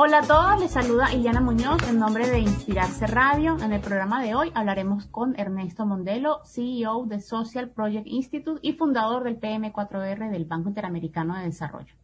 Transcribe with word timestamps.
Hola 0.00 0.18
a 0.18 0.22
todos, 0.22 0.60
les 0.60 0.70
saluda 0.70 1.12
Iliana 1.12 1.40
Muñoz 1.40 1.82
en 1.88 1.98
nombre 1.98 2.28
de 2.28 2.38
Inspirarse 2.38 3.08
Radio. 3.08 3.56
En 3.60 3.72
el 3.72 3.80
programa 3.80 4.22
de 4.22 4.36
hoy 4.36 4.52
hablaremos 4.54 5.06
con 5.06 5.34
Ernesto 5.36 5.86
Mondelo, 5.86 6.38
CEO 6.44 7.06
de 7.06 7.20
Social 7.20 7.70
Project 7.70 8.06
Institute 8.06 8.60
y 8.62 8.74
fundador 8.74 9.24
del 9.24 9.40
PM4R 9.40 10.30
del 10.30 10.44
Banco 10.44 10.68
Interamericano 10.68 11.36
de 11.36 11.46
Desarrollo. 11.46 11.96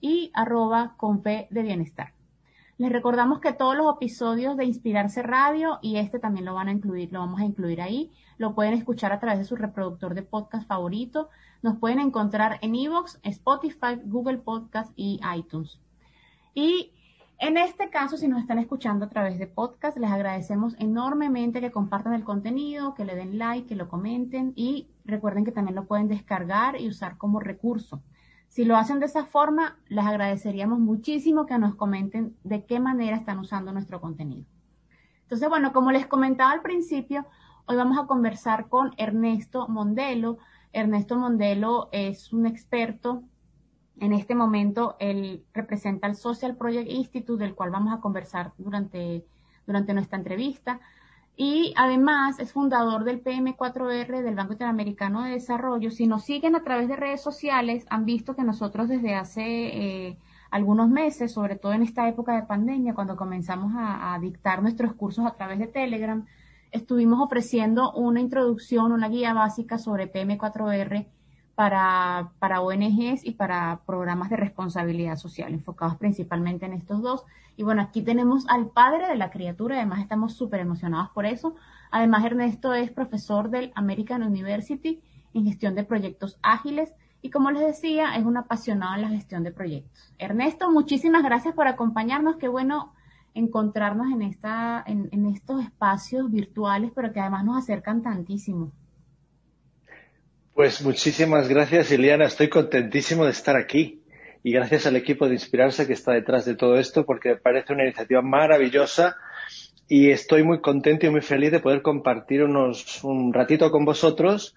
y 0.00 0.30
arroba 0.34 0.94
con 0.96 1.22
de 1.22 1.48
bienestar. 1.50 2.13
Les 2.76 2.90
recordamos 2.90 3.38
que 3.38 3.52
todos 3.52 3.76
los 3.76 3.94
episodios 3.94 4.56
de 4.56 4.64
Inspirarse 4.64 5.22
Radio 5.22 5.78
y 5.80 5.96
este 5.98 6.18
también 6.18 6.44
lo 6.44 6.54
van 6.54 6.66
a 6.66 6.72
incluir, 6.72 7.12
lo 7.12 7.20
vamos 7.20 7.40
a 7.40 7.44
incluir 7.44 7.80
ahí. 7.80 8.10
Lo 8.36 8.56
pueden 8.56 8.74
escuchar 8.74 9.12
a 9.12 9.20
través 9.20 9.38
de 9.38 9.44
su 9.44 9.54
reproductor 9.54 10.14
de 10.14 10.22
podcast 10.22 10.66
favorito. 10.66 11.28
Nos 11.62 11.78
pueden 11.78 12.00
encontrar 12.00 12.58
en 12.62 12.74
Evox, 12.74 13.20
Spotify, 13.22 14.00
Google 14.04 14.38
Podcast 14.38 14.92
y 14.96 15.20
iTunes. 15.36 15.78
Y 16.52 16.90
en 17.38 17.58
este 17.58 17.90
caso, 17.90 18.16
si 18.16 18.26
nos 18.26 18.40
están 18.40 18.58
escuchando 18.58 19.04
a 19.04 19.08
través 19.08 19.38
de 19.38 19.46
podcast, 19.46 19.96
les 19.96 20.10
agradecemos 20.10 20.74
enormemente 20.80 21.60
que 21.60 21.70
compartan 21.70 22.14
el 22.14 22.24
contenido, 22.24 22.94
que 22.94 23.04
le 23.04 23.14
den 23.14 23.38
like, 23.38 23.68
que 23.68 23.76
lo 23.76 23.88
comenten 23.88 24.52
y 24.56 24.88
recuerden 25.04 25.44
que 25.44 25.52
también 25.52 25.76
lo 25.76 25.86
pueden 25.86 26.08
descargar 26.08 26.80
y 26.80 26.88
usar 26.88 27.18
como 27.18 27.38
recurso. 27.38 28.02
Si 28.54 28.64
lo 28.64 28.76
hacen 28.76 29.00
de 29.00 29.06
esa 29.06 29.24
forma, 29.24 29.78
les 29.88 30.06
agradeceríamos 30.06 30.78
muchísimo 30.78 31.44
que 31.44 31.58
nos 31.58 31.74
comenten 31.74 32.36
de 32.44 32.64
qué 32.64 32.78
manera 32.78 33.16
están 33.16 33.40
usando 33.40 33.72
nuestro 33.72 34.00
contenido. 34.00 34.44
Entonces, 35.22 35.48
bueno, 35.48 35.72
como 35.72 35.90
les 35.90 36.06
comentaba 36.06 36.52
al 36.52 36.62
principio, 36.62 37.26
hoy 37.66 37.74
vamos 37.74 37.98
a 37.98 38.06
conversar 38.06 38.68
con 38.68 38.92
Ernesto 38.96 39.66
Mondelo. 39.66 40.38
Ernesto 40.72 41.16
Mondelo 41.16 41.88
es 41.90 42.32
un 42.32 42.46
experto 42.46 43.24
en 43.98 44.12
este 44.12 44.36
momento 44.36 44.94
él 45.00 45.44
representa 45.52 46.06
el 46.06 46.14
Social 46.14 46.56
Project 46.56 46.88
Institute, 46.88 47.42
del 47.42 47.56
cual 47.56 47.70
vamos 47.70 47.92
a 47.92 48.00
conversar 48.00 48.52
durante, 48.56 49.26
durante 49.66 49.94
nuestra 49.94 50.16
entrevista. 50.16 50.80
Y 51.36 51.74
además 51.76 52.38
es 52.38 52.52
fundador 52.52 53.02
del 53.04 53.22
PM4R 53.22 54.22
del 54.22 54.34
Banco 54.36 54.52
Interamericano 54.52 55.24
de 55.24 55.32
Desarrollo. 55.32 55.90
Si 55.90 56.06
nos 56.06 56.24
siguen 56.24 56.54
a 56.54 56.62
través 56.62 56.88
de 56.88 56.96
redes 56.96 57.22
sociales, 57.22 57.86
han 57.90 58.04
visto 58.04 58.36
que 58.36 58.44
nosotros 58.44 58.88
desde 58.88 59.16
hace 59.16 59.42
eh, 59.42 60.18
algunos 60.50 60.88
meses, 60.88 61.32
sobre 61.32 61.56
todo 61.56 61.72
en 61.72 61.82
esta 61.82 62.08
época 62.08 62.36
de 62.36 62.46
pandemia, 62.46 62.94
cuando 62.94 63.16
comenzamos 63.16 63.72
a, 63.76 64.14
a 64.14 64.18
dictar 64.20 64.62
nuestros 64.62 64.94
cursos 64.94 65.26
a 65.26 65.34
través 65.34 65.58
de 65.58 65.66
Telegram, 65.66 66.24
estuvimos 66.70 67.20
ofreciendo 67.20 67.92
una 67.92 68.20
introducción, 68.20 68.92
una 68.92 69.08
guía 69.08 69.34
básica 69.34 69.78
sobre 69.78 70.12
PM4R 70.12 71.06
para, 71.54 72.30
para 72.38 72.60
ONGs 72.60 73.24
y 73.24 73.32
para 73.32 73.80
programas 73.86 74.30
de 74.30 74.36
responsabilidad 74.36 75.16
social, 75.16 75.52
enfocados 75.52 75.96
principalmente 75.96 76.66
en 76.66 76.72
estos 76.72 77.02
dos. 77.02 77.24
Y 77.56 77.62
bueno, 77.62 77.82
aquí 77.82 78.02
tenemos 78.02 78.46
al 78.48 78.66
padre 78.66 79.06
de 79.06 79.16
la 79.16 79.30
criatura, 79.30 79.76
además 79.76 80.00
estamos 80.00 80.34
súper 80.34 80.60
emocionados 80.60 81.10
por 81.10 81.26
eso. 81.26 81.54
Además, 81.90 82.24
Ernesto 82.24 82.74
es 82.74 82.90
profesor 82.90 83.50
del 83.50 83.72
American 83.76 84.22
University 84.22 85.00
en 85.32 85.44
gestión 85.44 85.74
de 85.74 85.84
proyectos 85.84 86.38
ágiles 86.42 86.92
y 87.22 87.30
como 87.30 87.50
les 87.50 87.62
decía, 87.62 88.16
es 88.16 88.24
un 88.24 88.36
apasionado 88.36 88.96
en 88.96 89.02
la 89.02 89.08
gestión 89.08 89.44
de 89.44 89.52
proyectos. 89.52 90.12
Ernesto, 90.18 90.70
muchísimas 90.70 91.22
gracias 91.22 91.54
por 91.54 91.68
acompañarnos. 91.68 92.36
Qué 92.36 92.48
bueno 92.48 92.92
encontrarnos 93.32 94.12
en, 94.12 94.22
esta, 94.22 94.82
en, 94.86 95.08
en 95.10 95.26
estos 95.26 95.62
espacios 95.62 96.30
virtuales, 96.30 96.92
pero 96.94 97.12
que 97.12 97.20
además 97.20 97.44
nos 97.44 97.56
acercan 97.56 98.02
tantísimo. 98.02 98.72
Pues 100.54 100.82
muchísimas 100.82 101.48
gracias, 101.48 101.90
Iliana. 101.90 102.26
Estoy 102.26 102.48
contentísimo 102.48 103.24
de 103.24 103.32
estar 103.32 103.56
aquí. 103.56 104.04
Y 104.44 104.52
gracias 104.52 104.86
al 104.86 104.94
equipo 104.94 105.26
de 105.26 105.34
Inspirarse 105.34 105.84
que 105.84 105.94
está 105.94 106.12
detrás 106.12 106.44
de 106.44 106.54
todo 106.54 106.78
esto, 106.78 107.04
porque 107.04 107.30
me 107.30 107.36
parece 107.38 107.72
una 107.72 107.82
iniciativa 107.82 108.22
maravillosa. 108.22 109.16
Y 109.88 110.10
estoy 110.10 110.44
muy 110.44 110.60
contento 110.60 111.06
y 111.06 111.10
muy 111.10 111.22
feliz 111.22 111.50
de 111.50 111.58
poder 111.58 111.82
compartir 111.82 112.44
unos, 112.44 113.02
un 113.02 113.34
ratito 113.34 113.72
con 113.72 113.84
vosotros 113.84 114.54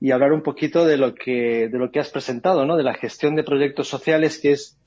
y 0.00 0.12
hablar 0.12 0.32
un 0.32 0.42
poquito 0.42 0.86
de 0.86 0.96
lo 0.96 1.14
que, 1.14 1.68
de 1.68 1.78
lo 1.78 1.90
que 1.90 2.00
has 2.00 2.08
presentado, 2.08 2.64
¿no? 2.64 2.78
De 2.78 2.82
la 2.82 2.94
gestión 2.94 3.36
de 3.36 3.44
proyectos 3.44 3.86
sociales, 3.86 4.38
que 4.38 4.52
es 4.52 4.78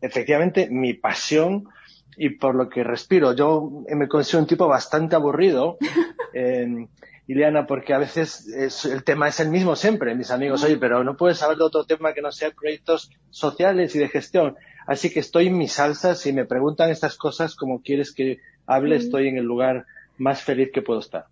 efectivamente 0.00 0.68
mi 0.70 0.94
pasión 0.94 1.68
y 2.16 2.30
por 2.30 2.54
lo 2.54 2.70
que 2.70 2.82
respiro. 2.82 3.36
Yo 3.36 3.84
me 3.94 4.08
considero 4.08 4.40
un 4.40 4.48
tipo 4.48 4.66
bastante 4.66 5.16
aburrido. 5.16 5.76
Eh, 6.34 6.86
Ileana, 7.26 7.66
porque 7.66 7.94
a 7.94 7.98
veces 7.98 8.46
el 8.84 9.04
tema 9.04 9.28
es 9.28 9.38
el 9.40 9.50
mismo 9.50 9.76
siempre, 9.76 10.14
mis 10.14 10.30
amigos. 10.30 10.64
Oye, 10.64 10.76
pero 10.76 11.04
no 11.04 11.16
puedes 11.16 11.42
hablar 11.42 11.58
de 11.58 11.64
otro 11.64 11.84
tema 11.84 12.12
que 12.12 12.22
no 12.22 12.32
sea 12.32 12.50
proyectos 12.50 13.10
sociales 13.30 13.94
y 13.94 13.98
de 13.98 14.08
gestión. 14.08 14.56
Así 14.86 15.10
que 15.10 15.20
estoy 15.20 15.46
en 15.46 15.56
mi 15.56 15.68
salsa. 15.68 16.14
Si 16.14 16.32
me 16.32 16.44
preguntan 16.44 16.90
estas 16.90 17.16
cosas 17.16 17.54
como 17.54 17.80
quieres 17.80 18.12
que 18.12 18.38
hable, 18.66 18.96
estoy 18.96 19.28
en 19.28 19.38
el 19.38 19.44
lugar 19.44 19.86
más 20.18 20.42
feliz 20.42 20.70
que 20.72 20.82
puedo 20.82 21.00
estar. 21.00 21.26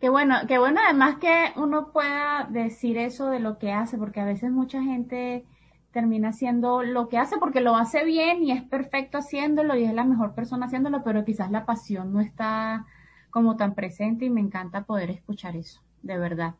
Qué 0.00 0.10
bueno, 0.10 0.36
qué 0.46 0.58
bueno 0.58 0.80
además 0.84 1.16
que 1.20 1.52
uno 1.56 1.90
pueda 1.92 2.46
decir 2.50 2.98
eso 2.98 3.30
de 3.30 3.40
lo 3.40 3.58
que 3.58 3.72
hace, 3.72 3.96
porque 3.96 4.20
a 4.20 4.24
veces 4.24 4.50
mucha 4.50 4.82
gente 4.82 5.44
termina 5.92 6.28
haciendo 6.28 6.82
lo 6.82 7.08
que 7.08 7.16
hace 7.16 7.38
porque 7.38 7.62
lo 7.62 7.74
hace 7.74 8.04
bien 8.04 8.42
y 8.42 8.52
es 8.52 8.62
perfecto 8.62 9.16
haciéndolo 9.16 9.74
y 9.76 9.84
es 9.84 9.94
la 9.94 10.04
mejor 10.04 10.34
persona 10.34 10.66
haciéndolo, 10.66 11.02
pero 11.02 11.24
quizás 11.24 11.50
la 11.50 11.64
pasión 11.64 12.12
no 12.12 12.20
está 12.20 12.84
como 13.30 13.56
tan 13.56 13.74
presente 13.74 14.24
y 14.24 14.30
me 14.30 14.40
encanta 14.40 14.84
poder 14.84 15.10
escuchar 15.10 15.56
eso, 15.56 15.80
de 16.02 16.18
verdad. 16.18 16.54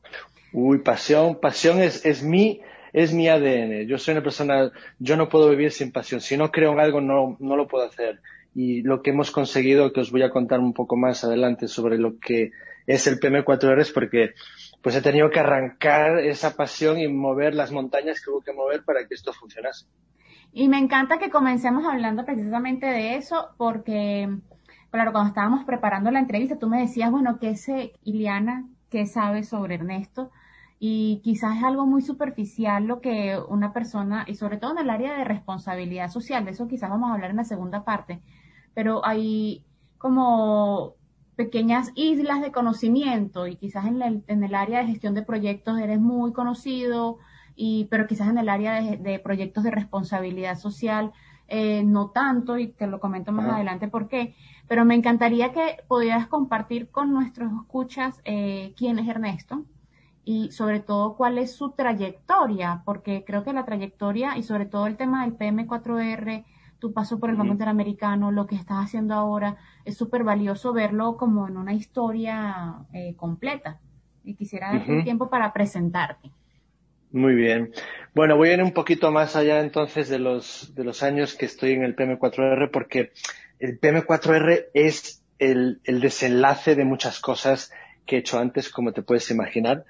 Uy, 0.53 0.79
pasión, 0.79 1.39
pasión 1.41 1.81
es, 1.81 2.05
es 2.05 2.23
mi, 2.23 2.61
es 2.93 3.13
mi 3.13 3.29
ADN. 3.29 3.87
Yo 3.87 3.99
soy 3.99 4.13
una 4.13 4.23
persona, 4.23 4.73
yo 4.99 5.17
no 5.17 5.29
puedo 5.29 5.51
vivir 5.51 5.73
sin 5.73 5.93
pasión. 5.93 6.21
Si 6.21 6.37
no 6.37 6.51
creo 6.51 6.73
en 6.73 6.81
algo, 6.81 7.01
no, 7.01 7.37
no 7.41 7.57
lo 7.57 7.67
puedo 7.67 7.85
hacer. 7.85 8.21
Y 8.55 8.83
lo 8.83 9.03
que 9.03 9.11
hemos 9.11 9.31
conseguido, 9.31 9.93
que 9.93 10.01
os 10.01 10.11
voy 10.11 10.23
a 10.23 10.31
contar 10.31 10.61
un 10.61 10.73
poco 10.73 10.97
más 10.97 11.25
adelante 11.25 11.69
sobre 11.69 11.99
lo 11.99 12.19
que 12.19 12.53
es 12.87 13.07
el 13.07 13.21
PM4R, 13.21 13.81
es 13.81 13.93
porque 13.93 14.35
pues 14.81 14.95
he 14.95 15.03
tenido 15.03 15.31
que 15.31 15.41
arrancar 15.41 16.21
esa 16.21 16.55
pasión 16.55 16.99
y 16.99 17.09
mover 17.09 17.55
las 17.55 17.73
montañas 17.73 18.23
que 18.25 18.31
hubo 18.31 18.41
que 18.41 18.53
mover 18.53 18.85
para 18.85 19.07
que 19.07 19.15
esto 19.15 19.33
funcionase. 19.33 19.87
Y 20.53 20.69
me 20.69 20.79
encanta 20.79 21.19
que 21.19 21.29
comencemos 21.29 21.85
hablando 21.85 22.25
precisamente 22.25 22.87
de 22.87 23.17
eso, 23.17 23.51
porque 23.59 24.29
claro, 24.91 25.13
cuando 25.13 25.29
estábamos 25.29 25.65
preparando 25.65 26.11
la 26.11 26.21
entrevista, 26.21 26.59
tú 26.59 26.69
me 26.69 26.81
decías, 26.81 27.11
bueno, 27.11 27.39
¿qué 27.39 27.57
sé, 27.57 27.93
Iliana, 28.03 28.69
qué 28.91 29.07
sabes 29.07 29.49
sobre 29.49 29.77
Ernesto? 29.77 30.31
Y 30.79 31.21
quizás 31.25 31.57
es 31.57 31.65
algo 31.65 31.87
muy 31.87 32.03
superficial 32.03 32.85
lo 32.85 33.01
que 33.01 33.39
una 33.49 33.73
persona, 33.73 34.25
y 34.27 34.35
sobre 34.35 34.59
todo 34.59 34.73
en 34.73 34.79
el 34.79 34.91
área 34.91 35.17
de 35.17 35.25
responsabilidad 35.25 36.11
social, 36.11 36.45
de 36.45 36.51
eso 36.53 36.69
quizás 36.69 36.91
vamos 36.91 37.11
a 37.11 37.15
hablar 37.15 37.31
en 37.31 37.37
la 37.37 37.45
segunda 37.45 37.85
parte, 37.85 38.21
pero 38.75 39.05
hay 39.07 39.65
como 39.99 40.95
pequeñas 41.37 41.93
islas 41.95 42.41
de 42.41 42.53
conocimiento 42.53 43.47
y 43.47 43.57
quizás 43.57 43.87
en 43.87 44.03
el, 44.03 44.25
en 44.27 44.43
el 44.43 44.55
área 44.55 44.81
de 44.81 44.87
gestión 44.87 45.15
de 45.15 45.23
proyectos 45.23 45.79
eres 45.79 46.01
muy 46.01 46.33
conocido, 46.33 47.19
y, 47.57 47.87
pero 47.91 48.07
quizás 48.07 48.29
en 48.29 48.39
el 48.39 48.51
área 48.51 48.81
de, 48.81 49.19
proyectos 49.19 49.65
de 49.65 49.71
responsabilidad 49.71 50.59
social 50.59 51.13
eh, 51.49 51.85
no 51.85 52.11
tanto, 52.11 52.59
y 52.59 52.69
te 52.69 52.87
lo 52.87 53.01
comento 53.01 53.33
más 53.33 53.49
adelante 53.49 53.89
por 53.89 54.09
qué, 54.09 54.35
pero 54.69 54.85
me 54.85 54.95
encantaría 54.95 55.53
que 55.53 55.79
pudieras 55.89 56.27
compartir 56.27 56.91
con 56.91 57.13
nuestros 57.13 57.53
escuchas 57.53 58.21
eh, 58.25 58.75
quién 58.77 58.99
es 58.99 59.09
Ernesto 59.09 59.65
y 60.25 60.51
sobre 60.51 60.81
todo 60.81 61.15
cuál 61.17 61.39
es 61.39 61.55
su 61.55 61.71
trayectoria, 61.71 62.83
porque 62.85 63.25
creo 63.25 63.45
que 63.45 63.53
la 63.53 63.65
trayectoria 63.65 64.37
y 64.37 64.43
sobre 64.43 64.67
todo 64.67 64.89
el 64.89 64.97
tema 64.97 65.25
del 65.25 65.39
PM4R, 65.39 66.45
tu 66.81 66.93
paso 66.93 67.21
por 67.21 67.31
el 67.31 67.37
Banco 67.37 67.53
Interamericano, 67.53 68.33
lo 68.33 68.47
que 68.47 68.57
estás 68.57 68.85
haciendo 68.85 69.15
ahora, 69.15 69.57
es 69.85 69.97
súper 69.97 70.25
valioso 70.25 70.73
verlo 70.73 71.17
como 71.17 71.47
en 71.47 71.57
una 71.57 71.75
historia 71.75 72.87
eh, 72.93 73.15
completa. 73.17 73.79
Y 74.25 74.35
quisiera 74.35 74.73
darte 74.73 75.05
tiempo 75.05 75.31
para 75.31 75.53
presentarte. 75.53 76.33
Muy 77.17 77.35
bien. 77.35 77.73
Bueno, 78.15 78.37
voy 78.37 78.51
a 78.51 78.55
ir 78.55 78.63
un 78.63 78.73
poquito 78.73 79.11
más 79.11 79.37
allá 79.37 79.61
entonces 79.61 80.11
de 80.11 80.19
los, 80.19 80.75
de 80.75 80.85
los 80.85 81.03
años 81.03 81.33
que 81.35 81.47
estoy 81.47 81.73
en 81.73 81.83
el 81.83 81.97
PM4R 81.97 82.71
porque 82.71 83.13
el 83.59 83.81
PM4R 83.81 84.67
es 84.75 85.23
el, 85.39 85.81
el 85.85 86.01
desenlace 86.03 86.75
de 86.75 86.85
muchas 86.85 87.19
cosas 87.21 87.73
que 88.05 88.17
he 88.17 88.19
hecho 88.19 88.39
antes, 88.39 88.69
como 88.69 88.93
te 88.93 89.01
puedes 89.01 89.31
imaginar. 89.31 89.85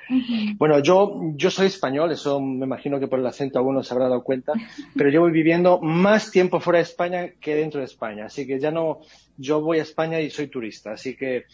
Bueno, 0.56 0.78
yo, 0.78 1.20
yo 1.34 1.50
soy 1.50 1.67
español, 1.67 2.12
eso 2.12 2.40
me 2.40 2.64
imagino 2.64 3.00
que 3.00 3.08
por 3.08 3.19
el 3.19 3.26
acento 3.26 3.58
alguno 3.58 3.82
se 3.82 3.93
habrá 3.93 4.08
dado 4.08 4.23
cuenta, 4.23 4.52
pero 4.96 5.11
llevo 5.11 5.26
viviendo 5.26 5.81
más 5.81 6.31
tiempo 6.31 6.61
fuera 6.61 6.78
de 6.78 6.84
España 6.84 7.31
que 7.40 7.56
dentro 7.56 7.81
de 7.81 7.87
España. 7.87 8.26
Así 8.26 8.46
que 8.46 8.58
ya 8.58 8.70
no, 8.70 9.00
yo 9.37 9.61
voy 9.61 9.81
a 9.81 9.82
España 9.82 10.20
y 10.20 10.31
soy 10.31 10.46
turista, 10.46 10.93
así 10.93 11.14
que 11.17 11.44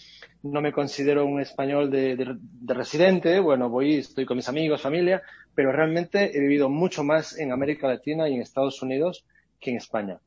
no 0.43 0.61
me 0.61 0.73
considero 0.73 1.27
un 1.27 1.41
español 1.41 1.91
de, 1.91 2.17
de, 2.17 2.75
residente. 2.75 3.41
Bueno, 3.41 3.69
voy, 3.69 3.97
estoy 3.97 4.25
con 4.25 4.37
mis 4.37 4.49
amigos, 4.49 4.81
familia, 4.81 5.23
pero 5.55 5.73
realmente 5.73 6.37
he 6.37 6.41
vivido 6.41 6.69
mucho 6.69 7.05
más 7.05 7.39
en 7.39 7.53
América 7.53 7.89
Latina 7.89 8.29
y 8.29 8.35
en 8.35 8.43
Estados 8.43 8.83
Unidos 8.83 9.25
que 9.61 9.71
en 9.71 9.77
España. 9.77 10.19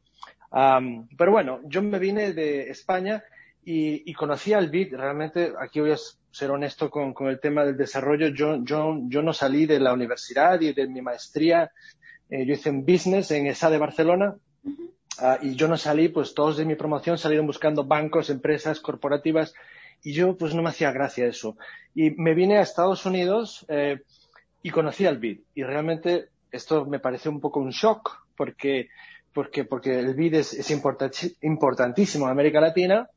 pero 1.17 1.31
bueno, 1.31 1.59
yo 1.65 1.81
me 1.81 1.99
vine 1.99 2.33
de 2.33 2.69
España 2.69 3.23
y, 3.63 4.09
y 4.09 4.13
conocí 4.13 4.53
al 4.53 4.69
BID. 4.69 4.95
Realmente, 4.95 5.53
aquí 5.59 5.81
voy 5.81 5.91
a 5.91 5.97
ser 6.31 6.51
honesto 6.51 6.89
con, 6.89 7.13
con 7.13 7.27
el 7.27 7.39
tema 7.39 7.65
del 7.65 7.75
desarrollo. 7.75 8.27
Yo, 8.27 8.63
yo, 8.63 8.97
yo 9.07 9.21
no 9.21 9.33
salí 9.33 9.65
de 9.65 9.79
la 9.79 9.93
universidad 9.93 10.61
y 10.61 10.73
de 10.73 10.87
mi 10.87 11.01
maestría. 11.01 11.71
Eh, 12.29 12.45
yo 12.45 12.53
hice 12.53 12.69
un 12.69 12.85
business 12.85 13.31
en 13.31 13.47
ESA 13.47 13.69
de 13.69 13.77
Barcelona. 13.77 14.35
Ah, 15.17 15.39
y 15.41 15.55
yo 15.55 15.67
no 15.67 15.77
salí, 15.77 16.09
pues 16.09 16.33
todos 16.33 16.57
de 16.57 16.65
mi 16.65 16.75
promoción 16.75 17.17
salieron 17.17 17.47
buscando 17.47 17.85
bancos, 17.85 18.29
empresas 18.29 18.81
corporativas 18.81 19.53
y 20.03 20.11
yo 20.13 20.37
pues 20.37 20.53
no 20.53 20.61
me 20.61 20.69
hacía 20.69 20.91
gracia 20.91 21.25
eso. 21.25 21.57
Y 21.93 22.11
me 22.11 22.33
vine 22.33 22.57
a 22.57 22.61
Estados 22.61 23.05
Unidos 23.05 23.65
eh, 23.69 24.01
y 24.65 24.71
conocí 24.71 25.05
al 25.05 25.19
BID 25.19 25.41
y 25.53 25.61
realmente 25.61 26.29
esto 26.49 26.85
me 26.85 26.97
pareció 26.97 27.29
un 27.29 27.39
poco 27.39 27.59
un 27.59 27.69
shock 27.69 28.25
porque, 28.35 28.89
porque, 29.31 29.63
porque 29.63 29.99
el 29.99 30.15
BID 30.15 30.33
es, 30.33 30.53
es 30.55 30.71
importantísimo 30.71 32.25
en 32.25 32.31
América 32.31 32.59
Latina 32.59 33.07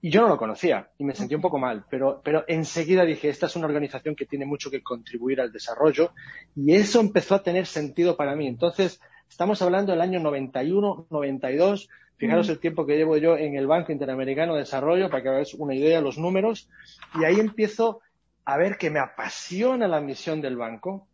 y 0.00 0.10
yo 0.10 0.20
no 0.22 0.28
lo 0.28 0.38
conocía 0.38 0.90
y 0.98 1.04
me 1.04 1.16
sentí 1.16 1.34
un 1.34 1.40
poco 1.40 1.58
mal, 1.58 1.86
pero, 1.90 2.20
pero 2.22 2.44
enseguida 2.46 3.04
dije, 3.04 3.28
esta 3.28 3.46
es 3.46 3.56
una 3.56 3.66
organización 3.66 4.14
que 4.14 4.26
tiene 4.26 4.46
mucho 4.46 4.70
que 4.70 4.80
contribuir 4.80 5.40
al 5.40 5.50
desarrollo 5.50 6.12
y 6.54 6.72
eso 6.74 7.00
empezó 7.00 7.34
a 7.34 7.42
tener 7.42 7.66
sentido 7.66 8.16
para 8.16 8.36
mí. 8.36 8.46
Entonces, 8.46 9.00
estamos 9.28 9.60
hablando 9.60 9.90
del 9.90 10.02
año 10.02 10.20
91, 10.20 11.08
92, 11.10 11.88
fijaros 12.16 12.48
el 12.48 12.60
tiempo 12.60 12.86
que 12.86 12.96
llevo 12.96 13.16
yo 13.16 13.36
en 13.36 13.56
el 13.56 13.66
Banco 13.66 13.90
Interamericano 13.90 14.54
de 14.54 14.60
Desarrollo 14.60 15.10
para 15.10 15.24
que 15.24 15.30
veáis 15.30 15.54
una 15.54 15.74
idea 15.74 15.96
de 15.96 16.04
los 16.04 16.16
números 16.16 16.70
y 17.20 17.24
ahí 17.24 17.40
empiezo 17.40 18.02
a 18.44 18.56
ver 18.56 18.76
que 18.76 18.90
me 18.90 18.98
apasiona 18.98 19.86
la 19.88 20.00
misión 20.00 20.40
del 20.40 20.56
banco, 20.56 21.06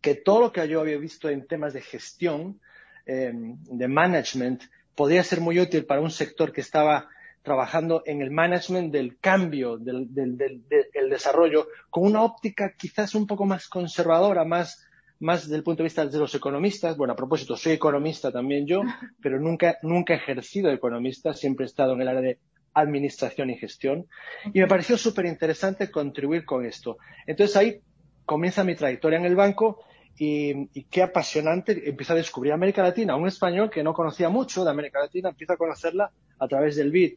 que 0.00 0.14
todo 0.14 0.40
lo 0.40 0.52
que 0.52 0.66
yo 0.68 0.80
había 0.80 0.98
visto 0.98 1.28
en 1.28 1.46
temas 1.46 1.72
de 1.72 1.80
gestión, 1.80 2.60
eh, 3.06 3.32
de 3.34 3.88
management, 3.88 4.62
podría 4.94 5.22
ser 5.24 5.40
muy 5.40 5.58
útil 5.58 5.84
para 5.84 6.00
un 6.00 6.10
sector 6.10 6.52
que 6.52 6.60
estaba 6.60 7.08
trabajando 7.42 8.02
en 8.06 8.22
el 8.22 8.30
management 8.30 8.90
del 8.90 9.18
cambio, 9.18 9.76
del, 9.76 10.12
del, 10.14 10.36
del, 10.36 11.10
desarrollo, 11.10 11.68
con 11.90 12.04
una 12.04 12.22
óptica 12.22 12.72
quizás 12.76 13.14
un 13.14 13.26
poco 13.26 13.44
más 13.44 13.68
conservadora, 13.68 14.44
más, 14.44 14.86
más 15.20 15.42
desde 15.42 15.56
el 15.56 15.62
punto 15.62 15.82
de 15.82 15.88
vista 15.88 16.06
de 16.06 16.18
los 16.18 16.34
economistas. 16.34 16.96
Bueno, 16.96 17.12
a 17.12 17.16
propósito, 17.16 17.56
soy 17.56 17.72
economista 17.72 18.32
también 18.32 18.66
yo, 18.66 18.80
pero 19.22 19.38
nunca, 19.38 19.76
nunca 19.82 20.14
he 20.14 20.16
ejercido 20.16 20.68
de 20.68 20.76
economista, 20.76 21.34
siempre 21.34 21.66
he 21.66 21.68
estado 21.68 21.92
en 21.92 22.00
el 22.00 22.08
área 22.08 22.22
de 22.22 22.38
administración 22.74 23.50
y 23.50 23.56
gestión. 23.56 24.06
Y 24.52 24.60
me 24.60 24.66
pareció 24.66 24.98
súper 24.98 25.26
interesante 25.26 25.90
contribuir 25.90 26.44
con 26.44 26.66
esto. 26.66 26.98
Entonces 27.26 27.56
ahí 27.56 27.80
comienza 28.26 28.64
mi 28.64 28.74
trayectoria 28.74 29.18
en 29.18 29.24
el 29.24 29.36
banco 29.36 29.80
y, 30.18 30.68
y, 30.78 30.84
qué 30.84 31.02
apasionante. 31.02 31.88
Empiezo 31.88 32.12
a 32.12 32.16
descubrir 32.16 32.52
América 32.52 32.82
Latina. 32.82 33.16
Un 33.16 33.28
español 33.28 33.70
que 33.70 33.82
no 33.82 33.94
conocía 33.94 34.28
mucho 34.28 34.64
de 34.64 34.70
América 34.70 35.00
Latina, 35.00 35.30
empieza 35.30 35.54
a 35.54 35.56
conocerla 35.56 36.10
a 36.38 36.48
través 36.48 36.76
del 36.76 36.90
BID. 36.90 37.14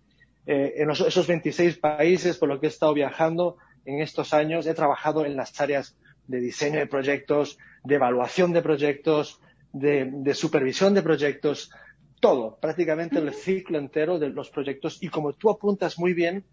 Eh, 0.50 0.76
en 0.78 0.90
esos 0.90 1.28
26 1.28 1.78
países 1.78 2.38
por 2.38 2.48
los 2.48 2.62
que 2.62 2.68
he 2.68 2.70
estado 2.70 2.94
viajando 2.94 3.58
en 3.84 4.00
estos 4.00 4.34
años, 4.34 4.66
he 4.66 4.74
trabajado 4.74 5.26
en 5.26 5.36
las 5.36 5.60
áreas 5.60 5.98
de 6.26 6.40
diseño 6.40 6.80
de 6.80 6.88
proyectos, 6.88 7.58
de 7.84 7.96
evaluación 7.96 8.54
de 8.54 8.62
proyectos, 8.62 9.42
de, 9.74 10.34
supervisión 10.34 10.94
de 10.94 11.02
proyectos, 11.02 11.70
todo, 12.20 12.58
prácticamente 12.60 13.20
el 13.20 13.34
ciclo 13.34 13.78
entero 13.78 14.20
de 14.20 14.30
los 14.30 14.50
proyectos. 14.50 15.02
Y 15.02 15.10
como 15.10 15.34
tú 15.34 15.50
apuntas 15.50 16.00
muy 16.00 16.14
bien, 16.14 16.44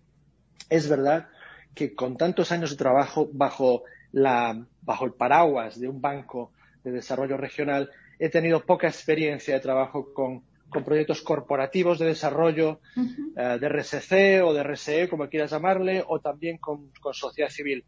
es 0.68 0.88
verdad 0.88 1.28
que 1.74 1.94
con 1.94 2.16
tantos 2.16 2.52
años 2.52 2.70
de 2.70 2.76
trabajo 2.76 3.28
bajo, 3.32 3.84
la, 4.12 4.66
bajo 4.82 5.04
el 5.04 5.12
paraguas 5.12 5.80
de 5.80 5.88
un 5.88 6.00
banco 6.00 6.52
de 6.82 6.92
desarrollo 6.92 7.36
regional, 7.36 7.90
he 8.18 8.28
tenido 8.28 8.64
poca 8.64 8.86
experiencia 8.86 9.54
de 9.54 9.60
trabajo 9.60 10.12
con 10.12 10.42
con 10.74 10.84
proyectos 10.84 11.22
corporativos 11.22 12.00
de 12.00 12.06
desarrollo 12.06 12.80
eh, 12.96 13.58
de 13.60 13.68
RSC 13.68 14.42
o 14.44 14.52
de 14.52 14.62
RSE, 14.64 15.08
como 15.08 15.28
quieras 15.28 15.52
llamarle, 15.52 16.02
o 16.06 16.18
también 16.18 16.58
con, 16.58 16.90
sociedad 17.12 17.48
civil. 17.48 17.84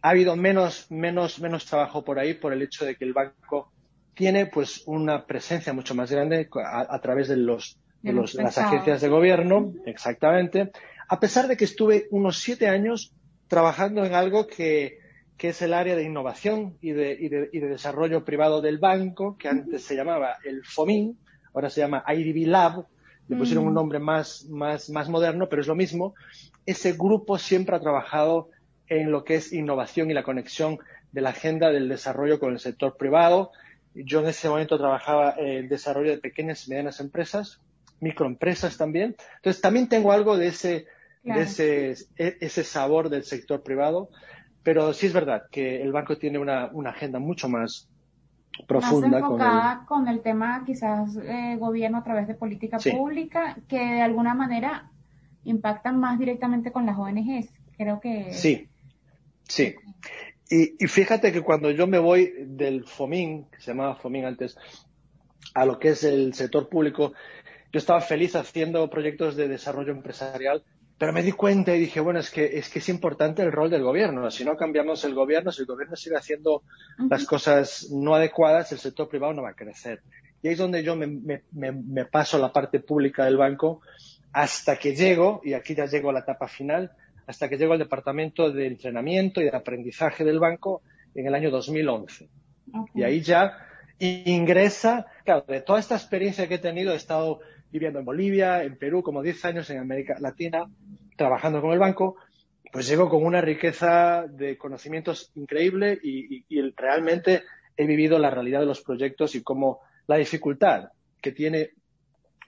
Ha 0.00 0.10
habido 0.10 0.34
menos, 0.34 0.90
menos, 0.90 1.38
menos 1.40 1.66
trabajo 1.66 2.04
por 2.04 2.18
ahí 2.18 2.32
por 2.32 2.54
el 2.54 2.62
hecho 2.62 2.86
de 2.86 2.96
que 2.96 3.04
el 3.04 3.12
banco 3.12 3.70
tiene 4.16 4.46
pues 4.46 4.82
una 4.86 5.26
presencia 5.26 5.74
mucho 5.74 5.94
más 5.94 6.10
grande 6.10 6.48
a, 6.64 6.98
través 7.00 7.28
de 7.28 7.36
los, 7.36 7.78
de 8.00 8.14
los, 8.14 8.34
las 8.34 8.56
agencias 8.56 9.02
de 9.02 9.08
gobierno, 9.08 9.74
exactamente, 9.84 10.72
a 11.06 11.20
pesar 11.20 11.48
de 11.48 11.56
que 11.58 11.66
estuve 11.66 12.08
unos 12.10 12.38
siete 12.38 12.66
años 12.66 13.12
trabajando 13.46 14.06
en 14.06 14.14
algo 14.14 14.46
que, 14.46 14.98
que 15.36 15.50
es 15.50 15.60
el 15.60 15.74
área 15.74 15.94
de 15.94 16.04
innovación 16.04 16.78
y 16.80 16.92
de, 16.92 17.12
y 17.12 17.28
de, 17.28 17.50
y 17.52 17.58
de 17.60 17.68
desarrollo 17.68 18.24
privado 18.24 18.62
del 18.62 18.78
banco, 18.78 19.36
que 19.36 19.48
antes 19.48 19.84
se 19.84 19.94
llamaba 19.94 20.38
el 20.44 20.64
FOMIN, 20.64 21.18
ahora 21.52 21.68
se 21.68 21.82
llama 21.82 22.02
IDB 22.08 22.48
Lab, 22.48 22.86
le 23.28 23.36
pusieron 23.36 23.64
un 23.64 23.72
mm. 23.72 23.74
nombre 23.74 23.98
más, 23.98 24.46
más, 24.48 24.88
más 24.88 25.10
moderno, 25.10 25.48
pero 25.50 25.60
es 25.60 25.68
lo 25.68 25.74
mismo. 25.74 26.14
Ese 26.64 26.92
grupo 26.92 27.36
siempre 27.36 27.76
ha 27.76 27.80
trabajado 27.80 28.48
en 28.88 29.10
lo 29.10 29.24
que 29.24 29.34
es 29.34 29.52
innovación 29.52 30.10
y 30.10 30.14
la 30.14 30.22
conexión 30.22 30.78
de 31.12 31.20
la 31.20 31.30
agenda 31.30 31.70
del 31.70 31.88
desarrollo 31.88 32.38
con 32.38 32.52
el 32.52 32.60
sector 32.60 32.96
privado. 32.96 33.50
Yo 34.04 34.20
en 34.20 34.26
ese 34.26 34.48
momento 34.48 34.78
trabajaba 34.78 35.34
en 35.38 35.48
el 35.48 35.68
desarrollo 35.68 36.10
de 36.10 36.18
pequeñas 36.18 36.66
y 36.66 36.70
medianas 36.70 37.00
empresas, 37.00 37.60
microempresas 38.00 38.76
también. 38.76 39.16
Entonces 39.36 39.62
también 39.62 39.88
tengo 39.88 40.12
algo 40.12 40.36
de 40.36 40.48
ese, 40.48 40.86
de 41.22 41.42
ese, 41.42 41.90
e, 42.16 42.36
ese 42.40 42.64
sabor 42.64 43.08
del 43.08 43.24
sector 43.24 43.62
privado, 43.62 44.10
pero 44.62 44.92
sí 44.92 45.06
es 45.06 45.12
verdad 45.12 45.44
que 45.50 45.82
el 45.82 45.92
banco 45.92 46.18
tiene 46.18 46.38
una, 46.38 46.70
una 46.72 46.90
agenda 46.90 47.18
mucho 47.18 47.48
más, 47.48 47.88
profunda. 48.66 49.18
enfocada 49.18 49.84
con 49.86 50.08
el, 50.08 50.20
tema 50.20 50.62
quizás 50.64 51.16
eh, 51.16 51.56
gobierno 51.58 51.98
a 51.98 52.04
través 52.04 52.26
de 52.26 52.34
política 52.34 52.78
pública 52.78 53.56
que 53.68 53.78
de 53.78 54.02
alguna 54.02 54.34
manera 54.34 54.90
impactan 55.44 55.98
más 55.98 56.18
directamente 56.18 56.72
con 56.72 56.86
las 56.86 56.98
ONGs. 56.98 57.52
Creo 57.76 58.00
que... 58.00 58.32
Sí, 58.32 58.68
sí. 59.44 59.74
Y, 60.48 60.82
y 60.84 60.88
fíjate 60.88 61.32
que 61.32 61.42
cuando 61.42 61.70
yo 61.70 61.86
me 61.86 61.98
voy 61.98 62.32
del 62.38 62.84
FOMIN, 62.84 63.46
que 63.50 63.60
se 63.60 63.72
llamaba 63.72 63.96
FOMIN 63.96 64.26
antes, 64.26 64.56
a 65.54 65.64
lo 65.64 65.78
que 65.78 65.88
es 65.90 66.04
el 66.04 66.34
sector 66.34 66.68
público, 66.68 67.12
yo 67.72 67.78
estaba 67.78 68.00
feliz 68.00 68.36
haciendo 68.36 68.88
proyectos 68.88 69.36
de 69.36 69.48
desarrollo 69.48 69.92
empresarial 69.92 70.62
pero 70.98 71.12
me 71.12 71.22
di 71.22 71.32
cuenta 71.32 71.76
y 71.76 71.80
dije, 71.80 72.00
bueno, 72.00 72.20
es 72.20 72.30
que, 72.30 72.58
es 72.58 72.70
que 72.70 72.78
es 72.78 72.88
importante 72.88 73.42
el 73.42 73.52
rol 73.52 73.68
del 73.68 73.82
gobierno. 73.82 74.30
Si 74.30 74.44
no 74.46 74.56
cambiamos 74.56 75.04
el 75.04 75.14
gobierno, 75.14 75.52
si 75.52 75.60
el 75.60 75.66
gobierno 75.66 75.94
sigue 75.94 76.16
haciendo 76.16 76.62
las 77.10 77.26
cosas 77.26 77.88
no 77.90 78.14
adecuadas, 78.14 78.72
el 78.72 78.78
sector 78.78 79.06
privado 79.08 79.34
no 79.34 79.42
va 79.42 79.50
a 79.50 79.54
crecer. 79.54 80.00
Y 80.42 80.48
ahí 80.48 80.54
es 80.54 80.58
donde 80.58 80.82
yo 80.82 80.96
me, 80.96 81.06
me, 81.06 81.42
me, 81.52 82.04
paso 82.06 82.38
a 82.38 82.40
la 82.40 82.52
parte 82.52 82.80
pública 82.80 83.26
del 83.26 83.36
banco 83.36 83.82
hasta 84.32 84.78
que 84.78 84.94
llego, 84.94 85.42
y 85.44 85.52
aquí 85.52 85.74
ya 85.74 85.86
llego 85.86 86.10
a 86.10 86.12
la 86.14 86.20
etapa 86.20 86.48
final, 86.48 86.92
hasta 87.26 87.48
que 87.48 87.56
llego 87.56 87.72
al 87.72 87.78
departamento 87.78 88.50
de 88.50 88.66
entrenamiento 88.66 89.40
y 89.40 89.44
de 89.44 89.56
aprendizaje 89.56 90.24
del 90.24 90.38
banco 90.38 90.82
en 91.14 91.26
el 91.26 91.34
año 91.34 91.50
2011. 91.50 92.28
Y 92.94 93.02
ahí 93.02 93.20
ya 93.20 93.58
ingresa, 93.98 95.06
claro, 95.24 95.44
de 95.48 95.60
toda 95.60 95.80
esta 95.80 95.94
experiencia 95.94 96.46
que 96.48 96.54
he 96.54 96.58
tenido, 96.58 96.92
he 96.92 96.96
estado 96.96 97.40
viviendo 97.70 97.98
en 97.98 98.04
Bolivia, 98.04 98.62
en 98.62 98.76
Perú, 98.76 99.02
como 99.02 99.22
10 99.22 99.44
años 99.44 99.70
en 99.70 99.78
América 99.78 100.16
Latina, 100.20 100.70
trabajando 101.16 101.60
con 101.60 101.72
el 101.72 101.78
banco, 101.78 102.16
pues 102.72 102.88
llego 102.88 103.08
con 103.08 103.24
una 103.24 103.40
riqueza 103.40 104.26
de 104.28 104.58
conocimientos 104.58 105.32
increíble 105.34 105.98
y, 106.02 106.44
realmente 106.76 107.42
he 107.76 107.86
vivido 107.86 108.18
la 108.18 108.30
realidad 108.30 108.60
de 108.60 108.66
los 108.66 108.82
proyectos 108.82 109.34
y 109.34 109.42
cómo 109.42 109.80
la 110.06 110.16
dificultad 110.16 110.90
que 111.20 111.32
tiene 111.32 111.70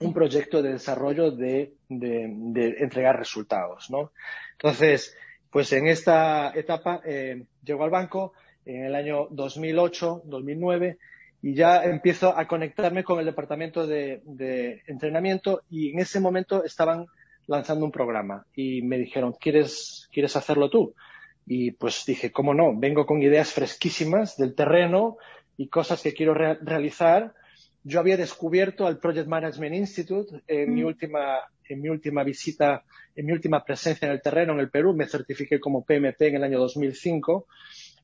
un 0.01 0.13
proyecto 0.13 0.63
de 0.63 0.73
desarrollo 0.73 1.31
de, 1.31 1.75
entregar 1.89 3.19
resultados, 3.19 3.91
¿no? 3.91 4.13
Entonces, 4.53 5.17
pues 5.51 5.73
en 5.73 5.89
esta 5.89 6.53
etapa 6.55 7.01
eh, 7.05 7.45
llego 7.65 7.85
al 7.85 7.91
banco 7.91 8.33
en 8.65 8.85
el 8.85 8.95
año 8.95 9.29
2008, 9.31 10.23
2009 10.25 10.99
y 11.43 11.55
ya 11.55 11.85
empiezo 11.85 12.37
a 12.37 12.47
conectarme 12.47 13.05
con 13.05 13.19
el 13.19 13.27
departamento 13.27 13.87
de, 13.87 14.23
de, 14.25 14.83
entrenamiento 14.87 15.63
y 15.71 15.91
en 15.91 16.01
ese 16.01 16.21
momento 16.21 16.65
estaban 16.65 17.07
lanzando 17.47 17.85
un 17.85 17.93
programa 17.93 18.45
y 18.55 18.83
me 18.83 18.99
dijeron, 18.99 19.35
¿quieres, 19.41 20.09
¿quieres 20.13 20.37
hacerlo 20.37 20.69
tú? 20.69 20.95
Y 21.47 21.71
pues 21.73 22.05
dije, 22.07 22.31
¿cómo 22.31 22.53
no? 22.53 22.77
Vengo 22.77 23.07
con 23.07 23.23
ideas 23.23 23.53
fresquísimas 23.53 24.37
del 24.37 24.55
terreno 24.55 25.17
y 25.57 25.69
cosas 25.69 26.03
que 26.03 26.13
quiero 26.13 26.35
realizar. 26.35 27.33
Yo 27.89 28.01
había 28.01 28.19
descubierto 28.19 28.87
al 28.87 28.99
Project 28.99 29.29
Management 29.29 29.75
Institute 29.75 30.43
en 30.47 30.75
mi 30.75 30.83
mm. 30.83 30.87
última 30.87 31.39
en 31.69 31.81
mi 31.81 31.89
última 31.89 32.25
visita, 32.25 32.85
en 33.15 33.27
mi 33.27 33.33
última 33.33 33.65
presencia 33.65 34.07
en 34.07 34.13
el 34.13 34.23
terreno 34.23 34.53
en 34.55 34.61
el 34.61 34.71
Perú, 34.71 34.95
me 34.95 35.07
certifiqué 35.07 35.61
como 35.61 35.85
PMP 35.85 36.21
en 36.23 36.37
el 36.37 36.45
año 36.45 36.59
2005 36.59 37.47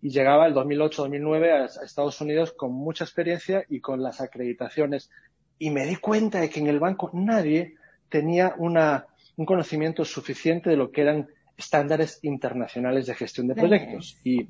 y 0.02 0.10
llegaba 0.10 0.46
el 0.46 0.54
2008-2009 0.54 1.50
a, 1.50 1.84
Estados 1.84 2.20
Unidos 2.20 2.52
con 2.52 2.72
mucha 2.72 3.04
experiencia 3.04 3.64
y 3.68 3.80
con 3.80 4.02
las 4.02 4.20
acreditaciones. 4.20 5.10
Y 5.58 5.70
me 5.70 5.86
di 5.86 5.96
cuenta 5.96 6.40
de 6.40 6.50
que 6.50 6.60
en 6.60 6.66
el 6.66 6.78
banco 6.80 7.10
nadie 7.14 7.74
tenía 8.08 8.54
una, 8.58 9.06
un 9.36 9.46
conocimiento 9.46 10.04
suficiente 10.04 10.70
de 10.70 10.76
lo 10.76 10.90
que 10.90 11.02
eran 11.02 11.28
estándares 11.56 12.18
internacionales 12.22 13.06
de 13.06 13.14
gestión 13.14 13.46
de 13.48 13.54
proyectos 13.54 14.18
y, 14.24 14.48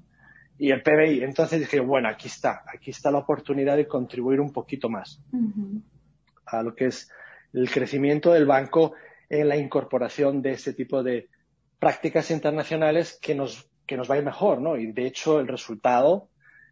y 0.58 0.70
el 0.70 0.82
PBI. 0.82 1.22
Entonces 1.22 1.60
dije, 1.60 1.80
bueno, 1.80 2.08
aquí 2.08 2.28
está, 2.28 2.62
aquí 2.72 2.90
está 2.90 3.10
la 3.10 3.18
oportunidad 3.18 3.76
de 3.76 3.88
contribuir 3.88 4.40
un 4.40 4.52
poquito 4.52 4.88
más 4.88 5.20
a 6.46 6.62
lo 6.62 6.74
que 6.74 6.86
es 6.86 7.10
el 7.52 7.70
crecimiento 7.70 8.32
del 8.32 8.46
banco 8.46 8.92
en 9.28 9.48
la 9.48 9.56
incorporación 9.56 10.42
de 10.42 10.52
este 10.52 10.74
tipo 10.74 11.02
de 11.02 11.28
prácticas 11.78 12.30
internacionales 12.30 13.18
que 13.20 13.34
nos 13.34 13.68
que 13.86 13.96
nos 13.96 14.10
va 14.10 14.14
a 14.14 14.18
ir 14.18 14.24
mejor, 14.24 14.60
¿no? 14.60 14.76
Y 14.76 14.92
de 14.92 15.06
hecho 15.06 15.40
el 15.40 15.48
resultado 15.48 16.28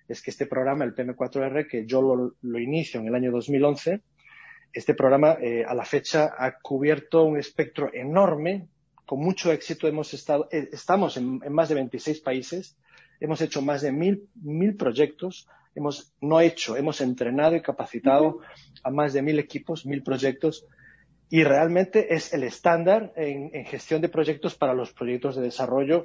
es 0.09 0.23
que 0.23 0.31
este 0.31 0.47
programa, 0.47 0.85
el 0.85 0.95
PM4R, 0.95 1.69
que 1.69 1.87
yo 1.87 2.03
lo, 2.03 2.59
inicio 2.59 3.01
en 3.01 3.07
el 3.07 3.15
año 3.15 3.31
2011, 3.31 4.01
este 4.73 4.95
programa 4.95 5.37
eh, 5.41 5.65
a 5.67 5.75
la 5.75 5.85
fecha 5.85 6.35
ha 6.37 6.59
cubierto 6.59 7.25
un 7.25 7.39
espectro 7.39 7.91
enorme, 7.93 8.69
con 9.07 9.21
mucho 9.21 9.53
éxito 9.53 9.87
hemos 9.87 10.15
estado, 10.15 10.49
eh, 10.51 10.69
estamos 10.73 11.17
en, 11.17 11.41
más 11.51 11.69
de 11.69 11.75
26 11.77 12.21
países, 12.21 12.77
hemos 13.23 13.41
hecho 13.41 13.63
más 13.63 13.83
de 13.83 13.93
mil, 13.93 14.29
mil 14.35 14.77
proyectos, 14.77 15.49
hemos 15.75 16.13
no 16.21 16.41
hecho, 16.41 16.77
hemos 16.77 17.01
entrenado 17.01 17.57
y 17.57 17.63
capacitado 17.63 18.41
a 18.83 18.91
más 18.91 19.13
de 19.13 19.23
mil 19.23 19.39
equipos, 19.39 19.87
mil 19.87 20.03
proyectos, 20.03 20.67
y 21.31 21.45
realmente 21.45 22.15
es 22.15 22.35
el 22.35 22.43
estándar 22.43 23.13
en, 23.17 23.51
en, 23.55 23.65
gestión 23.65 24.03
de 24.03 24.11
proyectos 24.11 24.55
para 24.55 24.75
los 24.75 24.93
proyectos 24.93 25.37
de 25.37 25.43
desarrollo 25.43 26.05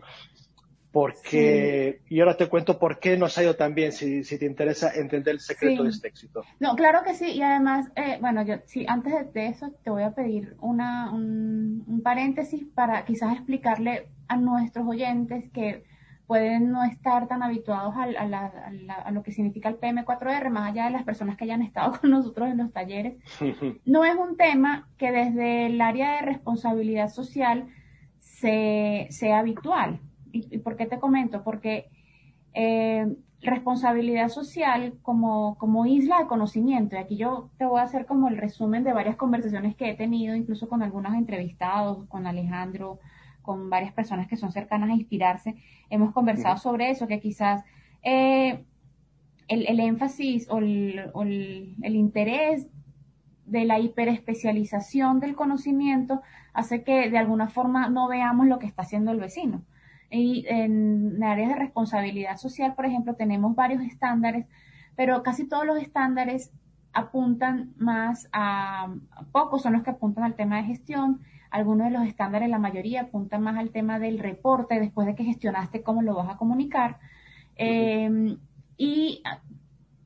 porque, 0.97 2.01
y 2.09 2.19
ahora 2.21 2.37
te 2.37 2.47
cuento 2.47 2.79
por 2.79 2.99
qué 2.99 3.17
nos 3.17 3.37
ha 3.37 3.43
ido 3.43 3.55
tan 3.55 3.75
bien, 3.75 3.91
si, 3.91 4.23
si 4.23 4.39
te 4.39 4.45
interesa 4.45 4.91
entender 4.95 5.35
el 5.35 5.39
secreto 5.39 5.83
de 5.83 5.89
este 5.89 6.07
éxito. 6.07 6.41
No, 6.59 6.75
claro 6.75 7.03
que 7.05 7.13
sí, 7.13 7.33
y 7.33 7.41
además, 7.43 7.91
eh, 7.95 8.17
bueno, 8.19 8.43
yo 8.43 8.55
sí, 8.65 8.85
antes 8.87 9.31
de 9.31 9.47
eso 9.47 9.71
te 9.83 9.91
voy 9.91 10.01
a 10.01 10.15
pedir 10.15 10.55
una, 10.59 11.13
un, 11.13 12.01
paréntesis 12.03 12.65
para 12.73 13.05
quizás 13.05 13.33
explicarle 13.33 14.07
a 14.27 14.37
nuestros 14.37 14.87
oyentes 14.87 15.43
que 15.51 15.83
pueden 16.27 16.71
no 16.71 16.83
estar 16.83 17.27
tan 17.27 17.41
habituados 17.41 17.95
a, 17.95 18.03
a, 18.03 19.11
lo 19.11 19.23
que 19.23 19.31
significa 19.31 19.69
el 19.69 19.79
PM4R, 19.79 20.49
más 20.49 20.71
allá 20.71 20.85
de 20.85 20.91
las 20.91 21.03
personas 21.03 21.37
que 21.37 21.45
hayan 21.45 21.61
estado 21.61 21.97
con 22.01 22.11
nosotros 22.11 22.49
en 22.49 22.57
los 22.57 22.71
talleres. 22.71 23.15
No 23.85 24.03
es 24.03 24.15
un 24.15 24.35
tema 24.35 24.89
que 24.97 25.11
desde 25.11 25.67
el 25.67 25.79
área 25.79 26.15
de 26.15 26.21
responsabilidad 26.23 27.07
social 27.07 27.67
se, 28.19 29.07
sea 29.09 29.39
habitual. 29.39 30.01
¿Y, 30.33 30.57
por 30.59 30.75
qué 30.75 30.85
te 30.85 30.99
comento? 30.99 31.43
Porque 31.43 31.89
eh, 32.53 33.15
responsabilidad 33.41 34.27
social 34.27 34.95
como, 35.01 35.57
como 35.57 35.85
isla 35.85 36.19
de 36.19 36.27
conocimiento, 36.27 36.95
y 36.95 36.99
aquí 36.99 37.15
yo 37.15 37.49
te 37.57 37.65
voy 37.65 37.79
a 37.79 37.83
hacer 37.83 38.05
como 38.05 38.27
el 38.27 38.37
resumen 38.37 38.83
de 38.83 38.93
varias 38.93 39.15
conversaciones 39.15 39.75
que 39.75 39.89
he 39.89 39.95
tenido, 39.95 40.35
incluso 40.35 40.67
con 40.67 40.83
algunos 40.83 41.13
entrevistados, 41.13 42.05
con 42.07 42.27
Alejandro, 42.27 42.99
con 43.47 43.69
varias 43.69 43.93
personas 43.93 44.27
que 44.27 44.35
son 44.35 44.51
cercanas 44.51 44.89
a 44.89 44.93
inspirarse, 44.93 45.55
hemos 45.89 46.11
conversado 46.11 46.57
sobre 46.57 46.89
eso, 46.89 47.07
que 47.07 47.21
quizás 47.21 47.63
eh, 48.03 48.65
el, 49.47 49.79
énfasis 49.79 50.49
o, 50.49 50.57
el, 50.57 51.09
o 51.13 51.23
el, 51.23 51.77
el, 51.81 51.95
interés 51.95 52.67
de 53.45 53.63
la 53.63 53.79
hiperespecialización 53.79 55.21
del 55.21 55.33
conocimiento 55.33 56.21
hace 56.51 56.83
que 56.83 57.09
de 57.09 57.17
alguna 57.17 57.47
forma 57.47 57.87
no 57.87 58.09
veamos 58.09 58.47
lo 58.47 58.59
que 58.59 58.67
está 58.67 58.81
haciendo 58.81 59.11
el 59.11 59.21
vecino. 59.21 59.63
Y 60.11 60.45
en 60.49 61.23
áreas 61.23 61.47
de 61.47 61.55
responsabilidad 61.55 62.35
social, 62.35 62.75
por 62.75 62.85
ejemplo, 62.85 63.15
tenemos 63.15 63.55
varios 63.55 63.81
estándares, 63.81 64.45
pero 64.97 65.23
casi 65.23 65.47
todos 65.47 65.65
los 65.65 65.81
estándares 65.81 66.51
apuntan 66.91 67.73
más 67.77 68.27
a, 68.33 68.93
pocos 69.31 69.61
son 69.61 69.71
los 69.71 69.83
que 69.83 69.91
apuntan 69.91 70.25
al 70.25 70.35
tema 70.35 70.57
de 70.57 70.63
gestión, 70.63 71.21
algunos 71.51 71.87
de 71.87 71.97
los 71.97 72.07
estándares, 72.07 72.49
la 72.49 72.59
mayoría 72.59 73.01
apuntan 73.01 73.41
más 73.41 73.57
al 73.57 73.71
tema 73.71 73.99
del 73.99 74.19
reporte, 74.19 74.79
después 74.79 75.07
de 75.07 75.15
que 75.15 75.23
gestionaste, 75.23 75.83
cómo 75.83 76.01
lo 76.01 76.15
vas 76.15 76.29
a 76.29 76.37
comunicar. 76.37 76.99
Em, 77.55 78.37
y 78.77 79.23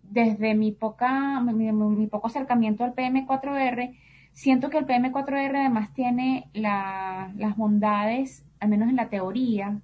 desde 0.03 0.55
mi, 0.55 0.71
poca, 0.71 1.39
mi, 1.41 2.07
poco 2.07 2.27
acercamiento 2.27 2.83
al 2.83 2.95
PM4R, 2.95 3.97
siento 4.33 4.69
que 4.69 4.77
el 4.77 4.85
PM4R 4.85 5.59
además 5.59 5.93
tiene 5.93 6.49
las 6.53 7.57
bondades, 7.57 8.45
al 8.59 8.69
menos 8.69 8.89
en 8.89 8.95
la 8.95 9.09
teoría, 9.09 9.79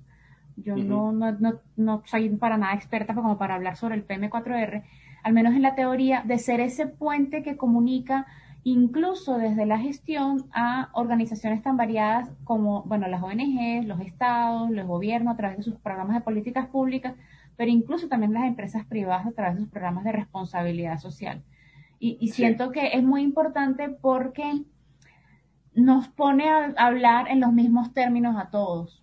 yo 0.58 0.76
no, 0.76 1.12
no, 1.12 1.32
no, 1.34 1.60
no, 1.76 2.02
soy 2.06 2.30
para 2.30 2.58
nada 2.58 2.74
experta 2.74 3.14
como 3.14 3.38
para 3.38 3.56
hablar 3.56 3.78
sobre 3.78 3.96
el 3.96 4.08
PM4R, 4.08 4.84
al 5.24 5.34
menos 5.34 5.54
en 5.54 5.62
la 5.62 5.76
teoría, 5.76 6.24
de 6.26 6.40
ser 6.40 6.62
ese 6.62 6.88
puente 6.88 7.44
que 7.44 7.58
comunica 7.58 8.26
incluso 8.68 9.38
desde 9.38 9.66
la 9.66 9.80
gestión 9.80 10.44
a 10.52 10.90
organizaciones 10.92 11.64
tan 11.64 11.78
variadas 11.78 12.30
como, 12.44 12.84
bueno, 12.84 13.08
las 13.08 13.24
ONGs, 13.24 13.86
los 13.86 14.02
estados, 14.02 14.70
los 14.72 14.86
gobiernos 14.86 15.34
a 15.34 15.38
través 15.38 15.60
de 15.60 15.64
sus 15.64 15.76
programas 15.76 16.16
de 16.16 16.22
políticas 16.22 16.68
públicas, 16.68 17.16
pero 17.56 17.72
incluso 17.72 18.10
también 18.10 18.34
las 18.34 18.44
empresas 18.44 18.86
privadas 18.86 19.26
a 19.26 19.32
través 19.32 19.56
de 19.56 19.62
sus 19.62 19.70
programas 19.70 20.04
de 20.04 20.12
responsabilidad 20.12 20.98
social. 21.00 21.42
Y, 21.98 22.28
siento 22.28 22.74
que 22.74 22.90
es 22.94 23.02
muy 23.02 23.22
importante 23.22 23.88
porque 23.90 24.64
nos 25.74 26.10
pone 26.10 26.50
a 26.50 26.74
hablar 26.78 27.30
en 27.30 27.40
los 27.40 27.54
mismos 27.54 27.94
términos 27.94 28.36
a 28.38 28.50
todos. 28.50 29.02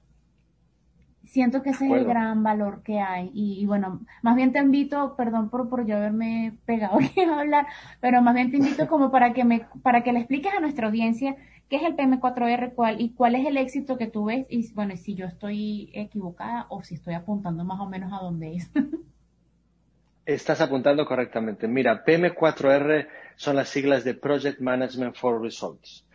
Siento 1.35 1.63
que 1.63 1.71
ese 1.71 1.87
es 1.87 1.93
el 1.93 2.05
gran 2.05 2.45
valor 2.45 2.85
que 2.85 3.01
hay. 3.01 3.29
Y, 3.35 3.67
bueno, 3.67 4.03
más 4.23 4.37
bien 4.37 4.53
te 4.53 4.61
invito, 4.61 5.17
perdón 5.17 5.51
por, 5.51 5.69
por 5.69 5.85
yo 5.85 5.97
haberme 5.97 6.57
pegado 6.65 6.97
aquí 7.01 7.23
a 7.23 7.41
hablar, 7.41 7.67
pero 8.01 8.23
más 8.23 8.37
bien 8.37 8.53
te 8.53 8.59
invito 8.59 8.87
como 8.89 9.11
para 9.11 9.33
que 9.33 9.43
me, 9.43 9.67
para 9.83 10.05
que 10.05 10.13
le 10.13 10.21
expliques 10.21 10.55
a 10.55 10.61
nuestra 10.61 10.87
audiencia 10.87 11.35
qué 11.69 11.75
es 11.75 11.83
el 11.83 11.97
PM4R 11.97 12.75
cuál, 12.77 13.01
y 13.01 13.15
cuál 13.15 13.35
es 13.35 13.45
el 13.47 13.57
éxito 13.57 13.99
que 13.99 14.07
tú 14.07 14.27
ves 14.27 14.47
y 14.49 14.73
bueno, 14.75 14.97
si 14.97 15.17
yo 15.17 15.27
estoy 15.27 15.91
equivocada 15.93 16.67
o 16.69 16.85
si 16.85 16.95
estoy 16.95 17.15
apuntando 17.15 17.65
más 17.65 17.81
o 17.81 17.87
menos 17.87 18.13
a 18.13 18.23
dónde 18.23 18.55
es. 18.55 18.71
Estás 20.27 20.61
apuntando 20.61 21.05
correctamente. 21.05 21.67
Mira, 21.67 22.05
PM4R 22.05 23.09
son 23.35 23.57
las 23.57 23.71
siglas 23.71 24.05
de 24.05 24.15
Project 24.15 24.61
Management 24.61 25.17
for 25.17 25.43
Results. 25.43 26.07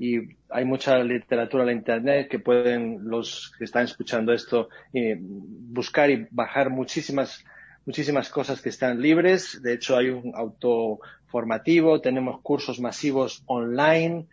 Y 0.00 0.36
hay 0.48 0.64
mucha 0.64 0.98
literatura 1.02 1.62
en 1.62 1.66
la 1.66 1.72
Internet 1.72 2.28
que 2.28 2.38
pueden 2.38 3.00
los 3.04 3.52
que 3.58 3.64
están 3.64 3.84
escuchando 3.84 4.32
esto 4.32 4.68
eh, 4.94 5.16
buscar 5.20 6.10
y 6.10 6.26
bajar 6.30 6.70
muchísimas 6.70 7.44
muchísimas 7.84 8.28
cosas 8.28 8.60
que 8.60 8.68
están 8.68 9.00
libres. 9.00 9.62
De 9.62 9.72
hecho, 9.72 9.96
hay 9.96 10.10
un 10.10 10.32
auto 10.34 11.00
formativo, 11.26 12.02
tenemos 12.02 12.40
cursos 12.42 12.80
masivos 12.80 13.42
online. 13.46 14.26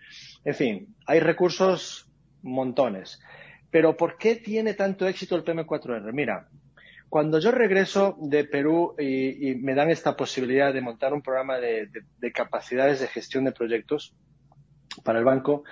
En 0.44 0.56
fin, 0.56 0.96
hay 1.06 1.22
recursos 1.22 2.06
montones. 2.42 3.22
Pero 3.72 3.96
¿por 3.96 4.18
qué 4.18 4.36
tiene 4.36 4.74
tanto 4.74 5.08
éxito 5.08 5.38
el 5.38 5.46
PM4R? 5.46 6.12
Mira, 6.12 6.50
cuando 7.08 7.40
yo 7.40 7.52
regreso 7.52 8.18
de 8.20 8.44
Perú 8.44 8.94
y, 9.00 9.56
me 9.56 9.74
dan 9.74 9.90
esta 9.90 10.18
posibilidad 10.18 10.74
de 10.74 10.82
montar 10.82 11.14
un 11.14 11.22
programa 11.22 11.58
de 11.58 12.32
capacidades 12.34 13.00
de 13.00 13.08
gestión 13.08 13.46
de 13.46 13.54
proyectos, 13.54 14.14
para 15.04 15.20
el 15.20 15.26
banco, 15.26 15.64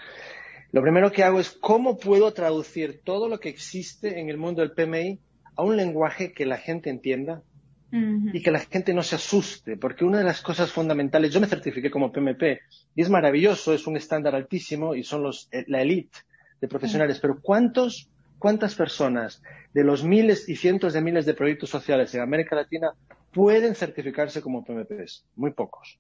lo 0.71 0.81
primero 0.81 1.11
que 1.11 1.23
hago 1.23 1.39
es 1.39 1.51
cómo 1.51 1.97
puedo 1.97 2.33
traducir 2.33 3.01
todo 3.03 3.29
lo 3.29 3.39
que 3.39 3.49
existe 3.49 4.19
en 4.19 4.29
el 4.29 4.37
mundo 4.37 4.61
del 4.61 4.71
PMI 4.71 5.19
a 5.55 5.63
un 5.63 5.77
lenguaje 5.77 6.33
que 6.33 6.45
la 6.45 6.57
gente 6.57 6.89
entienda 6.89 7.43
y 7.91 8.41
que 8.41 8.49
la 8.49 8.57
gente 8.57 8.91
no 8.91 9.03
se 9.03 9.17
asuste, 9.17 9.77
porque 9.77 10.03
una 10.03 10.17
de 10.17 10.23
las 10.23 10.41
cosas 10.41 10.71
fundamentales, 10.71 11.31
yo 11.31 11.39
me 11.39 11.45
certifiqué 11.45 11.91
como 11.91 12.11
PMP 12.11 12.61
y 12.95 13.01
es 13.03 13.09
maravilloso, 13.11 13.71
es 13.71 13.85
un 13.85 13.97
estándar 13.97 14.33
altísimo 14.33 14.95
y 14.95 15.03
son 15.03 15.21
los, 15.21 15.47
eh, 15.51 15.63
la 15.67 15.83
elite 15.83 16.17
de 16.59 16.67
profesionales, 16.67 17.19
pero 17.19 17.39
¿cuántos, 17.39 18.09
cuántas 18.39 18.73
personas 18.73 19.43
de 19.75 19.83
los 19.83 20.03
miles 20.03 20.49
y 20.49 20.55
cientos 20.55 20.93
de 20.93 21.01
miles 21.01 21.27
de 21.27 21.35
proyectos 21.35 21.69
sociales 21.69 22.15
en 22.15 22.21
América 22.21 22.55
Latina 22.55 22.93
pueden 23.33 23.75
certificarse 23.75 24.41
como 24.41 24.63
PMPs? 24.63 25.25
Muy 25.35 25.51
pocos. 25.51 25.99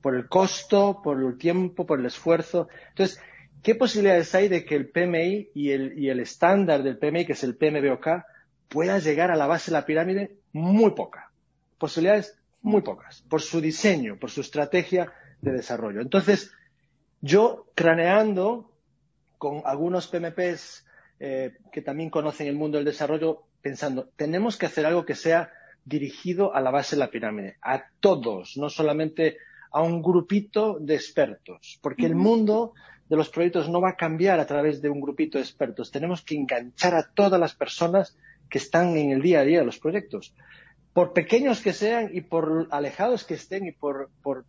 Por 0.00 0.14
el 0.14 0.28
costo, 0.28 1.00
por 1.02 1.20
el 1.22 1.38
tiempo, 1.38 1.86
por 1.86 2.00
el 2.00 2.06
esfuerzo. 2.06 2.68
Entonces, 2.90 3.20
¿qué 3.62 3.74
posibilidades 3.74 4.34
hay 4.34 4.48
de 4.48 4.64
que 4.64 4.76
el 4.76 4.90
PMI 4.90 5.50
y 5.54 5.70
el, 5.70 5.98
y 5.98 6.10
el 6.10 6.20
estándar 6.20 6.82
del 6.82 6.98
PMI, 6.98 7.26
que 7.26 7.32
es 7.32 7.42
el 7.42 7.56
PMBOK, 7.56 8.08
pueda 8.68 8.98
llegar 8.98 9.30
a 9.30 9.36
la 9.36 9.46
base 9.46 9.70
de 9.70 9.78
la 9.78 9.86
pirámide? 9.86 10.36
Muy 10.52 10.92
poca 10.92 11.26
posibilidades 11.78 12.38
muy 12.62 12.82
pocas, 12.82 13.22
por 13.28 13.42
su 13.42 13.60
diseño, 13.60 14.18
por 14.18 14.30
su 14.30 14.40
estrategia 14.40 15.12
de 15.40 15.52
desarrollo. 15.52 16.00
Entonces, 16.00 16.52
yo 17.20 17.66
craneando 17.74 18.72
con 19.38 19.62
algunos 19.64 20.08
PMPs 20.08 20.84
eh, 21.20 21.56
que 21.70 21.82
también 21.82 22.10
conocen 22.10 22.48
el 22.48 22.56
mundo 22.56 22.78
del 22.78 22.84
desarrollo, 22.84 23.44
pensando, 23.62 24.08
tenemos 24.16 24.56
que 24.56 24.66
hacer 24.66 24.86
algo 24.86 25.04
que 25.04 25.14
sea 25.14 25.52
dirigido 25.86 26.54
a 26.54 26.60
la 26.60 26.70
base 26.70 26.96
de 26.96 27.00
la 27.00 27.10
pirámide, 27.10 27.56
a 27.62 27.84
todos, 28.00 28.58
no 28.58 28.68
solamente 28.68 29.38
a 29.72 29.82
un 29.82 30.02
grupito 30.02 30.78
de 30.78 30.94
expertos, 30.94 31.78
porque 31.80 32.04
el 32.04 32.14
mundo 32.14 32.74
de 33.08 33.16
los 33.16 33.30
proyectos 33.30 33.70
no 33.70 33.80
va 33.80 33.90
a 33.90 33.96
cambiar 33.96 34.38
a 34.40 34.46
través 34.46 34.82
de 34.82 34.90
un 34.90 35.00
grupito 35.00 35.38
de 35.38 35.44
expertos. 35.44 35.90
Tenemos 35.90 36.22
que 36.22 36.34
enganchar 36.34 36.94
a 36.94 37.08
todas 37.14 37.40
las 37.40 37.54
personas 37.54 38.18
que 38.50 38.58
están 38.58 38.96
en 38.96 39.12
el 39.12 39.22
día 39.22 39.40
a 39.40 39.44
día 39.44 39.60
de 39.60 39.64
los 39.64 39.78
proyectos 39.78 40.34
por 40.96 41.12
pequeños 41.12 41.60
que 41.60 41.74
sean 41.74 42.08
y 42.10 42.22
por 42.22 42.68
alejados 42.70 43.24
que 43.24 43.34
estén 43.34 43.66
y 43.66 43.72
por, 43.72 44.08
por, 44.22 44.46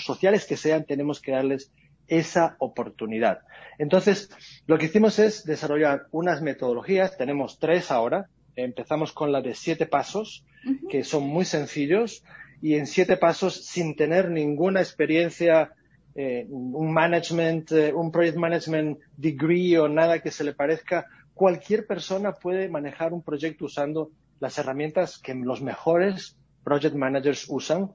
sociales 0.00 0.46
que 0.46 0.56
sean, 0.56 0.84
tenemos 0.84 1.20
que 1.20 1.32
darles 1.32 1.72
esa 2.06 2.54
oportunidad. 2.60 3.40
Entonces, 3.76 4.30
lo 4.68 4.78
que 4.78 4.86
hicimos 4.86 5.18
es 5.18 5.44
desarrollar 5.44 6.06
unas 6.12 6.40
metodologías, 6.40 7.16
tenemos 7.18 7.58
tres 7.58 7.90
ahora, 7.90 8.28
empezamos 8.56 9.12
con 9.12 9.30
la 9.32 9.42
de 9.42 9.54
siete 9.54 9.86
pasos, 9.86 10.44
que 10.90 11.04
son 11.04 11.24
muy 11.24 11.44
sencillos, 11.44 12.24
y 12.62 12.74
en 12.74 12.86
siete 12.86 13.16
pasos, 13.16 13.64
sin 13.66 13.94
tener 13.94 14.30
ninguna 14.30 14.80
experiencia, 14.80 15.72
eh, 16.14 16.46
un 16.48 16.92
management, 16.92 17.70
eh, 17.72 17.92
un 17.92 18.10
project 18.10 18.38
management 18.38 18.98
degree 19.16 19.76
o 19.78 19.88
nada 19.88 20.20
que 20.20 20.30
se 20.30 20.44
le 20.44 20.54
parezca, 20.54 21.06
cualquier 21.34 21.86
persona 21.86 22.32
puede 22.32 22.68
manejar 22.68 23.12
un 23.12 23.22
proyecto 23.22 23.66
usando 23.66 24.10
las 24.40 24.58
herramientas 24.58 25.18
que 25.18 25.34
los 25.34 25.60
mejores 25.60 26.36
project 26.64 26.94
managers 26.94 27.46
usan, 27.48 27.92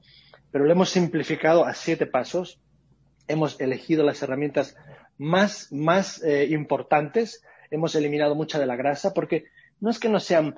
pero 0.52 0.64
lo 0.64 0.72
hemos 0.72 0.90
simplificado 0.90 1.64
a 1.64 1.74
siete 1.74 2.06
pasos. 2.06 2.60
Hemos 3.26 3.60
elegido 3.60 4.04
las 4.04 4.22
herramientas 4.22 4.76
más, 5.18 5.72
más 5.72 6.22
eh, 6.22 6.46
importantes. 6.50 7.42
Hemos 7.70 7.94
eliminado 7.94 8.34
mucha 8.34 8.58
de 8.58 8.66
la 8.66 8.76
grasa 8.76 9.12
porque 9.14 9.44
no 9.82 9.90
es 9.90 9.98
que 9.98 10.08
no 10.08 10.20
sean 10.20 10.54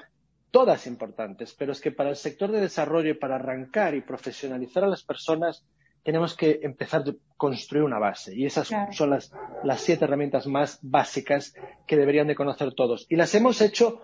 todas 0.51 0.87
importantes, 0.87 1.55
pero 1.59 1.73
es 1.73 1.81
que 1.81 1.91
para 1.91 2.11
el 2.11 2.17
sector 2.17 2.53
de 2.53 2.61
desarrollo 2.61 3.11
y 3.11 3.15
para 3.15 3.37
arrancar 3.37 3.95
y 3.95 4.03
profesionalizar 4.03 4.85
a 4.85 4.89
las 4.89 5.03
personas 5.03 5.65
tenemos 6.05 6.37
que 6.37 6.61
empezar 6.63 7.01
a 7.01 7.15
construir 7.39 7.83
una 7.83 7.99
base. 7.99 8.37
Y 8.37 8.45
esas 8.45 8.71
son 8.93 9.11
las, 9.11 9.33
las 9.65 9.81
siete 9.81 10.05
herramientas 10.05 10.47
más 10.47 10.79
básicas 10.83 11.55
que 11.87 11.97
deberían 11.97 12.27
de 12.27 12.35
conocer 12.35 12.75
todos. 12.75 13.07
Y 13.09 13.17
las 13.17 13.35
hemos 13.35 13.63
hecho 13.63 14.03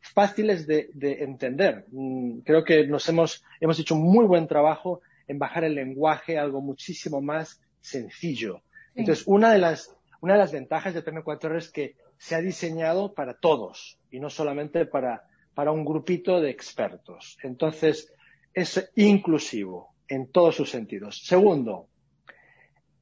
fáciles 0.00 0.68
de, 0.68 0.88
entender. 1.20 1.86
Mm, 1.90 2.38
creo 2.40 2.64
que 2.64 2.86
nos 2.86 3.08
hemos, 3.08 3.44
hemos 3.60 3.78
hecho 3.80 3.96
un 3.96 4.02
muy 4.02 4.24
buen 4.24 4.46
trabajo 4.46 5.00
en 5.26 5.40
bajar 5.40 5.64
el 5.64 5.74
lenguaje 5.74 6.38
a 6.38 6.42
algo 6.42 6.60
muchísimo 6.60 7.20
más 7.20 7.60
sencillo. 7.80 8.62
Entonces, 8.94 9.26
una 9.26 9.52
de 9.52 9.58
las, 9.58 9.92
una 10.20 10.34
de 10.34 10.38
las 10.38 10.52
ventajas 10.52 10.94
de 10.94 11.04
PM4R 11.04 11.56
es 11.56 11.70
que 11.72 11.96
se 12.20 12.34
ha 12.34 12.42
diseñado 12.42 13.14
para 13.14 13.32
todos 13.32 13.98
y 14.10 14.20
no 14.20 14.28
solamente 14.28 14.84
para, 14.84 15.24
para 15.54 15.72
un 15.72 15.86
grupito 15.86 16.38
de 16.38 16.50
expertos. 16.50 17.38
Entonces, 17.42 18.12
es 18.52 18.92
inclusivo 18.94 19.94
en 20.06 20.30
todos 20.30 20.54
sus 20.54 20.68
sentidos. 20.68 21.24
Segundo, 21.24 21.88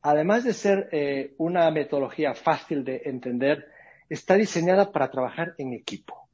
además 0.02 0.44
de 0.44 0.54
ser 0.54 0.88
eh, 0.92 1.35
una 1.37 1.68
metodología 1.72 2.33
fácil 2.35 2.85
de 2.85 3.02
entender, 3.07 3.66
está 4.09 4.37
diseñada 4.37 4.92
para 4.92 5.11
trabajar 5.11 5.54
en 5.59 5.72
equipo. 5.72 6.28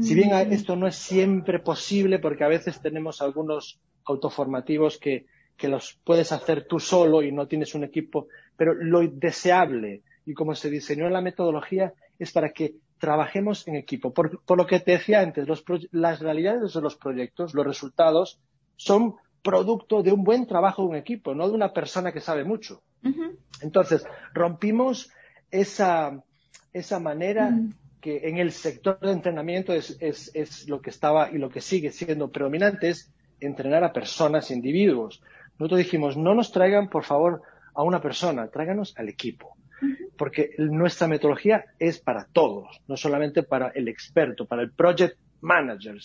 Si 0.00 0.14
bien 0.14 0.30
mm. 0.30 0.52
esto 0.52 0.74
no 0.74 0.86
es 0.86 0.96
siempre 0.96 1.58
posible, 1.58 2.18
porque 2.18 2.44
a 2.44 2.48
veces 2.48 2.80
tenemos 2.80 3.20
algunos 3.20 3.78
autoformativos 4.06 4.96
que, 4.98 5.26
que 5.54 5.68
los 5.68 6.00
puedes 6.02 6.32
hacer 6.32 6.66
tú 6.66 6.80
solo 6.80 7.22
y 7.22 7.30
no 7.30 7.46
tienes 7.46 7.74
un 7.74 7.84
equipo, 7.84 8.28
pero 8.56 8.72
lo 8.72 9.06
deseable 9.06 10.02
y 10.24 10.32
como 10.32 10.54
se 10.54 10.70
diseñó 10.70 11.06
en 11.06 11.12
la 11.12 11.20
metodología 11.20 11.92
es 12.18 12.32
para 12.32 12.50
que 12.50 12.76
trabajemos 12.98 13.66
en 13.68 13.76
equipo. 13.76 14.12
Por, 14.12 14.40
lo 14.56 14.66
que 14.66 14.80
te 14.80 14.92
decía 14.92 15.20
antes, 15.20 15.46
las 15.92 16.20
realidades 16.20 16.74
de 16.74 16.80
los 16.80 16.96
proyectos, 16.96 17.54
los 17.54 17.66
resultados, 17.66 18.40
son 18.76 19.16
producto 19.42 20.02
de 20.02 20.12
un 20.12 20.24
buen 20.24 20.46
trabajo 20.46 20.82
de 20.82 20.88
un 20.88 20.96
equipo, 20.96 21.34
no 21.34 21.48
de 21.48 21.54
una 21.54 21.72
persona 21.72 22.12
que 22.12 22.20
sabe 22.20 22.44
mucho. 22.44 22.82
Entonces, 23.60 24.04
rompimos 24.34 25.10
esa, 25.50 26.22
esa 26.72 26.98
manera 26.98 27.56
que 28.00 28.28
en 28.28 28.38
el 28.38 28.50
sector 28.50 28.98
de 28.98 29.12
entrenamiento 29.12 29.72
es, 29.72 29.96
es, 30.00 30.30
es, 30.34 30.68
lo 30.68 30.80
que 30.80 30.90
estaba 30.90 31.30
y 31.30 31.38
lo 31.38 31.48
que 31.48 31.60
sigue 31.60 31.92
siendo 31.92 32.30
predominante 32.30 32.88
es 32.88 33.12
entrenar 33.40 33.84
a 33.84 33.92
personas, 33.92 34.50
individuos. 34.50 35.22
Nosotros 35.58 35.78
dijimos, 35.78 36.16
no 36.16 36.34
nos 36.34 36.50
traigan, 36.50 36.88
por 36.88 37.04
favor, 37.04 37.42
a 37.74 37.82
una 37.82 38.00
persona, 38.00 38.48
tráiganos 38.48 38.94
al 38.96 39.08
equipo. 39.08 39.56
Porque 40.16 40.54
nuestra 40.58 41.08
metodología 41.08 41.64
es 41.78 41.98
para 41.98 42.26
todos, 42.32 42.80
no 42.88 42.96
solamente 42.96 43.42
para 43.42 43.68
el 43.68 43.88
experto, 43.88 44.46
para 44.46 44.62
el 44.62 44.70
project 44.70 45.18
manager. 45.40 45.98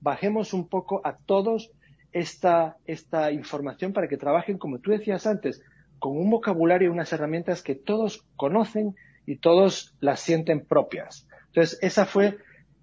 bajemos 0.00 0.52
un 0.52 0.68
poco 0.68 1.00
a 1.04 1.16
todos 1.16 1.70
esta, 2.12 2.76
esta 2.86 3.32
información 3.32 3.92
para 3.92 4.08
que 4.08 4.16
trabajen, 4.16 4.58
como 4.58 4.78
tú 4.78 4.90
decías 4.90 5.26
antes, 5.26 5.62
con 5.98 6.16
un 6.16 6.30
vocabulario 6.30 6.88
y 6.88 6.92
unas 6.92 7.12
herramientas 7.12 7.62
que 7.62 7.74
todos 7.74 8.24
conocen 8.36 8.94
y 9.26 9.36
todos 9.36 9.94
las 10.00 10.20
sienten 10.20 10.64
propias. 10.64 11.26
Entonces, 11.46 11.78
esa 11.82 12.06
fue 12.06 12.38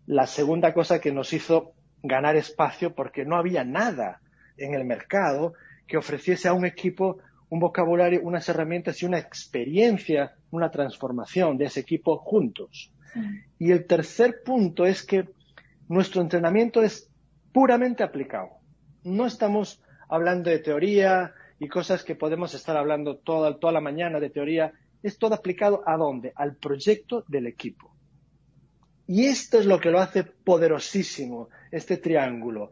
la 0.06 0.28
segunda 0.28 0.74
cosa 0.74 1.00
que 1.00 1.12
nos 1.12 1.34
hizo 1.34 1.74
ganar 2.04 2.36
espacio 2.36 2.94
porque 2.94 3.26
no 3.26 3.38
había 3.38 3.64
nada 3.64 4.22
en 4.58 4.74
el 4.76 4.86
mercado 4.86 5.54
que 5.88 5.98
ofreciese 5.98 6.48
a 6.48 6.54
un 6.54 6.66
equipo 6.66 7.18
un 7.50 7.60
vocabulario, 7.60 8.22
unas 8.24 8.48
herramientas 8.50 9.02
y 9.02 9.06
una 9.06 9.20
experiencia, 9.20 10.36
una 10.52 10.72
transformación 10.72 11.58
de 11.58 11.66
ese 11.66 11.82
equipo 11.82 12.18
juntos. 12.18 12.92
Y 13.60 13.72
el 13.72 13.86
tercer 13.86 14.44
punto 14.44 14.86
es 14.86 15.04
que 15.04 15.30
nuestro 15.88 16.22
entrenamiento 16.22 16.82
es 16.82 17.10
puramente 17.54 18.04
aplicado. 18.04 18.50
No 19.04 19.26
estamos 19.26 19.82
hablando 20.10 20.50
de 20.50 20.60
teoría 20.60 21.34
y 21.60 21.68
cosas 21.68 22.04
que 22.04 22.16
podemos 22.16 22.54
estar 22.54 22.76
hablando 22.76 23.18
toda, 23.18 23.58
toda 23.58 23.72
la 23.72 23.82
mañana 23.82 24.20
de 24.20 24.30
teoría. 24.30 24.74
Es 25.02 25.18
todo 25.18 25.36
aplicado 25.36 25.84
a 25.86 25.96
dónde? 25.96 26.34
Al 26.36 26.56
proyecto 26.56 27.24
del 27.28 27.48
equipo. 27.48 27.96
Y 29.08 29.26
esto 29.26 29.60
es 29.60 29.66
lo 29.66 29.80
que 29.80 29.92
lo 29.92 30.00
hace 30.00 30.24
poderosísimo, 30.24 31.50
este 31.72 31.98
triángulo. 31.98 32.72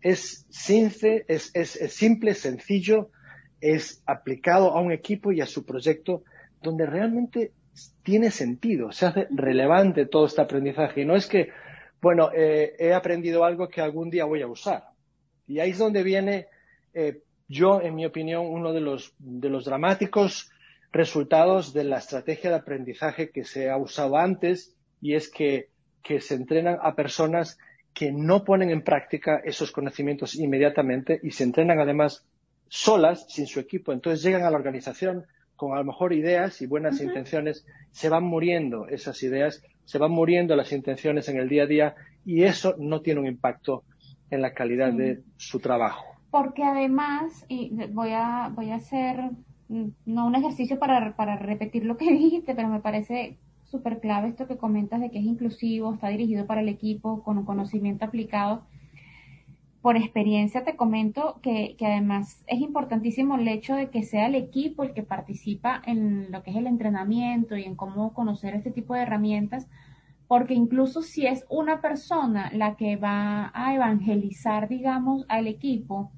Es 0.00 0.46
simple, 0.50 1.24
es, 1.28 1.52
simple, 1.90 2.34
sencillo, 2.34 3.10
es 3.72 4.02
aplicado 4.06 4.72
a 4.72 4.80
un 4.80 4.92
equipo 4.92 5.32
y 5.32 5.40
a 5.40 5.46
su 5.46 5.64
proyecto 5.64 6.22
donde 6.62 6.86
realmente 6.86 7.52
tiene 8.02 8.30
sentido, 8.30 8.92
se 8.92 9.06
hace 9.06 9.26
relevante 9.30 10.06
todo 10.06 10.26
este 10.26 10.40
aprendizaje. 10.40 11.02
Y 11.02 11.04
no 11.04 11.16
es 11.16 11.26
que, 11.26 11.48
bueno, 12.00 12.30
eh, 12.34 12.74
he 12.78 12.92
aprendido 12.92 13.44
algo 13.44 13.68
que 13.68 13.80
algún 13.80 14.10
día 14.10 14.24
voy 14.24 14.42
a 14.42 14.46
usar. 14.46 14.84
Y 15.46 15.58
ahí 15.58 15.70
es 15.70 15.78
donde 15.78 16.02
viene, 16.02 16.46
eh, 16.94 17.22
yo, 17.48 17.80
en 17.82 17.94
mi 17.94 18.06
opinión, 18.06 18.46
uno 18.46 18.72
de 18.72 18.80
los, 18.80 19.14
de 19.18 19.50
los 19.50 19.64
dramáticos 19.64 20.50
resultados 20.92 21.72
de 21.74 21.84
la 21.84 21.98
estrategia 21.98 22.50
de 22.50 22.56
aprendizaje 22.56 23.30
que 23.30 23.44
se 23.44 23.68
ha 23.68 23.76
usado 23.76 24.16
antes, 24.16 24.74
y 25.00 25.14
es 25.14 25.28
que 25.28 25.68
que 26.04 26.20
se 26.20 26.34
entrenan 26.34 26.78
a 26.80 26.94
personas 26.94 27.58
que 27.94 28.12
no 28.12 28.44
ponen 28.44 28.70
en 28.70 28.82
práctica 28.82 29.40
esos 29.42 29.72
conocimientos 29.72 30.36
inmediatamente 30.36 31.18
y 31.22 31.30
se 31.30 31.44
entrenan 31.44 31.80
además 31.80 32.24
solas, 32.68 33.26
sin 33.28 33.46
su 33.46 33.60
equipo. 33.60 33.92
Entonces 33.92 34.22
llegan 34.22 34.42
a 34.42 34.50
la 34.50 34.56
organización 34.56 35.26
con 35.56 35.72
a 35.72 35.78
lo 35.78 35.84
mejor 35.84 36.12
ideas 36.12 36.60
y 36.62 36.66
buenas 36.66 37.00
intenciones, 37.00 37.64
se 37.92 38.08
van 38.08 38.24
muriendo 38.24 38.88
esas 38.88 39.22
ideas, 39.22 39.62
se 39.84 39.98
van 39.98 40.10
muriendo 40.10 40.56
las 40.56 40.72
intenciones 40.72 41.28
en 41.28 41.38
el 41.38 41.48
día 41.48 41.64
a 41.64 41.66
día 41.66 41.94
y 42.24 42.42
eso 42.42 42.74
no 42.78 43.00
tiene 43.00 43.20
un 43.20 43.26
impacto 43.26 43.84
en 44.30 44.42
la 44.42 44.52
calidad 44.52 44.92
de 44.92 45.22
su 45.36 45.60
trabajo. 45.60 46.04
Porque 46.30 46.64
además, 46.64 47.44
y 47.48 47.70
voy 47.92 48.10
a, 48.12 48.50
voy 48.52 48.70
a 48.72 48.80
ser 48.80 49.30
no 49.68 50.26
un 50.26 50.34
ejercicio 50.34 50.78
para, 50.78 51.16
para 51.16 51.36
repetir 51.36 51.84
lo 51.84 51.96
que 51.96 52.10
dijiste, 52.12 52.54
pero 52.54 52.68
me 52.68 52.80
parece 52.80 53.38
súper 53.64 54.00
clave 54.00 54.28
esto 54.28 54.46
que 54.46 54.56
comentas 54.56 55.00
de 55.00 55.10
que 55.10 55.18
es 55.18 55.24
inclusivo, 55.24 55.94
está 55.94 56.08
dirigido 56.08 56.46
para 56.46 56.60
el 56.60 56.68
equipo 56.68 57.22
con 57.22 57.38
un 57.38 57.44
conocimiento 57.44 58.04
aplicado. 58.04 58.62
Por 59.84 59.98
experiencia 59.98 60.64
te 60.64 60.76
comento 60.76 61.40
que, 61.42 61.76
que, 61.76 61.84
además 61.84 62.42
es 62.46 62.60
importantísimo 62.60 63.34
el 63.34 63.46
hecho 63.46 63.74
de 63.74 63.90
que 63.90 64.02
sea 64.02 64.28
el 64.28 64.34
equipo 64.34 64.82
el 64.82 64.94
que 64.94 65.02
participa 65.02 65.82
en 65.84 66.32
lo 66.32 66.42
que 66.42 66.52
es 66.52 66.56
el 66.56 66.66
entrenamiento 66.66 67.54
y 67.54 67.64
en 67.64 67.76
cómo 67.76 68.14
conocer 68.14 68.54
este 68.54 68.70
tipo 68.70 68.94
de 68.94 69.02
herramientas, 69.02 69.68
porque 70.26 70.54
incluso 70.54 71.02
si 71.02 71.26
es 71.26 71.44
una 71.50 71.82
persona 71.82 72.50
la 72.54 72.76
que 72.76 72.96
va 72.96 73.52
a 73.52 73.74
evangelizar, 73.74 74.68
digamos, 74.68 75.26
al 75.28 75.48
equipo 75.48 76.10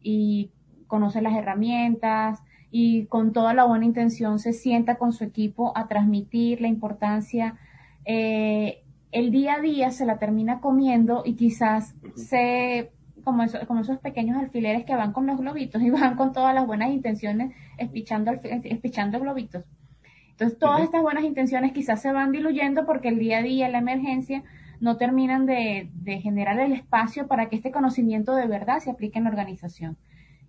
y 0.00 0.50
conoce 0.86 1.20
las 1.20 1.34
herramientas, 1.34 2.42
y 2.70 3.04
con 3.08 3.34
toda 3.34 3.52
la 3.52 3.64
buena 3.64 3.84
intención 3.84 4.38
se 4.38 4.54
sienta 4.54 4.96
con 4.96 5.12
su 5.12 5.24
equipo 5.24 5.76
a 5.76 5.88
transmitir 5.88 6.62
la 6.62 6.68
importancia. 6.68 7.58
Eh, 8.06 8.83
el 9.14 9.30
día 9.30 9.54
a 9.54 9.60
día 9.60 9.90
se 9.92 10.04
la 10.04 10.18
termina 10.18 10.60
comiendo 10.60 11.22
y 11.24 11.34
quizás 11.34 11.94
se 12.16 12.90
como, 13.22 13.44
como 13.66 13.80
esos 13.80 13.98
pequeños 13.98 14.36
alfileres 14.36 14.84
que 14.84 14.96
van 14.96 15.12
con 15.12 15.26
los 15.26 15.38
globitos 15.38 15.80
y 15.80 15.90
van 15.90 16.16
con 16.16 16.32
todas 16.32 16.52
las 16.52 16.66
buenas 16.66 16.90
intenciones 16.90 17.54
espichando, 17.78 18.32
espichando 18.42 19.20
globitos. 19.20 19.64
Entonces 20.30 20.58
todas 20.58 20.82
estas 20.82 21.00
buenas 21.00 21.22
intenciones 21.22 21.72
quizás 21.72 22.02
se 22.02 22.10
van 22.10 22.32
diluyendo 22.32 22.84
porque 22.86 23.08
el 23.08 23.20
día 23.20 23.38
a 23.38 23.42
día, 23.42 23.68
la 23.68 23.78
emergencia, 23.78 24.42
no 24.80 24.96
terminan 24.96 25.46
de, 25.46 25.90
de 25.94 26.20
generar 26.20 26.58
el 26.58 26.72
espacio 26.72 27.28
para 27.28 27.48
que 27.48 27.54
este 27.54 27.70
conocimiento 27.70 28.34
de 28.34 28.48
verdad 28.48 28.80
se 28.80 28.90
aplique 28.90 29.18
en 29.18 29.24
la 29.24 29.30
organización. 29.30 29.96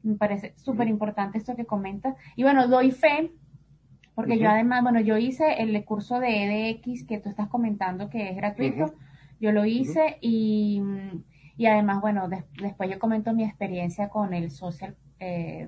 Me 0.02 0.16
parece 0.16 0.54
súper 0.58 0.88
importante 0.88 1.38
esto 1.38 1.56
que 1.56 1.66
comentas. 1.66 2.16
Y 2.36 2.42
bueno, 2.42 2.68
doy 2.68 2.90
fe, 2.90 3.32
porque 4.16 4.40
yo 4.40 4.50
además, 4.50 4.82
bueno, 4.82 5.02
yo 5.02 5.18
hice 5.18 5.62
el 5.62 5.84
curso 5.84 6.20
de 6.20 6.46
EDX 6.46 7.04
que 7.06 7.20
tú 7.20 7.30
estás 7.30 7.50
comentando 7.50 8.10
que 8.10 8.30
es 8.30 8.36
gratuito. 8.38 8.94
Yo 9.42 9.52
lo 9.52 9.66
hice 9.66 10.18
y, 10.22 10.82
y, 11.58 11.66
además, 11.66 12.00
bueno, 12.00 12.30
después 12.30 12.90
yo 12.90 12.98
comento 12.98 13.34
mi 13.34 13.44
experiencia 13.44 14.08
con 14.08 14.34
el 14.34 14.52
Social, 14.52 14.96
eh, 15.20 15.68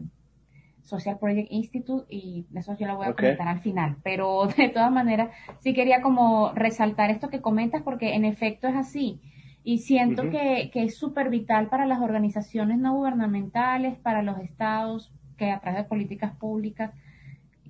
Social 0.81 1.19
Project 1.19 1.51
Institute 1.51 2.05
y 2.09 2.45
eso 2.55 2.77
yo 2.77 2.87
lo 2.87 2.95
voy 2.95 3.07
a 3.07 3.13
comentar 3.13 3.49
al 3.49 3.59
final. 3.59 3.97
Pero 4.01 4.47
de 4.57 4.69
todas 4.69 4.91
maneras, 4.91 5.29
sí 5.59 5.73
quería 5.73 6.01
como 6.01 6.53
resaltar 6.53 7.09
esto 7.09 7.29
que 7.29 7.41
comentas 7.41 7.81
porque 7.81 8.15
en 8.15 8.23
efecto 8.23 8.69
es 8.69 8.75
así. 8.75 9.19
Y 9.65 9.79
siento 9.79 10.29
que, 10.29 10.69
que, 10.71 10.83
es 10.83 10.97
súper 10.97 11.29
vital 11.29 11.67
para 11.67 11.85
las 11.85 11.99
organizaciones 11.99 12.77
no 12.77 12.93
gubernamentales, 12.93 13.97
para 13.97 14.21
los 14.21 14.39
estados, 14.39 15.11
que 15.35 15.51
a 15.51 15.59
través 15.59 15.83
de 15.83 15.89
políticas 15.89 16.33
públicas, 16.37 16.93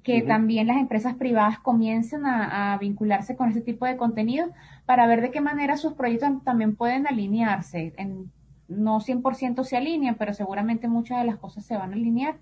que 0.08 0.22
también 0.22 0.68
las 0.68 0.78
empresas 0.78 1.16
privadas 1.16 1.60
comiencen 1.60 2.26
a, 2.26 2.78
vincularse 2.80 3.36
con 3.36 3.50
ese 3.50 3.60
tipo 3.60 3.86
de 3.86 3.98
contenido 3.98 4.48
para 4.86 5.06
ver 5.06 5.20
de 5.20 5.32
qué 5.32 5.42
manera 5.42 5.76
sus 5.76 5.96
proyectos 5.96 6.46
también 6.46 6.78
pueden 6.78 7.08
alinearse. 7.08 7.94
En, 7.98 8.32
no 8.70 9.02
100% 9.02 9.66
se 9.66 9.76
alinean, 9.76 10.16
pero 10.16 10.34
seguramente 10.34 10.88
muchas 10.88 11.20
de 11.20 11.26
las 11.26 11.36
cosas 11.40 11.66
se 11.66 11.76
van 11.76 11.92
a 11.92 11.96
alinear 11.96 12.38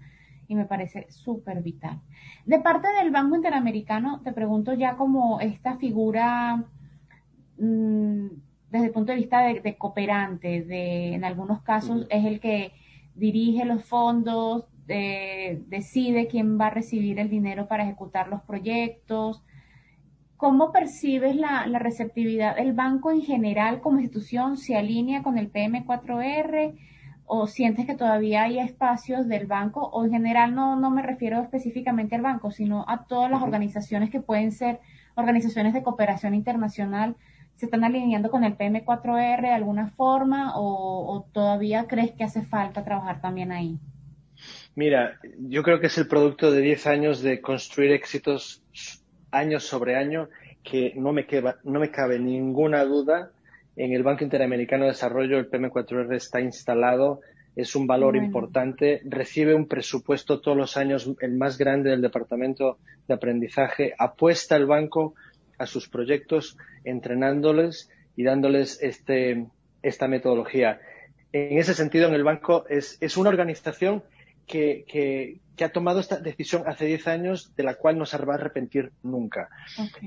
y 0.48 0.54
me 0.54 0.66
parece 0.66 1.08
súper 1.10 1.64
vital. 1.64 2.02
De 2.46 2.60
parte 2.60 2.88
del 3.00 3.10
Banco 3.10 3.36
Interamericano, 3.36 4.22
te 4.22 4.32
pregunto 4.32 4.76
ya 4.76 4.96
como 4.96 5.40
esta 5.40 5.78
figura... 5.78 6.64
Mmm, 7.58 8.28
desde 8.70 8.88
el 8.88 8.92
punto 8.92 9.12
de 9.12 9.18
vista 9.18 9.40
de, 9.40 9.78
cooperante, 9.78 10.64
de, 10.64 11.14
en 11.14 11.24
algunos 11.24 11.62
casos 11.62 12.06
es 12.10 12.26
el 12.26 12.42
que 12.42 12.74
dirige 13.16 13.64
los 13.64 13.86
fondos, 13.86 14.66
decide 14.88 16.28
quién 16.28 16.60
va 16.60 16.68
a 16.68 16.70
recibir 16.70 17.20
el 17.20 17.30
dinero 17.30 17.68
para 17.68 17.84
ejecutar 17.84 18.28
los 18.28 18.42
proyectos. 18.42 19.44
¿Cómo 20.38 20.72
percibes 20.72 21.36
la, 21.36 21.66
la, 21.66 21.80
receptividad 21.80 22.58
del 22.58 22.74
banco 22.74 23.12
en 23.12 23.22
general 23.22 23.82
como 23.82 24.00
institución? 24.00 24.58
¿Se 24.58 24.76
alinea 24.76 25.24
con 25.24 25.38
el 25.38 25.52
PM4R? 25.52 26.78
¿O 27.26 27.48
sientes 27.48 27.86
que 27.86 27.96
todavía 27.96 28.44
hay 28.44 28.60
espacios 28.60 29.28
del 29.28 29.48
banco? 29.48 29.90
O 29.90 30.06
en 30.06 30.12
general 30.12 30.54
no, 30.54 30.76
no 30.76 30.92
me 30.92 31.02
refiero 31.02 31.42
específicamente 31.42 32.16
al 32.16 32.22
banco, 32.22 32.52
sino 32.52 32.86
a 32.88 33.06
todas 33.06 33.32
las 33.32 33.42
organizaciones 33.42 34.10
que 34.10 34.20
pueden 34.20 34.52
ser 34.52 34.80
organizaciones 35.16 35.74
de 35.74 35.84
cooperación 35.84 36.36
internacional 36.36 37.16
se 37.56 37.66
están 37.66 37.84
alineando 37.84 38.30
con 38.30 38.44
el 38.44 38.58
PM4R 38.58 39.42
de 39.42 39.54
alguna 39.54 39.88
forma 39.88 40.54
o, 40.56 41.26
todavía 41.32 41.88
crees 41.88 42.12
que 42.12 42.24
hace 42.24 42.42
falta 42.42 42.84
trabajar 42.84 43.22
también 43.22 43.52
ahí? 43.52 43.80
Mira, 44.76 45.20
yo 45.40 45.64
creo 45.64 45.80
que 45.80 45.88
es 45.88 45.98
el 45.98 46.08
producto 46.08 46.52
de 46.52 46.60
10 46.60 46.88
años 46.88 47.22
de 47.22 47.40
construir 47.40 47.92
éxitos 47.92 48.62
año 49.32 49.60
sobre 49.62 49.96
año 49.96 50.28
que 50.64 50.94
no 50.96 51.14
me, 51.14 51.26
no 51.64 51.80
me 51.80 51.92
cabe 51.92 52.20
ninguna 52.20 52.84
duda. 52.84 53.32
En 53.78 53.94
el 53.94 54.04
Banco 54.04 54.26
Interamericano 54.26 54.84
de 54.84 54.92
Desarrollo 54.92 55.38
el 55.38 55.50
PM4R 55.50 56.14
está 56.16 56.42
instalado, 56.42 57.22
es 57.56 57.76
un 57.76 57.88
valor 57.88 58.18
importante, 58.18 59.02
recibe 59.06 59.54
un 59.56 59.68
presupuesto 59.68 60.42
todos 60.42 60.58
los 60.58 60.76
años, 60.76 61.10
el 61.22 61.38
más 61.38 61.58
grande 61.58 61.92
del 61.92 62.02
Departamento 62.02 62.78
de 63.08 63.14
Aprendizaje, 63.14 63.94
apuesta 63.98 64.58
el 64.58 64.66
banco 64.66 65.14
a 65.58 65.66
sus 65.66 65.88
proyectos, 65.88 66.58
entrenándoles 66.84 67.90
y 68.18 68.24
dándoles 68.24 68.82
este, 68.82 69.46
esta 69.82 70.10
metodología. 70.10 70.82
En 71.32 71.58
ese 71.58 71.74
sentido, 71.74 72.10
en 72.10 72.14
el 72.14 72.24
banco 72.24 72.66
es, 72.70 72.98
es 73.00 73.16
una 73.16 73.30
organización 73.30 74.04
que, 74.46 74.86
que, 74.88 75.64
ha 75.64 75.70
tomado 75.70 76.00
esta 76.00 76.20
decisión 76.20 76.64
hace 76.68 76.86
10 76.86 77.08
años 77.08 77.56
de 77.56 77.64
la 77.64 77.76
cual 77.76 77.98
no 77.98 78.06
se 78.06 78.18
va 78.18 78.34
a 78.34 78.38
arrepentir 78.38 78.92
nunca. 79.04 79.50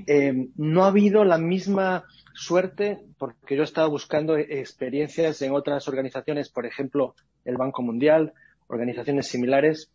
Eh, 0.07 0.47
no 0.55 0.83
ha 0.83 0.87
habido 0.87 1.23
la 1.23 1.37
misma 1.37 2.05
suerte 2.33 2.99
porque 3.17 3.55
yo 3.55 3.61
he 3.61 3.65
estado 3.65 3.89
buscando 3.89 4.37
experiencias 4.37 5.41
en 5.41 5.53
otras 5.53 5.87
organizaciones, 5.87 6.49
por 6.49 6.65
ejemplo, 6.65 7.15
el 7.45 7.57
Banco 7.57 7.81
Mundial, 7.81 8.33
organizaciones 8.67 9.27
similares, 9.27 9.89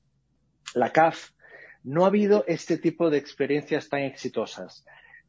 la 0.75 0.91
CAF. 0.91 1.31
No 1.85 2.05
ha 2.05 2.09
habido 2.09 2.45
este 2.49 2.79
tipo 2.79 3.11
de 3.11 3.19
experiencias 3.19 3.89
tan 3.89 4.01
exitosas 4.01 4.85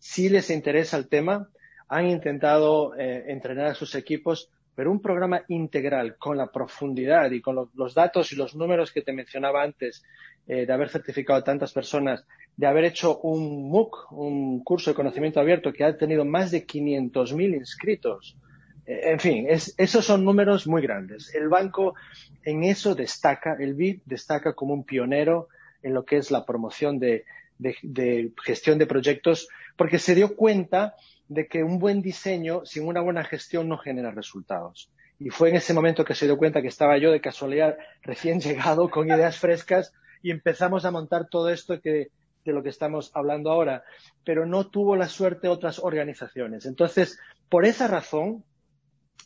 si 0.06 0.30
les 0.30 0.52
interesa 0.52 0.98
el 0.98 1.08
tema, 1.08 1.50
han 1.88 2.08
intentado 2.08 2.96
eh, 2.96 3.26
entrenar 3.28 3.66
a 3.66 3.74
sus 3.74 3.96
equipos, 3.96 4.52
pero 4.76 4.92
un 4.92 5.02
programa 5.02 5.44
integral 5.48 6.18
con 6.18 6.38
la 6.38 6.52
profundidad 6.52 7.32
y 7.32 7.42
con 7.42 7.70
los 7.74 7.94
datos 7.94 8.32
y 8.32 8.36
los 8.36 8.56
números 8.56 8.92
que 8.92 9.02
te 9.02 9.14
mencionaba 9.14 9.64
antes, 9.64 10.04
eh, 10.48 10.66
de 10.66 10.74
haber 10.74 10.90
certificado 10.90 11.40
a 11.40 11.44
tantas 11.44 11.72
personas, 11.74 12.26
de 12.56 12.68
haber 12.68 12.84
hecho 12.86 13.20
un 13.20 13.70
MOOC, 13.70 14.12
un 14.12 14.64
curso 14.64 14.92
de 14.92 14.96
conocimiento 14.96 15.40
abierto 15.40 15.74
que 15.74 15.84
ha 15.84 15.98
tenido 15.98 16.26
más 16.26 16.52
de 16.52 16.68
500.000 16.68 17.56
inscritos. 17.56 18.38
Eh, 18.86 19.12
en 19.12 19.20
fin, 19.20 19.48
esos 19.50 20.06
son 20.06 20.24
números 20.24 20.68
muy 20.68 20.82
grandes. 20.82 21.34
El 21.34 21.50
banco 21.50 21.96
en 22.44 22.64
eso 22.64 22.94
destaca, 22.94 23.56
el 23.60 23.74
BID 23.74 24.02
destaca 24.06 24.54
como 24.54 24.74
un 24.74 24.84
pionero 24.84 25.48
en 25.82 25.94
lo 25.94 26.06
que 26.06 26.18
es 26.18 26.30
la 26.30 26.46
promoción 26.46 27.00
de, 27.00 27.26
de, 27.58 28.32
gestión 28.44 28.78
de 28.78 28.88
proyectos, 28.88 29.48
porque 29.76 30.00
se 30.00 30.16
dio 30.16 30.36
cuenta 30.36 30.96
de 31.28 31.48
que 31.48 31.64
un 31.64 31.80
buen 31.80 32.02
diseño 32.02 32.66
sin 32.66 32.88
una 32.88 33.02
buena 33.02 33.24
gestión 33.24 33.68
no 33.68 33.78
genera 33.78 34.12
resultados. 34.12 34.92
Y 35.20 35.30
fue 35.30 35.50
en 35.50 35.56
ese 35.56 35.74
momento 35.74 36.04
que 36.04 36.16
se 36.16 36.26
dio 36.26 36.38
cuenta 36.38 36.62
que 36.62 36.68
estaba 36.68 36.98
yo 36.98 37.12
de 37.12 37.22
casualidad 37.22 37.78
recién 38.02 38.40
llegado 38.42 38.90
con 38.90 39.08
ideas 39.08 39.38
frescas 39.38 39.94
y 40.22 40.32
empezamos 40.32 40.86
a 40.86 40.92
montar 40.92 41.28
todo 41.30 41.50
esto 41.50 41.80
que, 41.82 42.10
de 42.44 42.54
lo 42.54 42.64
que 42.64 42.70
estamos 42.70 43.12
hablando 43.14 43.52
ahora. 43.52 43.84
Pero 44.24 44.46
no 44.46 44.68
tuvo 44.68 44.96
la 44.96 45.08
suerte 45.08 45.48
otras 45.48 45.80
organizaciones. 45.80 46.66
Entonces, 46.66 47.20
por 47.50 47.66
esa 47.66 47.88
razón, 47.88 48.44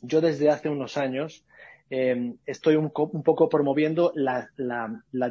yo 0.02 0.22
desde 0.22 0.50
hace 0.50 0.70
unos 0.70 0.98
años 0.98 1.44
Em, 1.92 2.36
estoy 2.46 2.76
un, 2.76 2.92
poco 2.92 3.50
promoviendo 3.50 4.12
la, 4.14 4.48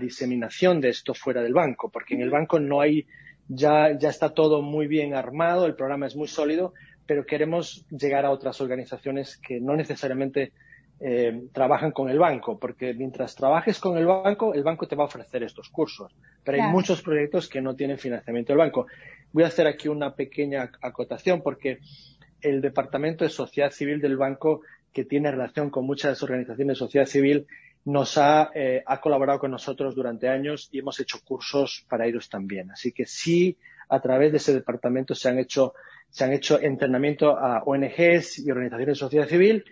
diseminación 0.00 0.80
de 0.80 0.88
esto 0.88 1.14
fuera 1.14 1.40
del 1.40 1.54
banco, 1.54 1.88
porque 1.88 2.14
en 2.14 2.22
el 2.22 2.30
banco 2.30 2.58
no 2.58 2.80
hay, 2.80 3.06
ya, 3.46 3.96
ya 3.96 4.08
está 4.08 4.30
todo 4.30 4.60
muy 4.60 4.88
bien 4.88 5.14
armado, 5.14 5.66
el 5.66 5.76
programa 5.76 6.06
es 6.06 6.16
muy 6.16 6.26
sólido, 6.26 6.74
pero 7.06 7.24
queremos 7.24 7.86
llegar 7.90 8.24
a 8.24 8.30
otras 8.30 8.60
organizaciones 8.60 9.36
que 9.36 9.60
no 9.60 9.76
necesariamente 9.76 10.52
em, 10.98 11.48
trabajan 11.50 11.92
con 11.92 12.10
el 12.10 12.18
banco, 12.18 12.58
porque 12.58 12.92
mientras 12.92 13.36
trabajes 13.36 13.78
con 13.78 13.96
el 13.96 14.06
banco, 14.06 14.52
el 14.52 14.64
banco 14.64 14.88
te 14.88 14.96
va 14.96 15.04
a 15.04 15.06
ofrecer 15.06 15.44
estos 15.44 15.68
cursos, 15.68 16.12
pero 16.42 16.60
hay 16.60 16.68
muchos 16.72 17.02
proyectos 17.02 17.48
que 17.48 17.60
no 17.60 17.76
tienen 17.76 17.98
financiamiento 17.98 18.52
del 18.52 18.58
banco. 18.58 18.88
Voy 19.32 19.44
a 19.44 19.46
hacer 19.46 19.68
aquí 19.68 19.86
una 19.86 20.16
pequeña 20.16 20.72
acotación 20.80 21.40
porque 21.40 21.78
el 22.40 22.60
Departamento 22.60 23.24
de 23.24 23.30
Sociedad 23.30 23.70
Civil 23.70 24.00
del 24.00 24.16
banco 24.16 24.62
que 24.92 25.04
tiene 25.04 25.30
relación 25.30 25.70
con 25.70 25.86
muchas 25.86 26.22
organizaciones 26.22 26.74
de 26.74 26.78
sociedad 26.78 27.06
civil, 27.06 27.46
nos 27.84 28.18
ha, 28.18 28.50
eh, 28.54 28.82
ha 28.84 29.00
colaborado 29.00 29.38
con 29.38 29.50
nosotros 29.50 29.94
durante 29.94 30.28
años 30.28 30.68
y 30.72 30.80
hemos 30.80 31.00
hecho 31.00 31.18
cursos 31.24 31.86
para 31.88 32.06
ellos 32.06 32.28
también. 32.28 32.70
Así 32.70 32.92
que 32.92 33.06
sí, 33.06 33.56
a 33.88 34.00
través 34.00 34.32
de 34.32 34.38
ese 34.38 34.52
departamento 34.52 35.14
se 35.14 35.28
han 35.28 35.38
hecho, 35.38 35.74
se 36.10 36.24
han 36.24 36.32
hecho 36.32 36.60
entrenamiento 36.60 37.38
a 37.38 37.62
ONGs 37.64 38.40
y 38.40 38.50
organizaciones 38.50 38.98
de 38.98 39.00
sociedad 39.00 39.28
civil, 39.28 39.64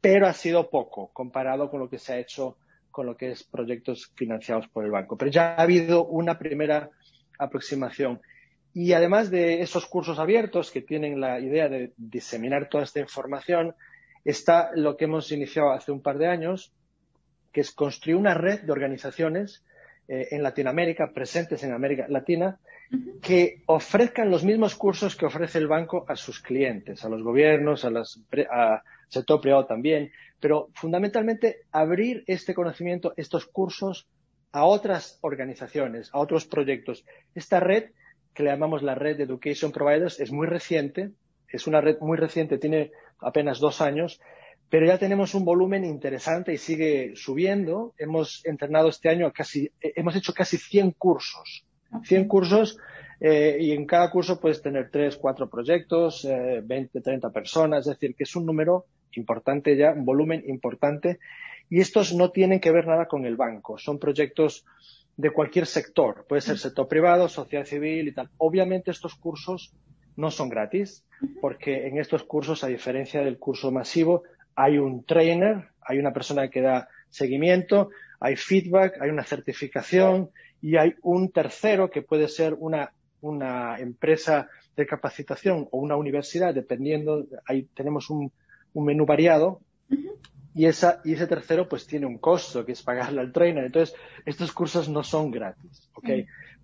pero 0.00 0.26
ha 0.26 0.32
sido 0.32 0.70
poco 0.70 1.10
comparado 1.12 1.70
con 1.70 1.80
lo 1.80 1.88
que 1.88 1.98
se 1.98 2.12
ha 2.12 2.18
hecho 2.18 2.56
con 2.90 3.06
lo 3.06 3.16
que 3.16 3.32
es 3.32 3.42
proyectos 3.42 4.12
financiados 4.14 4.68
por 4.68 4.84
el 4.84 4.92
banco. 4.92 5.16
Pero 5.16 5.28
ya 5.28 5.54
ha 5.56 5.62
habido 5.62 6.06
una 6.06 6.38
primera 6.38 6.90
aproximación. 7.38 8.20
Y 8.72 8.92
además 8.92 9.32
de 9.32 9.62
esos 9.62 9.86
cursos 9.86 10.20
abiertos 10.20 10.70
que 10.70 10.80
tienen 10.80 11.20
la 11.20 11.40
idea 11.40 11.68
de 11.68 11.92
diseminar 11.96 12.68
toda 12.68 12.84
esta 12.84 13.00
información, 13.00 13.74
está 14.24 14.70
lo 14.74 14.96
que 14.96 15.04
hemos 15.04 15.30
iniciado 15.32 15.70
hace 15.70 15.92
un 15.92 16.00
par 16.00 16.18
de 16.18 16.26
años, 16.26 16.72
que 17.52 17.60
es 17.60 17.72
construir 17.72 18.16
una 18.16 18.34
red 18.34 18.62
de 18.62 18.72
organizaciones 18.72 19.64
eh, 20.08 20.28
en 20.32 20.42
Latinoamérica, 20.42 21.12
presentes 21.12 21.62
en 21.62 21.72
América 21.72 22.06
Latina, 22.08 22.58
que 23.22 23.62
ofrezcan 23.66 24.30
los 24.30 24.44
mismos 24.44 24.74
cursos 24.74 25.16
que 25.16 25.26
ofrece 25.26 25.58
el 25.58 25.66
banco 25.66 26.04
a 26.08 26.16
sus 26.16 26.40
clientes, 26.40 27.04
a 27.04 27.08
los 27.08 27.22
gobiernos, 27.22 27.84
a 27.84 27.90
las, 27.90 28.20
a 28.50 28.82
sector 29.08 29.40
privado 29.40 29.66
también, 29.66 30.12
pero 30.40 30.68
fundamentalmente 30.74 31.60
abrir 31.72 32.24
este 32.26 32.54
conocimiento, 32.54 33.14
estos 33.16 33.46
cursos 33.46 34.08
a 34.52 34.64
otras 34.66 35.18
organizaciones, 35.22 36.10
a 36.12 36.18
otros 36.18 36.46
proyectos. 36.46 37.04
Esta 37.34 37.60
red, 37.60 37.90
que 38.34 38.42
le 38.42 38.50
llamamos 38.50 38.82
la 38.82 38.94
red 38.94 39.16
de 39.16 39.24
Education 39.24 39.72
Providers, 39.72 40.20
es 40.20 40.30
muy 40.30 40.46
reciente, 40.46 41.10
es 41.54 41.66
una 41.66 41.80
red 41.80 41.98
muy 42.00 42.16
reciente, 42.16 42.58
tiene 42.58 42.90
apenas 43.20 43.60
dos 43.60 43.80
años, 43.80 44.20
pero 44.68 44.86
ya 44.86 44.98
tenemos 44.98 45.34
un 45.34 45.44
volumen 45.44 45.84
interesante 45.84 46.52
y 46.52 46.58
sigue 46.58 47.12
subiendo. 47.14 47.94
Hemos 47.96 48.44
entrenado 48.44 48.88
este 48.88 49.08
año 49.08 49.32
casi, 49.32 49.70
hemos 49.80 50.16
hecho 50.16 50.32
casi 50.32 50.56
100 50.58 50.92
cursos. 50.92 51.64
100 52.02 52.26
cursos 52.26 52.78
eh, 53.20 53.56
y 53.60 53.70
en 53.70 53.86
cada 53.86 54.10
curso 54.10 54.40
puedes 54.40 54.60
tener 54.62 54.90
3, 54.90 55.16
4 55.16 55.48
proyectos, 55.48 56.24
eh, 56.24 56.60
20, 56.64 57.00
30 57.00 57.30
personas, 57.30 57.86
es 57.86 57.94
decir, 57.94 58.16
que 58.16 58.24
es 58.24 58.34
un 58.34 58.46
número 58.46 58.86
importante 59.12 59.76
ya, 59.76 59.92
un 59.92 60.04
volumen 60.04 60.42
importante. 60.48 61.20
Y 61.70 61.80
estos 61.80 62.12
no 62.14 62.30
tienen 62.30 62.58
que 62.58 62.72
ver 62.72 62.86
nada 62.86 63.06
con 63.06 63.26
el 63.26 63.36
banco, 63.36 63.78
son 63.78 63.98
proyectos 63.98 64.64
de 65.16 65.30
cualquier 65.30 65.66
sector, 65.66 66.26
puede 66.28 66.42
ser 66.42 66.58
sector 66.58 66.88
privado, 66.88 67.28
sociedad 67.28 67.64
civil 67.64 68.08
y 68.08 68.12
tal. 68.12 68.28
Obviamente 68.38 68.90
estos 68.90 69.14
cursos 69.14 69.72
no 70.16 70.30
son 70.30 70.48
gratis, 70.48 71.04
porque 71.40 71.86
en 71.86 71.98
estos 71.98 72.24
cursos, 72.24 72.64
a 72.64 72.68
diferencia 72.68 73.22
del 73.22 73.38
curso 73.38 73.70
masivo, 73.70 74.22
hay 74.54 74.78
un 74.78 75.04
trainer, 75.04 75.68
hay 75.80 75.98
una 75.98 76.12
persona 76.12 76.48
que 76.48 76.60
da 76.60 76.88
seguimiento, 77.10 77.90
hay 78.20 78.36
feedback, 78.36 79.00
hay 79.00 79.10
una 79.10 79.24
certificación 79.24 80.30
y 80.60 80.76
hay 80.76 80.94
un 81.02 81.30
tercero 81.30 81.90
que 81.90 82.02
puede 82.02 82.28
ser 82.28 82.54
una, 82.58 82.92
una 83.20 83.78
empresa 83.78 84.48
de 84.76 84.86
capacitación 84.86 85.68
o 85.70 85.78
una 85.78 85.96
universidad, 85.96 86.54
dependiendo, 86.54 87.26
ahí 87.46 87.68
tenemos 87.74 88.10
un, 88.10 88.32
un 88.72 88.84
menú 88.84 89.06
variado. 89.06 89.60
Y, 90.56 90.66
esa, 90.66 91.00
y 91.04 91.14
ese 91.14 91.26
tercero 91.26 91.68
pues 91.68 91.86
tiene 91.86 92.06
un 92.06 92.18
costo 92.18 92.64
que 92.64 92.72
es 92.72 92.82
pagarle 92.82 93.20
al 93.20 93.32
trainer. 93.32 93.64
Entonces, 93.64 93.96
estos 94.24 94.52
cursos 94.52 94.88
no 94.88 95.02
son 95.02 95.30
gratis, 95.32 95.90
¿ok? 95.94 96.08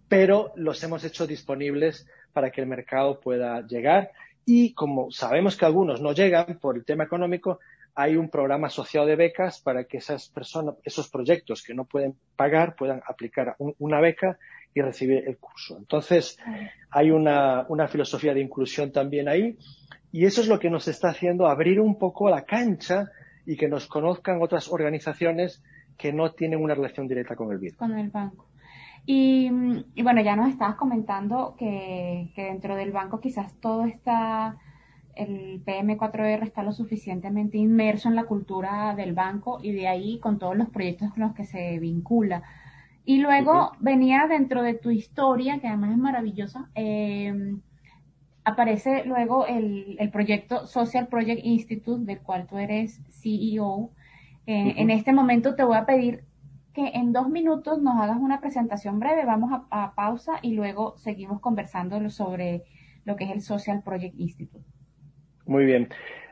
Pero 0.09 0.53
los 0.57 0.83
hemos 0.85 1.05
hecho 1.05 1.27
disponibles 1.27 2.07
para 2.33 2.51
que 2.51 2.61
el 2.61 2.67
mercado 2.67 3.21
pueda 3.21 3.67
llegar. 3.67 4.11
Y 4.45 4.73
como 4.75 5.11
sabemos 5.11 5.57
que 5.57 5.65
algunos 5.65 6.01
no 6.01 6.13
llegan 6.13 6.59
por 6.61 6.77
el 6.77 6.85
tema 6.85 7.05
económico, 7.05 7.61
hay 7.95 8.17
un 8.17 8.29
programa 8.29 8.69
asociado 8.69 9.07
de 9.07 9.17
becas 9.17 9.61
para 9.61 9.85
que 9.85 9.99
esas 9.99 10.29
personas, 10.29 10.77
esos 10.85 11.09
proyectos 11.09 11.63
que 11.63 11.75
no 11.75 11.85
pueden 11.85 12.15
pagar 12.37 12.75
puedan 12.77 13.03
aplicar 13.07 13.57
una 13.79 14.01
beca 14.01 14.39
y 14.73 14.81
recibir 14.81 15.25
el 15.27 15.37
curso. 15.39 15.77
Entonces, 15.77 16.39
hay 16.91 17.11
una, 17.11 17.67
una 17.69 17.89
filosofía 17.89 18.33
de 18.33 18.41
inclusión 18.41 18.93
también 18.93 19.29
ahí 19.29 19.59
y 20.13 20.25
eso 20.25 20.41
es 20.41 20.49
lo 20.49 20.59
que 20.59 20.71
nos 20.71 20.89
está 20.89 21.09
haciendo 21.09 21.47
abrir 21.47 21.81
un 21.81 21.99
poco 21.99 22.29
la 22.31 22.45
cancha 22.45 23.11
y 23.47 23.57
que 23.57 23.69
nos 23.69 23.87
conozcan 23.87 24.43
otras 24.43 24.69
organizaciones 24.69 25.63
que 25.97 26.13
no 26.13 26.33
tienen 26.33 26.63
una 26.63 26.75
relación 26.75 27.07
directa 27.07 27.37
con 27.37 27.53
el 27.53 27.59
BID. 27.59 27.77
Con 27.77 27.99
el 27.99 28.11
banco. 28.11 28.47
Y, 29.07 29.51
y 29.95 30.03
bueno, 30.03 30.21
ya 30.23 30.37
nos 30.37 30.49
estabas 30.49 30.77
comentando 30.77 31.57
que, 31.59 32.31
que 32.35 32.45
dentro 32.45 32.77
del 32.77 32.93
banco 32.93 33.21
quizás 33.21 33.55
todo 33.61 33.85
está 33.85 34.59
el 35.15 35.63
PM4R 35.65 36.43
está 36.43 36.63
lo 36.63 36.73
suficientemente 36.73 37.59
inmerso 37.59 38.09
en 38.09 38.17
la 38.17 38.25
cultura 38.25 38.95
del 38.95 39.13
banco 39.13 39.59
y 39.63 39.73
de 39.73 39.89
ahí 39.89 40.19
con 40.21 40.39
todos 40.39 40.57
los 40.57 40.71
proyectos 40.71 41.11
con 41.11 41.23
los 41.23 41.35
que 41.35 41.45
se 41.45 41.79
vincula. 41.79 42.43
Y 43.05 43.19
luego 43.19 43.73
venía 43.81 44.27
dentro 44.29 44.63
de 44.63 44.75
tu 44.75 44.91
historia, 44.91 45.59
que 45.61 45.69
además 45.69 45.93
es 45.93 45.99
maravillosa, 45.99 46.71
eh, 46.75 47.55
aparece 48.45 49.05
luego 49.05 49.47
el, 49.47 49.97
el, 49.99 50.11
proyecto 50.11 50.67
Social 50.67 51.09
Project 51.09 51.41
Institute, 51.45 52.05
del 52.05 52.21
cual 52.21 52.47
tú 52.47 52.59
eres 52.59 53.01
CEO. 53.11 53.91
Eh, 54.47 54.75
En 54.77 54.91
este 54.91 55.13
momento 55.13 55.55
te 55.55 55.65
voy 55.65 55.77
a 55.77 55.87
pedir 55.87 56.25
que 56.75 56.89
en 56.95 57.13
dos 57.13 57.29
minutos 57.29 57.81
nos 57.83 58.01
hagas 58.01 58.19
una 58.19 58.41
presentación 58.41 59.01
breve, 59.01 59.25
vamos 59.25 59.51
a, 59.53 59.85
a 59.85 59.95
pausa 59.95 60.39
y 60.43 60.55
luego 60.55 60.97
seguimos 60.99 61.41
conversando 61.41 62.09
sobre 62.11 62.65
lo 63.05 63.17
que 63.17 63.25
es 63.25 63.31
el 63.31 63.41
Social 63.41 63.83
Project 63.83 64.15
Institute. 64.19 64.65
Muy 65.47 65.65
bien. 65.65 65.89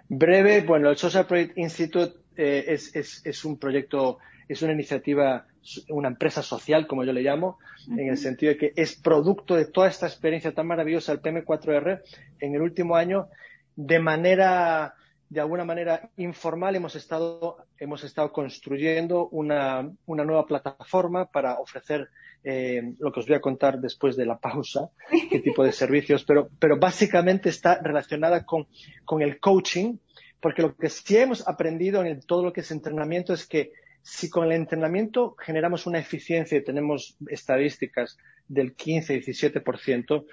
Breve, 0.09 0.63
bueno, 0.63 0.91
el 0.91 0.97
Social 0.97 1.27
Project 1.27 1.59
Institute 1.59 2.15
eh, 2.37 2.65
es, 2.69 2.95
es, 2.95 3.21
es, 3.27 3.45
un 3.45 3.59
proyecto, 3.59 4.19
es 4.49 4.63
una 4.63 4.73
iniciativa, 4.73 5.47
una 5.91 6.09
empresa 6.09 6.43
social, 6.43 6.87
como 6.87 7.05
yo 7.05 7.13
le 7.13 7.23
llamo, 7.23 7.59
uh 7.89 7.93
-huh. 7.93 8.01
en 8.01 8.09
el 8.09 8.17
sentido 8.17 8.53
de 8.53 8.59
que 8.59 8.73
es 8.77 8.95
producto 8.97 9.55
de 9.55 9.67
toda 9.67 9.89
esta 9.89 10.07
experiencia 10.07 10.55
tan 10.55 10.67
maravillosa 10.67 11.13
del 11.13 11.21
PM4R. 11.21 12.03
En 12.41 12.55
el 12.55 12.63
último 12.63 12.97
año, 12.97 13.29
de 13.77 13.99
manera, 13.99 14.95
de 15.31 15.41
alguna 15.41 15.65
manera 15.65 16.11
informal, 16.17 16.77
hemos 16.77 16.97
estado, 16.97 17.59
hemos 17.79 18.03
estado 18.05 18.33
construyendo 18.33 19.29
una, 19.29 19.91
una 20.07 20.25
nueva 20.25 20.47
plataforma 20.47 21.27
para 21.27 21.59
ofrecer 21.59 22.09
eh, 22.45 22.95
lo 22.99 23.13
que 23.13 23.21
os 23.21 23.27
voy 23.27 23.37
a 23.37 23.41
contar 23.41 23.79
después 23.79 24.17
de 24.17 24.25
la 24.25 24.39
pausa, 24.39 24.91
qué 25.31 25.41
tipo 25.41 25.65
de 25.65 25.73
servicios, 25.73 26.25
pero, 26.25 26.49
pero 26.59 26.79
básicamente 26.79 27.51
está 27.51 27.79
relacionada 27.83 28.45
con, 28.45 28.67
con 29.05 29.21
el 29.23 29.39
coaching, 29.39 29.99
porque 30.41 30.63
lo 30.63 30.75
que 30.77 30.89
sí 30.89 31.17
hemos 31.17 31.47
aprendido 31.47 32.01
en 32.01 32.07
el, 32.07 32.25
todo 32.25 32.43
lo 32.43 32.53
que 32.53 32.61
es 32.61 32.71
entrenamiento 32.71 33.35
es 33.35 33.47
que 33.47 33.73
si 34.03 34.31
con 34.31 34.45
el 34.45 34.53
entrenamiento 34.53 35.35
generamos 35.39 35.87
una 35.87 35.99
eficiencia 35.99 36.57
y 36.57 36.65
tenemos 36.65 37.17
estadísticas 37.29 38.17
del 38.47 38.75
15-17%, 38.75 40.25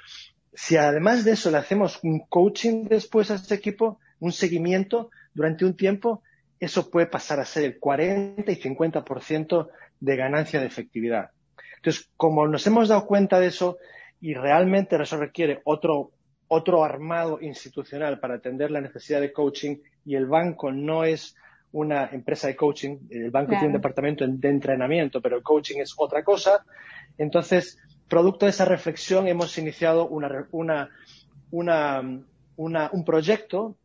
si 0.53 0.77
además 0.77 1.25
de 1.25 1.33
eso 1.33 1.51
le 1.51 1.57
hacemos 1.57 1.99
un 2.03 2.19
coaching 2.29 2.85
después 2.85 3.29
a 3.29 3.35
este 3.35 3.55
equipo, 3.55 3.99
un 4.19 4.31
seguimiento 4.31 5.09
durante 5.33 5.65
un 5.65 5.75
tiempo, 5.75 6.21
eso 6.59 6.89
puede 6.89 7.07
pasar 7.07 7.39
a 7.39 7.45
ser 7.45 7.63
el 7.63 7.79
40 7.79 8.49
y 8.51 8.55
50% 8.55 9.67
de 9.99 10.15
ganancia 10.15 10.59
de 10.59 10.67
efectividad. 10.67 11.31
Entonces, 11.77 12.09
como 12.17 12.47
nos 12.47 12.65
hemos 12.65 12.87
dado 12.87 13.05
cuenta 13.05 13.39
de 13.39 13.47
eso 13.47 13.77
y 14.21 14.33
realmente 14.33 14.95
eso 15.01 15.17
requiere 15.17 15.61
otro, 15.65 16.11
otro 16.47 16.83
armado 16.83 17.39
institucional 17.41 18.19
para 18.19 18.35
atender 18.35 18.71
la 18.71 18.81
necesidad 18.81 19.21
de 19.21 19.31
coaching 19.31 19.77
y 20.05 20.15
el 20.15 20.25
banco 20.25 20.71
no 20.71 21.03
es 21.03 21.35
una 21.71 22.07
empresa 22.07 22.47
de 22.47 22.55
coaching, 22.55 22.97
el 23.09 23.31
banco 23.31 23.49
claro. 23.49 23.59
tiene 23.59 23.75
un 23.75 23.81
departamento 23.81 24.25
de 24.25 24.49
entrenamiento, 24.49 25.21
pero 25.21 25.35
el 25.35 25.43
coaching 25.43 25.79
es 25.79 25.93
otra 25.97 26.23
cosa. 26.23 26.63
Entonces, 27.17 27.77
producto 28.07 28.45
de 28.45 28.51
esa 28.51 28.65
reflexión 28.65 29.27
hemos 29.27 29.57
iniciado 29.57 30.07
una, 30.07 30.47
una, 30.51 30.89
una, 31.51 32.21
una, 32.55 32.89
un 32.93 33.03
proyecto 33.03 33.75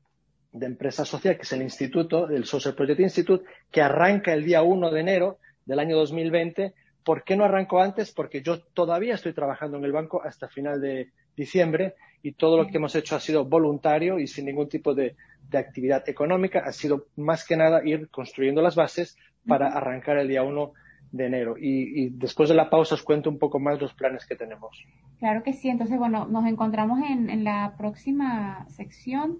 de 0.52 0.66
empresa 0.66 1.04
social, 1.04 1.36
que 1.36 1.42
es 1.42 1.52
el 1.52 1.62
Instituto, 1.62 2.28
el 2.28 2.44
Social 2.44 2.74
Project 2.74 3.00
Institute, 3.00 3.44
que 3.70 3.82
arranca 3.82 4.32
el 4.32 4.44
día 4.44 4.62
1 4.62 4.90
de 4.90 5.00
enero 5.00 5.38
del 5.64 5.78
año 5.78 5.96
2020 5.96 6.74
¿Por 7.04 7.24
qué 7.24 7.36
no 7.36 7.44
arranco 7.44 7.80
antes? 7.80 8.12
Porque 8.12 8.42
yo 8.42 8.60
todavía 8.60 9.14
estoy 9.14 9.32
trabajando 9.32 9.78
en 9.78 9.84
el 9.84 9.92
banco 9.92 10.22
hasta 10.22 10.48
final 10.48 10.80
de 10.80 11.10
diciembre 11.36 11.94
y 12.22 12.32
todo 12.32 12.58
lo 12.58 12.66
que 12.66 12.76
hemos 12.76 12.94
hecho 12.94 13.16
ha 13.16 13.20
sido 13.20 13.44
voluntario 13.44 14.18
y 14.18 14.26
sin 14.26 14.44
ningún 14.44 14.68
tipo 14.68 14.94
de, 14.94 15.16
de 15.48 15.58
actividad 15.58 16.06
económica. 16.08 16.62
Ha 16.64 16.72
sido 16.72 17.06
más 17.16 17.46
que 17.46 17.56
nada 17.56 17.80
ir 17.84 18.08
construyendo 18.10 18.60
las 18.60 18.76
bases 18.76 19.16
para 19.46 19.68
arrancar 19.68 20.18
el 20.18 20.28
día 20.28 20.42
1 20.42 20.72
de 21.12 21.26
enero. 21.26 21.56
Y, 21.58 22.04
y, 22.04 22.10
después 22.10 22.50
de 22.50 22.54
la 22.54 22.68
pausa 22.68 22.94
os 22.94 23.02
cuento 23.02 23.30
un 23.30 23.38
poco 23.38 23.58
más 23.58 23.80
los 23.80 23.94
planes 23.94 24.26
que 24.26 24.36
tenemos. 24.36 24.84
Claro 25.18 25.42
que 25.42 25.54
sí. 25.54 25.68
Entonces, 25.70 25.98
bueno, 25.98 26.26
nos 26.26 26.46
encontramos 26.46 27.00
en, 27.00 27.30
en 27.30 27.44
la 27.44 27.74
próxima 27.78 28.66
sección. 28.68 29.38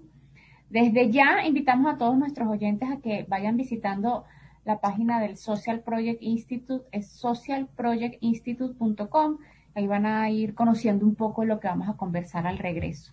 Desde 0.71 1.11
ya 1.11 1.45
invitamos 1.45 1.93
a 1.93 1.97
todos 1.97 2.17
nuestros 2.17 2.47
oyentes 2.47 2.89
a 2.89 3.01
que 3.01 3.25
vayan 3.27 3.57
visitando 3.57 4.23
la 4.63 4.79
página 4.79 5.19
del 5.19 5.35
Social 5.35 5.81
Project 5.81 6.23
Institute 6.23 6.85
es 6.93 7.09
socialprojectinstitute.com. 7.09 9.39
Ahí 9.75 9.87
van 9.87 10.05
a 10.05 10.29
ir 10.29 10.55
conociendo 10.55 11.05
un 11.05 11.15
poco 11.15 11.43
lo 11.43 11.59
que 11.59 11.67
vamos 11.67 11.89
a 11.89 11.97
conversar 11.97 12.47
al 12.47 12.57
regreso. 12.57 13.11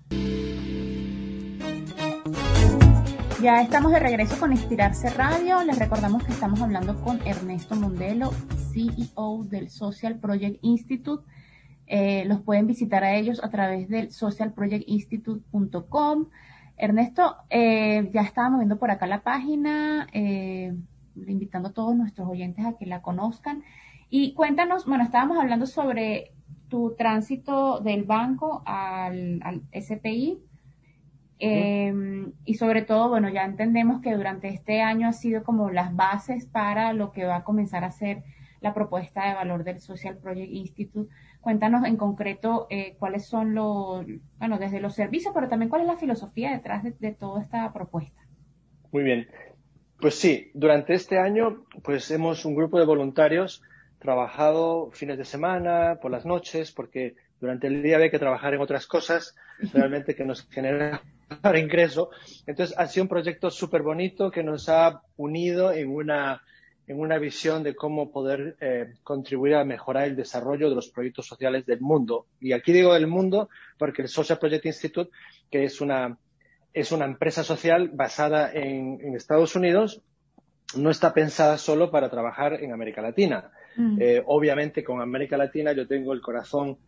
Ya 3.43 3.61
estamos 3.61 3.91
de 3.91 3.99
regreso 3.99 4.39
con 4.39 4.53
Inspirarse 4.53 5.11
Radio. 5.11 5.65
Les 5.65 5.81
recordamos 5.81 6.23
que 6.23 6.31
estamos 6.31 6.61
hablando 6.61 7.03
con 7.03 7.19
Ernesto 7.27 7.75
Mondelo, 7.75 8.31
CEO 8.73 9.43
del 9.51 9.69
Social 9.71 10.21
Project 10.21 10.61
Institute. 10.63 11.25
Eh, 11.89 12.25
los 12.25 12.41
pueden 12.41 12.69
visitar 12.69 13.03
a 13.03 13.17
ellos 13.17 13.43
a 13.43 13.51
través 13.51 13.89
del 13.89 14.13
socialprojectinstitute.com. 14.13 16.27
Ernesto, 16.79 17.37
eh, 17.51 18.09
ya 18.13 18.23
estábamos 18.23 18.61
viendo 18.61 18.79
por 18.79 18.91
acá 18.91 19.07
la 19.07 19.23
página. 19.23 20.07
Eh, 20.13 20.73
invitando 21.27 21.71
a 21.71 21.73
todos 21.73 21.97
nuestros 21.97 22.29
oyentes 22.29 22.65
a 22.65 22.77
que 22.77 22.87
la 22.87 23.03
conozcan. 23.03 23.63
Y 24.11 24.35
cuéntanos, 24.35 24.87
bueno, 24.87 25.05
estábamos 25.05 25.39
hablando 25.39 25.67
sobre 25.67 26.33
tu 26.69 26.95
tránsito 26.97 27.81
del 27.81 28.05
banco 28.05 28.63
al, 28.67 29.41
al 29.43 29.63
SPI. 29.73 30.39
Em, 31.41 32.33
y 32.45 32.55
sobre 32.55 32.83
todo, 32.83 33.09
bueno, 33.09 33.29
ya 33.29 33.45
entendemos 33.45 34.01
que 34.01 34.15
durante 34.15 34.49
este 34.49 34.81
año 34.81 35.09
ha 35.09 35.13
sido 35.13 35.45
como 35.45 35.71
las 35.71 35.95
bases 35.95 36.47
para 36.47 36.93
lo 36.93 37.13
que 37.13 37.25
va 37.25 37.37
a 37.37 37.45
comenzar 37.45 37.85
a 37.85 37.91
ser 37.91 38.25
la 38.61 38.75
propuesta 38.75 39.29
de 39.29 39.35
valor 39.35 39.63
del 39.63 39.81
Social 39.81 40.17
Project 40.19 40.51
Institute. 40.51 41.11
Cuéntanos 41.49 41.87
en 41.87 41.97
concreto 41.97 42.67
eh, 42.69 42.95
cuáles 42.99 43.25
son 43.25 43.55
los, 43.55 44.05
bueno, 44.37 44.59
desde 44.59 44.81
los 44.81 44.95
servicios, 44.95 45.33
pero 45.33 45.49
también 45.49 45.71
cuál 45.71 45.81
es 45.81 45.89
la 45.89 45.97
filosofía 45.97 46.53
detrás 46.53 46.83
de, 46.85 47.13
toda 47.15 47.41
esta 47.41 47.73
propuesta. 47.73 48.21
Muy 48.93 49.03
bien. 49.03 49.29
Pues 49.99 50.17
sí, 50.17 50.51
durante 50.53 50.93
este 50.93 51.19
año, 51.19 51.65
pues 51.83 52.11
hemos 52.11 52.45
un 52.45 52.55
grupo 52.55 52.79
de 52.79 52.85
voluntarios 52.85 53.63
trabajado 53.99 54.91
fines 54.93 55.17
de 55.17 55.25
semana, 55.25 55.97
por 56.03 56.11
las 56.11 56.27
noches, 56.27 56.71
porque 56.71 57.15
durante 57.41 57.69
el 57.69 57.83
día 57.83 57.97
había 57.97 58.11
que 58.11 58.19
trabajar 58.19 58.53
en 58.53 58.61
otras 58.61 58.87
cosas 58.87 59.35
realmente 59.73 60.15
que 60.15 60.27
nos 60.27 60.47
generan 60.51 61.01
ingreso. 61.57 62.11
Entonces 62.47 62.77
ha 62.79 62.87
sido 62.89 63.05
un 63.05 63.09
proyecto 63.09 63.51
súper 63.51 63.81
bonito 63.81 64.31
que 64.31 64.43
nos 64.43 64.69
ha 64.69 65.01
unido 65.17 65.73
en 65.73 65.89
una 65.89 66.43
en 66.89 66.99
una 66.99 67.19
visión 67.19 67.63
de 67.63 67.77
cómo 67.77 68.11
poder 68.11 68.57
eh, 68.61 68.95
contribuir 69.05 69.55
a 69.55 69.65
mejorar 69.65 70.09
el 70.09 70.17
desarrollo 70.17 70.71
de 70.71 70.75
los 70.75 70.89
proyectos 70.89 71.27
sociales 71.27 71.67
del 71.67 71.81
mundo. 71.81 72.27
Y 72.41 72.53
aquí 72.53 72.73
digo 72.73 72.95
del 72.95 73.07
mundo 73.07 73.51
porque 73.79 74.03
el 74.03 74.09
Social 74.09 74.39
Project 74.39 74.65
Institute, 74.67 75.11
que 75.51 75.65
es 75.65 75.83
una, 75.83 76.19
es 76.73 76.91
una 76.91 77.05
empresa 77.05 77.45
social 77.45 77.91
basada 77.93 78.51
en, 78.53 78.99
en 79.03 79.15
Estados 79.15 79.55
Unidos, 79.55 80.03
no 80.77 80.91
está 80.91 81.13
pensada 81.13 81.59
solo 81.59 81.91
para 81.91 82.09
trabajar 82.09 82.55
en 82.63 82.73
América 82.73 83.03
Latina. 83.03 83.51
Mm. 83.77 83.99
Eh, 84.01 84.23
obviamente 84.25 84.83
con 84.83 85.03
América 85.03 85.37
Latina 85.37 85.73
yo 85.73 85.87
tengo 85.87 86.15
el 86.15 86.23
corazón 86.23 86.79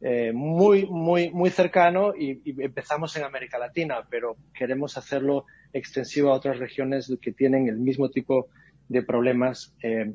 eh, 0.00 0.30
muy, 0.32 0.86
muy, 0.86 1.30
muy 1.30 1.50
cercano 1.50 2.14
y, 2.16 2.40
y, 2.44 2.62
empezamos 2.62 3.16
en 3.16 3.24
América 3.24 3.58
Latina, 3.58 4.06
pero 4.08 4.36
queremos 4.54 4.96
hacerlo 4.96 5.46
extensivo 5.72 6.30
a 6.30 6.34
otras 6.34 6.60
regiones 6.60 7.12
que 7.20 7.32
tienen 7.32 7.66
el 7.66 7.78
mismo 7.78 8.08
tipo 8.08 8.44
de 8.44 8.48
problemas, 9.06 9.74
eh, 9.82 10.14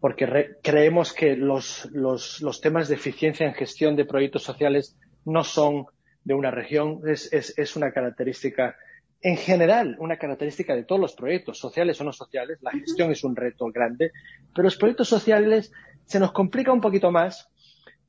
porque 0.00 0.56
creemos 0.62 1.12
que 1.12 1.36
los, 1.36 1.88
los, 1.92 2.40
los, 2.40 2.60
temas 2.60 2.88
de 2.88 2.94
eficiencia 2.94 3.46
en 3.46 3.54
gestión 3.54 3.96
de 3.96 4.04
proyectos 4.04 4.42
sociales 4.42 4.96
no 5.24 5.44
son 5.44 5.86
de 6.24 6.34
una 6.34 6.50
región, 6.50 7.00
es, 7.06 7.32
es, 7.32 7.58
es 7.58 7.76
una 7.76 7.92
característica 7.92 8.76
en 9.22 9.38
general, 9.38 9.96
una 9.98 10.18
característica 10.18 10.76
de 10.76 10.84
todos 10.84 11.00
los 11.00 11.14
proyectos, 11.14 11.58
sociales 11.58 11.98
o 12.00 12.04
no 12.04 12.12
sociales. 12.12 12.58
La 12.60 12.72
gestión 12.72 13.10
es 13.10 13.24
un 13.24 13.34
reto 13.34 13.66
grande, 13.72 14.12
pero 14.54 14.64
los 14.64 14.76
proyectos 14.76 15.08
sociales 15.08 15.72
se 16.04 16.20
nos 16.20 16.32
complica 16.32 16.72
un 16.72 16.82
poquito 16.82 17.10
más 17.10 17.48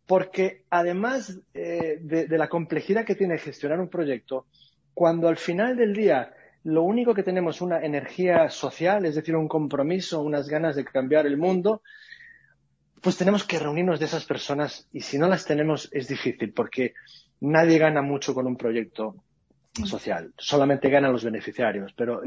porque 0.06 0.65
además 0.70 1.39
eh, 1.54 2.00
de, 2.02 2.28
de, 2.28 2.38
la 2.38 2.50
complejidad 2.50 3.06
que 3.06 3.15
tiene 3.15 3.38
gestionar 3.38 3.80
un 3.80 3.89
proyecto, 3.89 4.46
cuando 4.94 5.28
al 5.28 5.38
final 5.38 5.78
del 5.78 5.94
día 5.94 6.34
lo 6.65 6.82
único 6.82 7.13
que 7.13 7.21
tenemos 7.21 7.62
una 7.62 7.80
energía 7.80 8.49
social, 8.49 9.06
es 9.06 9.13
decir, 9.13 9.36
un 9.36 9.47
compromiso, 9.47 10.21
unas 10.21 10.49
ganas 10.49 10.75
de 10.75 10.84
cambiar 10.84 11.28
el 11.28 11.38
mundo, 11.38 11.84
pues 13.01 13.17
tenemos 13.17 13.43
que 13.43 13.60
reunirnos 13.60 13.99
de 13.99 14.06
esas 14.06 14.25
personas 14.25 14.88
y 14.91 15.01
si 15.01 15.19
no 15.19 15.28
las 15.28 15.45
tenemos 15.45 15.88
es 15.91 16.08
difícil 16.08 16.54
porque 16.54 16.95
nadie 17.41 17.78
gana 17.78 18.01
mucho 18.01 18.34
con 18.34 18.47
un 18.47 18.58
proyecto 18.58 19.15
social, 19.86 20.34
solamente 20.38 20.89
ganan 20.89 21.12
los 21.12 21.23
beneficiarios, 21.23 21.93
pero 21.93 22.21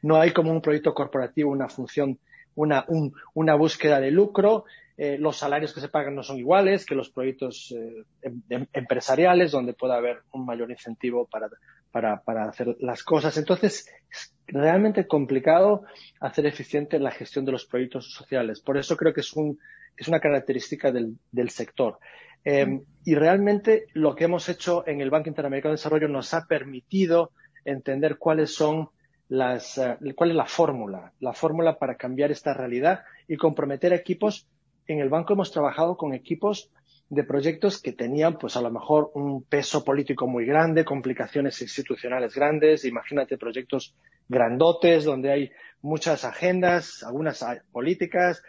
no 0.00 0.16
hay 0.18 0.32
como 0.32 0.50
un 0.50 0.62
proyecto 0.62 0.94
corporativo 0.94 1.50
una 1.50 1.68
función, 1.68 2.18
una, 2.54 2.86
una 3.34 3.54
búsqueda 3.54 4.00
de 4.00 4.12
lucro, 4.12 4.64
eh, 4.96 5.18
los 5.18 5.36
salarios 5.36 5.74
que 5.74 5.80
se 5.80 5.88
pagan 5.90 6.14
no 6.14 6.22
son 6.22 6.38
iguales 6.38 6.86
que 6.86 6.94
los 6.94 7.10
proyectos 7.10 7.74
eh, 7.76 8.04
em, 8.22 8.40
em, 8.48 8.66
empresariales 8.72 9.50
donde 9.50 9.74
puede 9.74 9.92
haber 9.92 10.22
un 10.32 10.46
mayor 10.46 10.70
incentivo 10.70 11.26
para, 11.26 11.50
para, 11.94 12.22
para 12.22 12.48
hacer 12.48 12.76
las 12.80 13.04
cosas. 13.04 13.38
Entonces, 13.38 13.88
es 14.10 14.34
realmente 14.48 15.06
complicado 15.06 15.84
hacer 16.18 16.44
eficiente 16.44 16.98
la 16.98 17.12
gestión 17.12 17.44
de 17.44 17.52
los 17.52 17.66
proyectos 17.66 18.12
sociales. 18.12 18.60
Por 18.60 18.76
eso 18.78 18.96
creo 18.96 19.14
que 19.14 19.20
es, 19.20 19.32
un, 19.34 19.60
es 19.96 20.08
una 20.08 20.18
característica 20.18 20.90
del, 20.90 21.16
del 21.30 21.50
sector. 21.50 22.00
Eh, 22.44 22.80
y 23.04 23.14
realmente 23.14 23.86
lo 23.92 24.16
que 24.16 24.24
hemos 24.24 24.48
hecho 24.48 24.84
en 24.88 25.02
el 25.02 25.10
Banco 25.10 25.28
Interamericano 25.28 25.70
de 25.70 25.76
Desarrollo 25.76 26.08
nos 26.08 26.34
ha 26.34 26.46
permitido 26.48 27.30
entender 27.64 28.18
cuáles 28.18 28.52
son 28.52 28.88
las, 29.28 29.78
uh, 29.78 29.94
cuál 30.16 30.30
es 30.30 30.36
la 30.36 30.46
fórmula, 30.46 31.12
la 31.20 31.32
fórmula 31.32 31.78
para 31.78 31.94
cambiar 31.94 32.32
esta 32.32 32.54
realidad 32.54 33.04
y 33.28 33.36
comprometer 33.36 33.92
equipos. 33.92 34.48
En 34.88 34.98
el 34.98 35.10
banco 35.10 35.34
hemos 35.34 35.52
trabajado 35.52 35.96
con 35.96 36.12
equipos 36.12 36.72
de 37.14 37.24
proyectos 37.24 37.80
que 37.80 37.92
tenían, 37.92 38.38
pues 38.38 38.56
a 38.56 38.60
lo 38.60 38.70
mejor, 38.70 39.10
un 39.14 39.44
peso 39.44 39.84
político 39.84 40.26
muy 40.26 40.44
grande, 40.44 40.84
complicaciones 40.84 41.60
institucionales 41.62 42.34
grandes. 42.34 42.84
Imagínate 42.84 43.38
proyectos 43.38 43.94
grandotes 44.28 45.04
donde 45.04 45.30
hay 45.30 45.50
muchas 45.82 46.24
agendas, 46.24 47.02
algunas 47.02 47.44
políticas, 47.72 48.42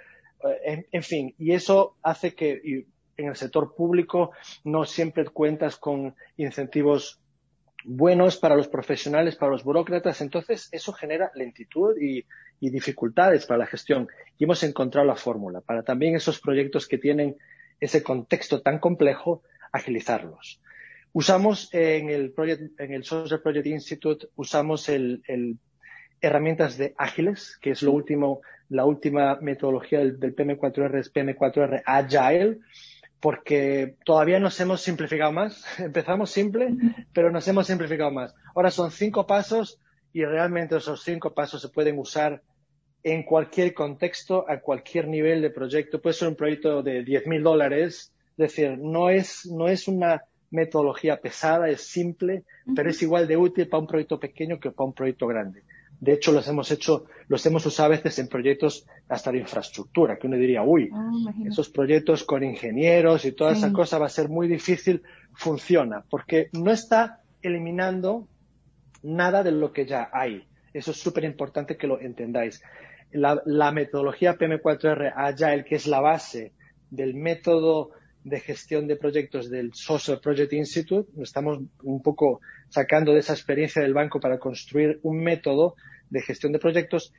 eh, 0.44 0.88
en, 0.92 1.04
fin. 1.04 1.36
Y 1.38 1.52
eso 1.52 1.96
hace 2.02 2.34
que 2.34 2.86
en 3.18 3.28
el 3.28 3.36
sector 3.36 3.76
público 3.76 4.32
no 4.64 4.86
siempre 4.86 5.26
cuentas 5.26 5.78
con 5.78 6.16
incentivos 6.38 7.20
buenos 7.84 8.38
para 8.38 8.56
los 8.56 8.68
profesionales, 8.68 9.36
para 9.36 9.52
los 9.52 9.64
burócratas. 9.64 10.22
Entonces, 10.22 10.70
eso 10.72 10.92
genera 10.92 11.32
lentitud 11.36 11.96
y 12.00 12.26
dificultades 12.60 13.46
para 13.46 13.60
la 13.60 13.68
gestión. 13.68 14.08
Y 14.40 14.46
hemos 14.46 14.64
encontrado 14.64 15.06
la 15.06 15.16
fórmula 15.16 15.62
para 15.62 15.84
también 15.84 16.16
esos 16.16 16.40
proyectos 16.40 16.88
que 16.88 16.98
tienen 16.98 17.38
ese 17.80 18.04
contexto 18.04 18.62
tan 18.62 18.80
complejo, 18.80 19.44
agilizarlos. 19.72 20.62
Usamos 21.14 21.70
en 21.74 22.10
el, 22.10 22.32
project, 22.32 22.80
en 22.80 22.94
el 22.94 23.04
Social 23.04 23.42
Project 23.42 23.68
Institute, 23.68 24.28
usamos 24.36 24.90
el, 24.90 25.24
el 25.28 25.58
herramientas 26.22 26.78
de 26.78 26.94
ágiles, 26.98 27.58
que 27.62 27.72
es 27.72 27.82
lo 27.84 27.92
último, 27.92 28.42
la 28.70 28.86
última 28.86 29.38
metodología 29.42 30.00
del, 30.00 30.20
del 30.20 30.36
PM4R 30.36 31.00
es 31.00 31.14
PM4R 31.14 31.84
Agile, 31.86 32.60
porque 33.20 33.96
todavía 34.04 34.40
nos 34.40 34.60
hemos 34.60 34.82
simplificado 34.82 35.32
más. 35.32 35.64
Empezamos 35.80 36.32
simple, 36.32 36.74
pero 37.14 37.32
nos 37.32 37.48
hemos 37.48 37.68
simplificado 37.68 38.12
más. 38.12 38.36
Ahora 38.54 38.72
son 38.72 38.92
cinco 38.92 39.26
pasos 39.26 39.80
y 40.14 40.24
realmente 40.24 40.78
esos 40.78 41.04
cinco 41.04 41.34
pasos 41.34 41.62
se 41.62 41.70
pueden 41.70 41.98
usar 41.98 42.42
en 43.06 43.22
cualquier 43.22 43.76
contexto, 43.76 44.50
a 44.50 44.60
cualquier 44.60 45.08
nivel 45.08 45.40
de 45.40 45.52
proyecto. 45.52 46.02
Puede 46.02 46.16
ser 46.16 46.28
un 46.28 46.36
proyecto 46.36 46.82
de 46.82 47.04
10 47.04 47.28
mil 47.28 47.44
dólares. 47.44 48.12
Es 48.32 48.38
decir, 48.38 48.80
no 48.80 49.12
es, 49.12 49.46
no 49.46 49.68
es 49.68 49.88
una 49.88 50.24
metodología 50.50 51.22
pesada, 51.22 51.70
es 51.70 51.82
simple, 51.82 52.46
pero 52.76 52.90
es 52.90 53.00
igual 53.04 53.28
de 53.28 53.38
útil 53.38 53.68
para 53.68 53.82
un 53.82 53.88
proyecto 53.88 54.20
pequeño 54.20 54.60
que 54.60 54.72
para 54.72 54.88
un 54.88 54.94
proyecto 54.94 55.28
grande. 55.28 55.62
De 56.00 56.14
hecho, 56.14 56.32
los 56.32 56.48
hemos 56.48 56.72
hecho, 56.72 57.06
los 57.28 57.46
hemos 57.46 57.64
usado 57.68 57.94
a 57.94 57.96
veces 57.96 58.18
en 58.18 58.28
proyectos 58.28 58.88
hasta 59.08 59.32
de 59.32 59.38
infraestructura, 59.38 60.18
que 60.18 60.26
uno 60.26 60.38
diría, 60.38 60.64
uy, 60.64 60.90
ah, 60.92 61.12
esos 61.46 61.70
proyectos 61.70 62.24
con 62.24 62.44
ingenieros 62.44 63.24
y 63.26 63.34
toda 63.34 63.52
esa 63.52 63.72
cosa 63.72 64.00
va 64.00 64.08
a 64.08 64.10
ser 64.10 64.30
muy 64.30 64.48
difícil. 64.48 65.04
Funciona, 65.34 66.04
porque 66.10 66.50
no 66.54 66.72
está 66.72 67.22
eliminando 67.44 68.28
nada 69.04 69.44
de 69.44 69.52
lo 69.52 69.72
que 69.72 69.86
ya 69.86 70.10
hay. 70.12 70.48
Eso 70.74 70.92
es 70.92 70.98
súper 70.98 71.24
importante 71.24 71.78
que 71.78 71.88
lo 71.88 72.02
entendáis 72.02 72.62
la, 73.12 73.72
metodología 73.72 74.38
PM4R 74.38 75.14
Agile, 75.16 75.66
que 75.66 75.76
es 75.76 75.88
la 75.88 76.02
base 76.02 76.54
del 76.90 77.14
método 77.14 77.92
de 78.24 78.40
gestión 78.40 78.88
de 78.88 78.96
proyectos 78.96 79.50
del 79.50 79.74
Social 79.74 80.20
Project 80.20 80.54
Institute, 80.54 81.10
estamos 81.22 81.60
un 81.84 82.02
poco 82.02 82.42
sacando 82.70 83.14
de 83.14 83.20
esa 83.20 83.34
experiencia 83.34 83.82
del 83.82 83.94
banco 83.94 84.20
para 84.20 84.40
construir 84.40 85.00
un 85.04 85.24
método 85.24 85.76
de 86.10 86.22
gestión 86.22 86.52
de 86.52 86.60
proyectos, 86.60 87.14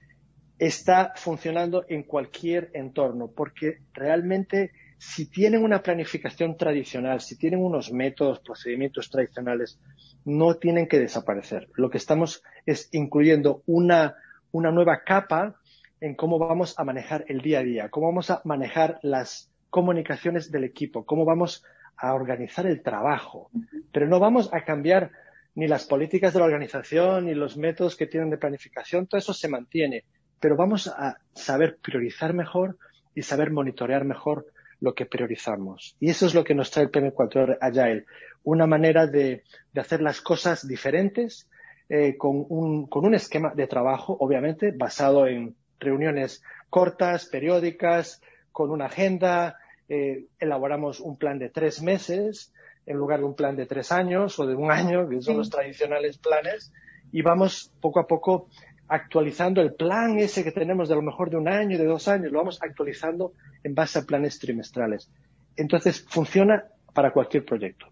está 0.58 1.12
funcionando 1.16 1.84
en 1.88 2.02
cualquier 2.02 2.70
entorno, 2.74 3.30
porque 3.34 3.78
realmente 3.92 4.72
si 4.98 5.30
tienen 5.30 5.62
una 5.62 5.82
planificación 5.82 6.56
tradicional, 6.56 7.20
si 7.20 7.36
tienen 7.36 7.60
unos 7.60 7.92
métodos, 7.92 8.40
procedimientos 8.40 9.10
tradicionales, 9.10 9.78
no 10.24 10.56
tienen 10.56 10.88
que 10.88 10.98
desaparecer. 10.98 11.68
Lo 11.74 11.90
que 11.90 11.98
estamos 11.98 12.42
es 12.64 12.88
incluyendo 12.92 13.62
una, 13.66 14.16
una 14.52 14.70
nueva 14.70 15.02
capa 15.04 15.60
en 16.00 16.14
cómo 16.14 16.38
vamos 16.38 16.78
a 16.78 16.84
manejar 16.84 17.24
el 17.28 17.40
día 17.40 17.60
a 17.60 17.62
día, 17.62 17.88
cómo 17.88 18.08
vamos 18.08 18.30
a 18.30 18.40
manejar 18.44 18.98
las 19.02 19.50
comunicaciones 19.70 20.50
del 20.50 20.64
equipo, 20.64 21.04
cómo 21.04 21.24
vamos 21.24 21.64
a 21.96 22.14
organizar 22.14 22.66
el 22.66 22.82
trabajo. 22.82 23.50
Pero 23.92 24.06
no 24.06 24.20
vamos 24.20 24.52
a 24.52 24.64
cambiar 24.64 25.10
ni 25.54 25.66
las 25.66 25.86
políticas 25.86 26.34
de 26.34 26.40
la 26.40 26.46
organización, 26.46 27.26
ni 27.26 27.34
los 27.34 27.56
métodos 27.56 27.96
que 27.96 28.06
tienen 28.06 28.30
de 28.30 28.38
planificación, 28.38 29.06
todo 29.06 29.18
eso 29.18 29.32
se 29.32 29.48
mantiene. 29.48 30.04
Pero 30.38 30.56
vamos 30.56 30.86
a 30.86 31.16
saber 31.32 31.78
priorizar 31.82 32.34
mejor 32.34 32.76
y 33.14 33.22
saber 33.22 33.50
monitorear 33.50 34.04
mejor 34.04 34.46
lo 34.80 34.94
que 34.94 35.06
priorizamos. 35.06 35.96
Y 35.98 36.10
eso 36.10 36.26
es 36.26 36.34
lo 36.34 36.44
que 36.44 36.54
nos 36.54 36.70
trae 36.70 36.84
el 36.84 36.92
PM4 36.92 37.56
Agile. 37.60 38.04
Una 38.44 38.66
manera 38.66 39.06
de, 39.06 39.44
de 39.72 39.80
hacer 39.80 40.02
las 40.02 40.20
cosas 40.20 40.68
diferentes, 40.68 41.48
eh, 41.88 42.16
con, 42.18 42.44
un, 42.48 42.86
con 42.86 43.06
un 43.06 43.14
esquema 43.14 43.54
de 43.54 43.66
trabajo, 43.66 44.16
obviamente, 44.20 44.72
basado 44.72 45.26
en, 45.26 45.54
reuniones 45.78 46.42
cortas, 46.70 47.26
periódicas, 47.26 48.22
con 48.52 48.70
una 48.70 48.86
agenda, 48.86 49.58
eh, 49.88 50.26
elaboramos 50.38 51.00
un 51.00 51.16
plan 51.16 51.38
de 51.38 51.50
tres 51.50 51.82
meses 51.82 52.52
en 52.86 52.96
lugar 52.96 53.20
de 53.20 53.26
un 53.26 53.34
plan 53.34 53.56
de 53.56 53.66
tres 53.66 53.92
años 53.92 54.38
o 54.38 54.46
de 54.46 54.54
un 54.54 54.70
año, 54.70 55.08
que 55.08 55.20
son 55.20 55.38
los 55.38 55.50
tradicionales 55.50 56.18
planes, 56.18 56.72
y 57.12 57.22
vamos 57.22 57.72
poco 57.80 58.00
a 58.00 58.06
poco 58.06 58.48
actualizando 58.88 59.60
el 59.60 59.74
plan 59.74 60.18
ese 60.18 60.44
que 60.44 60.52
tenemos 60.52 60.88
de 60.88 60.94
lo 60.94 61.02
mejor 61.02 61.30
de 61.30 61.36
un 61.36 61.48
año, 61.48 61.76
de 61.76 61.84
dos 61.84 62.06
años, 62.08 62.30
lo 62.30 62.38
vamos 62.38 62.62
actualizando 62.62 63.32
en 63.64 63.74
base 63.74 63.98
a 63.98 64.02
planes 64.02 64.38
trimestrales. 64.38 65.10
Entonces, 65.56 66.04
funciona 66.08 66.64
para 66.94 67.12
cualquier 67.12 67.44
proyecto. 67.44 67.86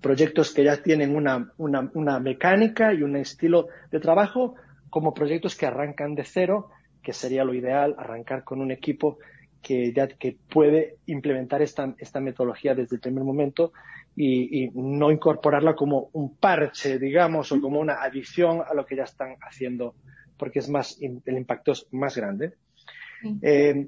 Proyectos 0.00 0.54
que 0.54 0.64
ya 0.64 0.82
tienen 0.82 1.14
una, 1.14 1.52
una, 1.58 1.90
una, 1.92 2.18
mecánica 2.18 2.94
y 2.94 3.02
un 3.02 3.16
estilo 3.16 3.68
de 3.90 4.00
trabajo, 4.00 4.54
como 4.88 5.12
proyectos 5.12 5.54
que 5.54 5.66
arrancan 5.66 6.14
de 6.14 6.24
cero, 6.24 6.70
que 7.06 7.12
sería 7.12 7.44
lo 7.44 7.54
ideal, 7.54 7.94
arrancar 7.96 8.42
con 8.42 8.60
un 8.60 8.72
equipo 8.72 9.18
que 9.62 9.92
ya 9.92 10.08
que 10.08 10.36
puede 10.50 10.96
implementar 11.06 11.62
esta, 11.62 11.94
esta 11.98 12.18
metodología 12.18 12.74
desde 12.74 12.96
el 12.96 13.00
primer 13.00 13.22
momento 13.22 13.72
y, 14.16 14.64
y, 14.64 14.70
no 14.74 15.12
incorporarla 15.12 15.76
como 15.76 16.10
un 16.14 16.34
parche, 16.34 16.98
digamos, 16.98 17.52
o 17.52 17.60
como 17.60 17.78
una 17.78 18.02
adición 18.02 18.60
a 18.68 18.74
lo 18.74 18.84
que 18.84 18.96
ya 18.96 19.04
están 19.04 19.36
haciendo, 19.40 19.94
porque 20.36 20.58
es 20.58 20.68
más, 20.68 20.98
el 21.00 21.36
impacto 21.36 21.70
es 21.70 21.86
más 21.92 22.16
grande. 22.16 22.54
Eh, 23.40 23.86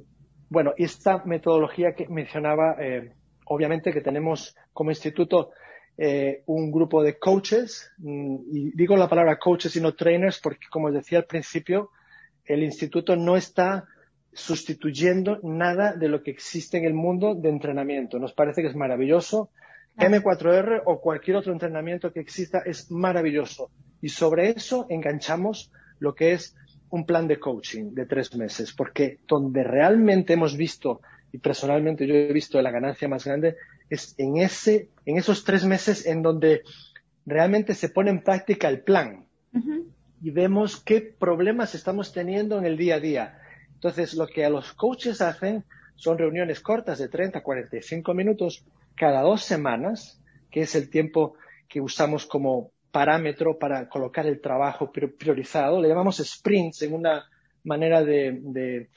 bueno, 0.48 0.74
esta 0.76 1.24
metodología 1.24 1.94
que 1.96 2.06
mencionaba, 2.08 2.76
eh, 2.78 3.14
obviamente 3.46 3.92
que 3.92 4.00
tenemos 4.00 4.54
como 4.72 4.92
instituto 4.92 5.50
eh, 5.96 6.44
un 6.46 6.70
grupo 6.70 7.02
de 7.02 7.18
coaches, 7.18 7.90
mm, 7.98 8.36
y 8.52 8.70
digo 8.76 8.96
la 8.96 9.08
palabra 9.08 9.40
coaches 9.40 9.74
y 9.74 9.80
no 9.80 9.96
trainers 9.96 10.38
porque, 10.38 10.68
como 10.70 10.92
decía 10.92 11.18
al 11.18 11.24
principio, 11.24 11.90
el 12.48 12.62
instituto 12.62 13.16
no 13.16 13.36
está 13.36 13.84
sustituyendo 14.32 15.38
nada 15.42 15.94
de 15.94 16.08
lo 16.08 16.22
que 16.22 16.30
existe 16.30 16.78
en 16.78 16.84
el 16.84 16.94
mundo 16.94 17.34
de 17.34 17.48
entrenamiento. 17.48 18.18
Nos 18.18 18.32
parece 18.32 18.62
que 18.62 18.68
es 18.68 18.76
maravilloso. 18.76 19.50
M4R 19.96 20.82
o 20.84 21.00
cualquier 21.00 21.36
otro 21.36 21.52
entrenamiento 21.52 22.12
que 22.12 22.20
exista 22.20 22.62
es 22.64 22.90
maravilloso. 22.90 23.70
Y 24.00 24.10
sobre 24.10 24.50
eso 24.50 24.86
enganchamos 24.88 25.72
lo 25.98 26.14
que 26.14 26.32
es 26.32 26.54
un 26.90 27.04
plan 27.04 27.26
de 27.26 27.38
coaching 27.38 27.94
de 27.94 28.06
tres 28.06 28.34
meses, 28.36 28.72
porque 28.72 29.18
donde 29.26 29.64
realmente 29.64 30.34
hemos 30.34 30.56
visto, 30.56 31.00
y 31.32 31.38
personalmente 31.38 32.06
yo 32.06 32.14
he 32.14 32.32
visto 32.32 32.62
la 32.62 32.70
ganancia 32.70 33.08
más 33.08 33.24
grande, 33.24 33.56
es 33.90 34.14
en 34.18 34.36
ese, 34.38 34.88
en 35.04 35.18
esos 35.18 35.44
tres 35.44 35.64
meses 35.64 36.06
en 36.06 36.22
donde 36.22 36.62
realmente 37.26 37.74
se 37.74 37.88
pone 37.88 38.10
en 38.10 38.22
práctica 38.22 38.68
el 38.68 38.82
plan. 38.82 39.26
Y 40.20 40.30
vemos 40.30 40.80
qué 40.80 41.00
problemas 41.00 41.74
estamos 41.74 42.12
teniendo 42.12 42.58
en 42.58 42.66
el 42.66 42.76
día 42.76 42.96
a 42.96 43.00
día. 43.00 43.38
Entonces, 43.74 44.14
lo 44.14 44.26
que 44.26 44.44
a 44.44 44.50
los 44.50 44.72
coaches 44.72 45.20
hacen 45.20 45.64
son 45.94 46.18
reuniones 46.18 46.60
cortas 46.60 46.98
de 46.98 47.08
30 47.08 47.38
a 47.38 47.42
45 47.42 48.14
minutos 48.14 48.64
cada 48.96 49.22
dos 49.22 49.42
semanas, 49.42 50.20
que 50.50 50.62
es 50.62 50.74
el 50.74 50.90
tiempo 50.90 51.34
que 51.68 51.80
usamos 51.80 52.26
como 52.26 52.70
parámetro 52.90 53.58
para 53.58 53.88
colocar 53.88 54.26
el 54.26 54.40
trabajo 54.40 54.90
priorizado. 54.90 55.80
Le 55.80 55.88
llamamos 55.88 56.18
sprints 56.18 56.82
en 56.82 56.94
una 56.94 57.26
manera 57.64 58.02
de, 58.02 58.38
de 58.42 58.88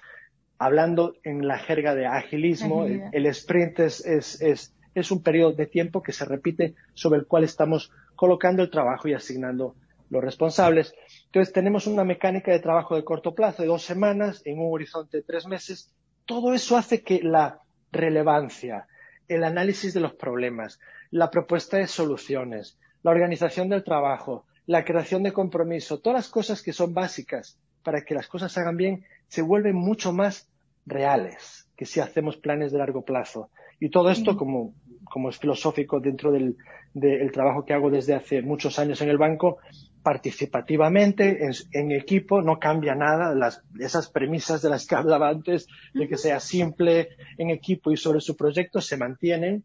hablando 0.58 1.16
en 1.24 1.48
la 1.48 1.60
jerga 1.60 1.94
de 1.94 2.06
agilismo. 2.06 2.86
El, 2.86 3.26
sprint 3.28 3.80
es, 3.80 4.06
es, 4.06 4.42
es, 4.42 4.74
es, 4.96 5.12
un 5.12 5.22
periodo 5.22 5.54
de 5.54 5.66
tiempo 5.66 6.02
que 6.02 6.14
se 6.14 6.26
repite 6.26 6.76
sobre 6.94 7.20
el 7.20 7.28
cual 7.28 7.44
estamos 7.44 7.92
colocando 8.16 8.64
el 8.64 8.70
trabajo 8.70 9.08
y 9.08 9.14
asignando 9.14 9.76
los 10.12 10.24
responsables. 10.24 10.94
Entonces 11.26 11.52
tenemos 11.52 11.88
una 11.88 12.04
mecánica 12.04 12.52
de 12.52 12.60
trabajo 12.60 12.96
de 12.96 13.04
corto 13.04 13.34
plazo 13.34 13.64
de 13.64 13.70
dos 13.70 13.84
semanas 13.84 14.42
en 14.46 14.60
un 14.60 14.72
horizonte 14.72 15.18
de 15.18 15.24
tres 15.24 15.48
meses. 15.48 15.92
Todo 16.26 16.54
eso 16.54 16.78
hace 16.78 17.02
que 17.02 17.22
la 17.24 17.60
relevancia, 17.92 18.88
el 19.28 19.44
análisis 19.44 19.94
de 19.94 20.02
los 20.02 20.14
problemas, 20.14 20.80
la 21.10 21.32
propuesta 21.32 21.78
de 21.78 21.88
soluciones, 21.88 22.78
la 23.02 23.12
organización 23.12 23.70
del 23.70 23.84
trabajo, 23.84 24.46
la 24.68 24.84
creación 24.84 25.24
de 25.24 25.34
compromiso, 25.34 26.00
todas 26.00 26.20
las 26.20 26.30
cosas 26.30 26.62
que 26.62 26.74
son 26.74 26.94
básicas 26.94 27.58
para 27.82 28.02
que 28.04 28.14
las 28.14 28.28
cosas 28.28 28.52
se 28.52 28.60
hagan 28.60 28.78
bien, 28.78 29.06
se 29.28 29.42
vuelven 29.42 29.76
mucho 29.76 30.14
más 30.14 30.50
reales 30.86 31.68
que 31.76 31.86
si 31.86 32.00
hacemos 32.00 32.38
planes 32.38 32.72
de 32.72 32.78
largo 32.78 33.04
plazo. 33.04 33.50
Y 33.80 33.90
todo 33.90 34.12
esto, 34.12 34.38
como, 34.38 34.74
como 35.06 35.30
es 35.30 35.40
filosófico 35.40 36.00
dentro 36.00 36.32
del, 36.32 36.58
del, 36.94 37.32
trabajo 37.32 37.66
que 37.66 37.74
hago 37.74 37.90
desde 37.90 38.14
hace 38.14 38.42
muchos 38.42 38.78
años 38.80 39.02
en 39.02 39.10
el 39.10 39.18
banco, 39.18 39.58
participativamente, 40.04 41.46
en, 41.46 41.54
en 41.72 41.92
equipo, 41.92 42.42
no 42.42 42.60
cambia 42.60 42.96
nada. 42.96 43.36
Las, 43.36 43.64
esas 43.80 44.10
premisas 44.10 44.62
de 44.62 44.70
las 44.70 44.86
que 44.86 44.96
hablaba 44.98 45.30
antes, 45.30 45.68
de 45.94 46.08
que 46.08 46.18
sea 46.18 46.40
simple 46.40 47.10
en 47.38 47.50
equipo 47.50 47.92
y 47.92 47.98
sobre 47.98 48.22
su 48.22 48.36
proyecto, 48.36 48.82
se 48.82 48.98
mantienen. 48.98 49.64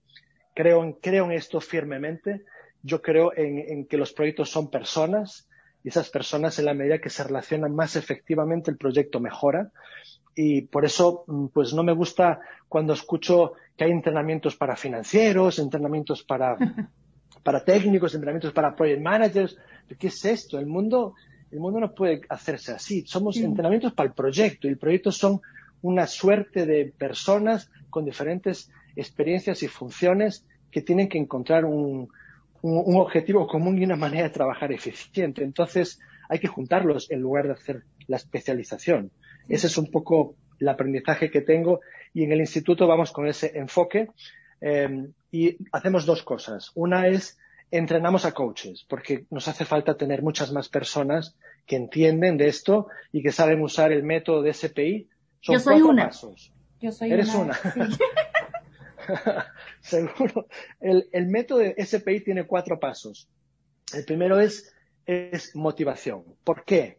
Creo 0.55 0.83
en, 0.83 0.93
creo 0.95 1.27
en 1.27 1.33
esto 1.33 1.61
firmemente 1.61 2.45
yo 2.87 3.03
creo 3.03 3.33
en, 3.37 3.87
que 3.87 3.97
los 3.97 4.13
proyectos 4.13 4.49
son 4.49 4.71
personas 4.71 5.49
y 5.83 5.89
esas 5.89 6.09
personas 6.09 6.59
en 6.59 6.67
la 6.67 6.75
medida 6.75 7.01
que 7.01 7.11
se 7.11 7.25
relacionan 7.25 7.75
más 7.75 7.97
efectivamente 7.97 8.71
el 8.71 8.77
proyecto 8.77 9.19
mejora 9.19 9.71
y 10.37 10.63
por 10.63 10.85
eso 10.85 11.25
mm, 11.27 11.47
pues 11.47 11.75
no 11.75 11.83
me 11.83 11.93
gusta 11.93 12.41
cuando 12.69 12.93
escucho 12.93 13.55
que 13.77 13.85
hay 13.85 13.91
entrenamientos 13.91 14.55
para 14.55 14.77
financieros, 14.77 15.59
entrenamientos 15.59 16.23
para, 16.23 16.57
para 17.43 17.65
técnicos, 17.65 18.15
entrenamientos 18.15 18.53
para 18.53 18.75
project 18.77 19.03
managers. 19.03 19.59
¿Qué 19.95 20.09
es 20.09 20.25
esto? 20.25 20.59
El 20.59 20.67
mundo, 20.67 21.15
el 21.51 21.61
mundo 21.61 21.81
no 21.81 21.95
puede 21.95 22.23
hacerse 22.29 22.73
así. 22.73 23.05
Somos 23.07 23.37
entrenamientos 23.37 23.93
para 23.93 24.09
el 24.09 24.15
proyecto 24.15 24.67
y 24.67 24.71
el 24.71 24.79
proyecto 24.79 25.13
son 25.13 25.41
una 25.83 26.07
suerte 26.07 26.67
de 26.67 26.93
personas 26.97 27.71
con 27.91 28.05
diferentes 28.05 28.71
experiencias 28.97 29.63
y 29.63 29.69
funciones 29.69 30.45
que 30.71 30.83
tienen 30.83 31.09
que 31.09 31.19
encontrar 31.19 31.65
un, 31.65 32.09
un, 32.63 32.97
objetivo 32.97 33.47
común 33.47 33.79
y 33.79 33.85
una 33.85 33.97
manera 33.97 34.25
de 34.25 34.31
trabajar 34.31 34.73
eficiente. 34.73 35.45
Entonces, 35.45 36.01
hay 36.29 36.39
que 36.39 36.49
juntarlos 36.49 37.11
en 37.11 37.21
lugar 37.21 37.47
de 37.47 37.53
hacer 37.53 37.85
la 38.09 38.17
especialización. 38.17 39.11
Ese 39.49 39.69
es 39.69 39.79
un 39.79 39.91
poco 39.91 40.35
el 40.59 40.69
aprendizaje 40.69 41.31
que 41.31 41.43
tengo 41.43 41.81
y 42.13 42.25
en 42.25 42.33
el 42.33 42.41
instituto 42.41 42.87
vamos 42.87 43.13
con 43.13 43.27
ese 43.29 43.53
enfoque 43.57 44.09
eh, 44.61 45.09
y 45.31 45.57
hacemos 45.73 46.07
dos 46.07 46.23
cosas. 46.23 46.73
Una 46.75 47.07
es 47.09 47.39
entrenamos 47.71 48.25
a 48.25 48.33
coaches 48.33 48.85
porque 48.89 49.27
nos 49.31 49.49
hace 49.49 49.65
falta 49.65 49.97
tener 49.97 50.23
muchas 50.23 50.53
más 50.53 50.69
personas 50.69 51.37
que 51.67 51.77
entienden 51.77 52.37
de 52.37 52.49
esto 52.49 52.89
y 53.13 53.23
que 53.23 53.33
saben 53.33 53.61
usar 53.63 53.93
el 53.93 54.03
método 54.03 54.43
de 54.43 54.55
SPI. 54.55 55.09
Son 55.41 55.55
Yo 55.55 55.61
soy 55.61 55.83
una. 55.83 56.07
Pasos. 56.07 56.53
Yo 56.81 56.93
soy 56.93 57.13
Eres 57.13 57.35
una. 57.35 57.59
Seguro. 59.81 60.47
El, 60.81 61.09
el, 61.13 61.27
método 61.27 61.59
de 61.59 61.75
SPI 61.85 62.21
tiene 62.21 62.47
cuatro 62.47 62.79
pasos. 62.79 63.29
El 63.93 64.05
primero 64.05 64.41
es, 64.41 64.75
es 65.05 65.55
motivación. 65.55 66.25
¿Por 66.45 66.65
qué? 66.65 66.99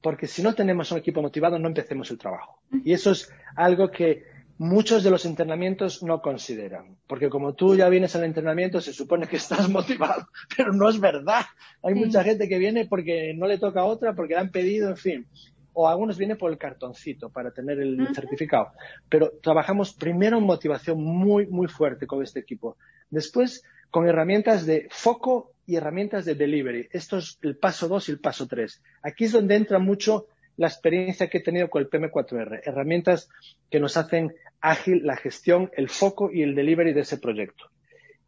Porque 0.00 0.26
si 0.26 0.42
no 0.42 0.54
tenemos 0.54 0.90
un 0.90 0.98
equipo 0.98 1.22
motivado, 1.22 1.58
no 1.58 1.68
empecemos 1.68 2.10
el 2.10 2.18
trabajo. 2.18 2.60
Y 2.84 2.92
eso 2.92 3.12
es 3.12 3.30
algo 3.54 3.90
que 3.90 4.24
muchos 4.62 5.02
de 5.02 5.10
los 5.10 5.26
entrenamientos 5.26 6.02
no 6.02 6.22
consideran. 6.22 6.96
Porque 7.06 7.28
como 7.28 7.54
tú 7.54 7.74
ya 7.74 7.88
vienes 7.88 8.14
al 8.14 8.24
entrenamiento, 8.24 8.80
se 8.80 8.92
supone 8.92 9.26
que 9.26 9.36
estás 9.36 9.68
motivado, 9.68 10.28
pero 10.56 10.72
no 10.72 10.88
es 10.88 11.00
verdad. 11.00 11.44
Hay 11.82 11.94
mucha 11.94 12.22
gente 12.22 12.48
que 12.48 12.58
viene 12.58 12.86
porque 12.86 13.34
no 13.36 13.46
le 13.46 13.58
toca 13.58 13.84
otra, 13.84 14.14
porque 14.14 14.34
le 14.34 14.40
han 14.40 14.50
pedido, 14.50 14.88
en 14.90 14.96
fin 14.96 15.26
o 15.74 15.88
algunos 15.88 16.18
vienen 16.18 16.36
por 16.36 16.50
el 16.50 16.58
cartoncito 16.58 17.30
para 17.30 17.50
tener 17.50 17.80
el 17.80 18.14
certificado. 18.14 18.72
Pero 19.08 19.32
trabajamos 19.42 19.94
primero 19.94 20.36
en 20.36 20.44
motivación 20.44 21.02
muy, 21.02 21.46
muy 21.46 21.66
fuerte 21.66 22.06
con 22.06 22.22
este 22.22 22.40
equipo. 22.40 22.76
Después, 23.08 23.64
con 23.90 24.06
herramientas 24.06 24.66
de 24.66 24.88
foco 24.90 25.52
y 25.66 25.76
herramientas 25.76 26.24
de 26.24 26.34
delivery. 26.34 26.88
Esto 26.90 27.18
es 27.18 27.38
el 27.42 27.56
paso 27.56 27.88
2 27.88 28.08
y 28.08 28.12
el 28.12 28.20
paso 28.20 28.46
3. 28.46 28.82
Aquí 29.02 29.24
es 29.24 29.32
donde 29.32 29.54
entra 29.54 29.78
mucho 29.78 30.26
la 30.56 30.68
experiencia 30.68 31.28
que 31.28 31.38
he 31.38 31.42
tenido 31.42 31.70
con 31.70 31.82
el 31.82 31.90
PM4R. 31.90 32.60
Herramientas 32.64 33.28
que 33.70 33.80
nos 33.80 33.96
hacen 33.96 34.34
ágil 34.60 35.04
la 35.04 35.16
gestión, 35.16 35.70
el 35.76 35.88
foco 35.88 36.30
y 36.32 36.42
el 36.42 36.54
delivery 36.54 36.92
de 36.92 37.00
ese 37.00 37.18
proyecto. 37.18 37.66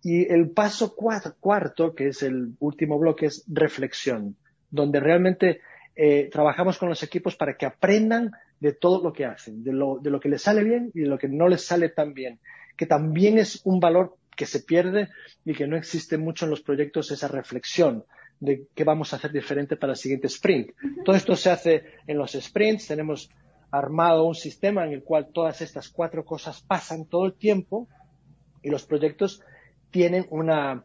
Y 0.02 0.30
el 0.30 0.50
paso 0.50 0.94
cuarto, 0.94 1.94
que 1.94 2.08
es 2.08 2.22
el 2.22 2.54
último 2.58 2.98
bloque, 2.98 3.26
es 3.26 3.44
reflexión, 3.48 4.36
donde 4.70 5.00
realmente 5.00 5.60
eh, 5.96 6.28
trabajamos 6.30 6.78
con 6.78 6.88
los 6.88 7.02
equipos 7.02 7.36
para 7.36 7.56
que 7.56 7.66
aprendan 7.66 8.32
de 8.60 8.72
todo 8.72 9.02
lo 9.02 9.12
que 9.12 9.24
hacen, 9.24 9.62
de 9.62 9.72
lo, 9.72 9.98
de 9.98 10.10
lo 10.10 10.20
que 10.20 10.28
les 10.28 10.42
sale 10.42 10.64
bien 10.64 10.90
y 10.94 11.02
de 11.02 11.08
lo 11.08 11.18
que 11.18 11.28
no 11.28 11.48
les 11.48 11.64
sale 11.64 11.88
tan 11.88 12.14
bien, 12.14 12.38
que 12.76 12.86
también 12.86 13.38
es 13.38 13.60
un 13.64 13.80
valor 13.80 14.16
que 14.36 14.46
se 14.46 14.60
pierde 14.60 15.08
y 15.44 15.54
que 15.54 15.66
no 15.66 15.76
existe 15.76 16.18
mucho 16.18 16.44
en 16.44 16.50
los 16.50 16.62
proyectos 16.62 17.10
esa 17.10 17.28
reflexión 17.28 18.04
de 18.44 18.66
qué 18.74 18.84
vamos 18.84 19.12
a 19.12 19.16
hacer 19.16 19.32
diferente 19.32 19.76
para 19.76 19.92
el 19.92 19.96
siguiente 19.96 20.26
sprint. 20.26 20.70
Todo 21.04 21.16
esto 21.16 21.36
se 21.36 21.50
hace 21.50 21.84
en 22.06 22.18
los 22.18 22.32
sprints, 22.32 22.88
tenemos 22.88 23.30
armado 23.70 24.24
un 24.24 24.34
sistema 24.34 24.84
en 24.86 24.92
el 24.92 25.02
cual 25.02 25.28
todas 25.32 25.60
estas 25.60 25.88
cuatro 25.88 26.24
cosas 26.24 26.62
pasan 26.62 27.06
todo 27.06 27.26
el 27.26 27.34
tiempo 27.34 27.88
y 28.62 28.70
los 28.70 28.86
proyectos 28.86 29.42
tienen 29.90 30.26
una, 30.30 30.84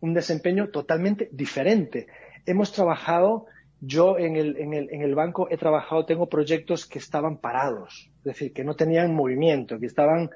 un 0.00 0.14
desempeño 0.14 0.68
totalmente 0.68 1.28
diferente. 1.32 2.06
Hemos 2.46 2.72
trabajado 2.72 3.46
yo 3.80 4.18
en 4.18 4.36
el, 4.36 4.58
en, 4.58 4.74
el, 4.74 4.88
en 4.90 5.02
el 5.02 5.14
banco 5.14 5.48
he 5.50 5.56
trabajado, 5.56 6.04
tengo 6.04 6.28
proyectos 6.28 6.86
que 6.86 6.98
estaban 6.98 7.38
parados, 7.38 8.10
es 8.18 8.24
decir, 8.24 8.52
que 8.52 8.64
no 8.64 8.76
tenían 8.76 9.14
movimiento, 9.14 9.78
que 9.78 9.86
estaban, 9.86 10.30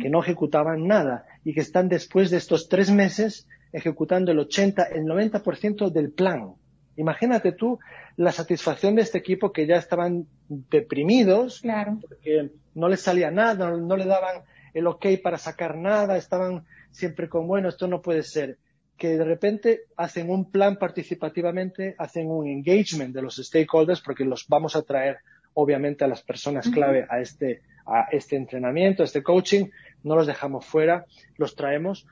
que 0.00 0.10
no 0.10 0.20
ejecutaban 0.20 0.86
nada 0.86 1.24
y 1.44 1.54
que 1.54 1.60
están 1.60 1.88
después 1.88 2.30
de 2.30 2.36
estos 2.36 2.68
tres 2.68 2.90
meses 2.90 3.48
ejecutando 3.72 4.32
el 4.32 4.38
80, 4.38 4.84
el 4.84 5.04
90% 5.04 5.90
del 5.90 6.10
plan. 6.10 6.54
Imagínate 6.96 7.52
tú 7.52 7.78
la 8.16 8.32
satisfacción 8.32 8.94
de 8.94 9.02
este 9.02 9.18
equipo 9.18 9.52
que 9.52 9.66
ya 9.66 9.76
estaban 9.76 10.26
deprimidos, 10.48 11.60
claro. 11.60 11.98
porque 12.06 12.50
no 12.74 12.88
les 12.88 13.00
salía 13.00 13.30
nada, 13.30 13.70
no, 13.70 13.96
le 13.96 14.04
daban 14.04 14.42
el 14.74 14.86
ok 14.86 15.06
para 15.22 15.38
sacar 15.38 15.76
nada, 15.76 16.16
estaban 16.16 16.64
siempre 16.90 17.28
con, 17.28 17.46
bueno, 17.46 17.68
esto 17.68 17.86
no 17.86 18.02
puede 18.02 18.22
ser. 18.22 18.58
Que 18.96 19.16
de 19.16 19.24
repente 19.24 19.82
hacen 19.96 20.28
un 20.28 20.50
plan 20.50 20.76
participativamente, 20.76 21.94
hacen 21.96 22.30
un 22.30 22.46
engagement 22.46 23.14
de 23.14 23.22
los 23.22 23.36
stakeholders, 23.36 24.02
porque 24.02 24.24
los 24.24 24.46
vamos 24.46 24.76
a 24.76 24.82
traer, 24.82 25.18
obviamente, 25.54 26.04
a 26.04 26.08
las 26.08 26.22
personas 26.22 26.68
clave 26.68 27.06
a 27.08 27.20
este, 27.20 27.62
a 27.86 28.08
este 28.10 28.36
entrenamiento, 28.36 29.02
a 29.02 29.06
este 29.06 29.22
coaching, 29.22 29.70
no 30.02 30.16
los 30.16 30.26
dejamos 30.26 30.66
fuera, 30.66 31.06
los 31.38 31.54
traemos 31.54 32.06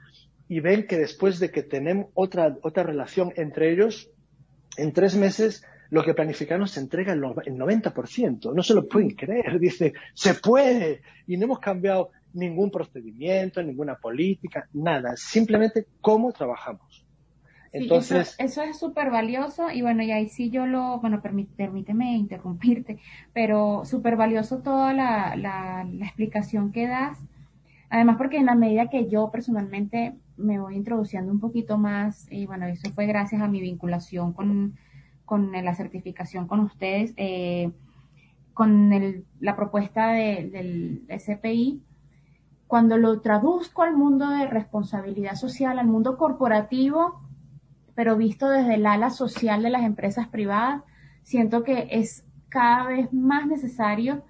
y 0.48 0.60
ven 0.60 0.86
que 0.86 0.96
después 0.96 1.38
de 1.38 1.50
que 1.50 1.62
tenemos 1.62 2.06
otra, 2.14 2.56
otra 2.62 2.82
relación 2.82 3.32
entre 3.36 3.72
ellos, 3.72 4.10
en 4.76 4.92
tres 4.92 5.14
meses 5.14 5.64
lo 5.90 6.04
que 6.04 6.14
planificaron 6.14 6.68
se 6.68 6.80
entrega 6.80 7.12
el 7.12 7.20
90%. 7.20 8.54
No 8.54 8.62
se 8.62 8.74
lo 8.74 8.88
pueden 8.88 9.10
creer. 9.10 9.58
Dice, 9.60 9.94
se 10.14 10.34
puede. 10.34 11.02
Y 11.26 11.36
no 11.36 11.44
hemos 11.44 11.60
cambiado 11.60 12.10
ningún 12.34 12.70
procedimiento, 12.70 13.62
ninguna 13.62 13.96
política, 13.96 14.68
nada. 14.72 15.14
Simplemente 15.16 15.86
cómo 16.00 16.32
trabajamos. 16.32 17.04
Entonces, 17.70 18.34
eso, 18.38 18.62
es 18.62 18.78
súper 18.78 19.10
valioso 19.10 19.70
y 19.70 19.82
bueno, 19.82 20.02
y 20.02 20.10
ahí 20.10 20.28
sí 20.30 20.48
yo 20.48 20.64
lo, 20.64 21.00
bueno, 21.00 21.20
permíteme 21.20 22.16
interrumpirte, 22.16 22.98
pero 23.34 23.82
súper 23.84 24.16
valioso 24.16 24.60
toda 24.60 24.94
la, 24.94 25.36
la, 25.36 25.84
la 25.84 26.06
explicación 26.06 26.72
que 26.72 26.86
das. 26.86 27.18
Además, 27.90 28.16
porque 28.16 28.38
en 28.38 28.46
la 28.46 28.54
medida 28.54 28.88
que 28.88 29.08
yo 29.08 29.30
personalmente 29.30 30.14
me 30.38 30.58
voy 30.58 30.76
introduciendo 30.76 31.32
un 31.32 31.40
poquito 31.40 31.78
más, 31.78 32.26
y 32.30 32.46
bueno, 32.46 32.66
eso 32.66 32.90
fue 32.94 33.06
gracias 33.06 33.42
a 33.42 33.48
mi 33.48 33.60
vinculación 33.60 34.32
con, 34.32 34.76
con 35.24 35.52
la 35.52 35.74
certificación 35.74 36.46
con 36.46 36.60
ustedes, 36.60 37.12
eh, 37.16 37.72
con 38.54 38.92
el, 38.92 39.24
la 39.40 39.56
propuesta 39.56 40.08
de, 40.08 40.48
del 40.50 41.20
SPI, 41.20 41.82
cuando 42.66 42.98
lo 42.98 43.20
traduzco 43.20 43.82
al 43.82 43.96
mundo 43.96 44.28
de 44.30 44.46
responsabilidad 44.46 45.34
social, 45.34 45.78
al 45.78 45.86
mundo 45.86 46.16
corporativo, 46.16 47.20
pero 47.94 48.16
visto 48.16 48.48
desde 48.48 48.74
el 48.74 48.86
ala 48.86 49.10
social 49.10 49.62
de 49.62 49.70
las 49.70 49.82
empresas 49.82 50.28
privadas, 50.28 50.82
siento 51.22 51.64
que 51.64 51.88
es 51.90 52.24
cada 52.48 52.88
vez 52.88 53.12
más 53.12 53.46
necesario 53.46 54.22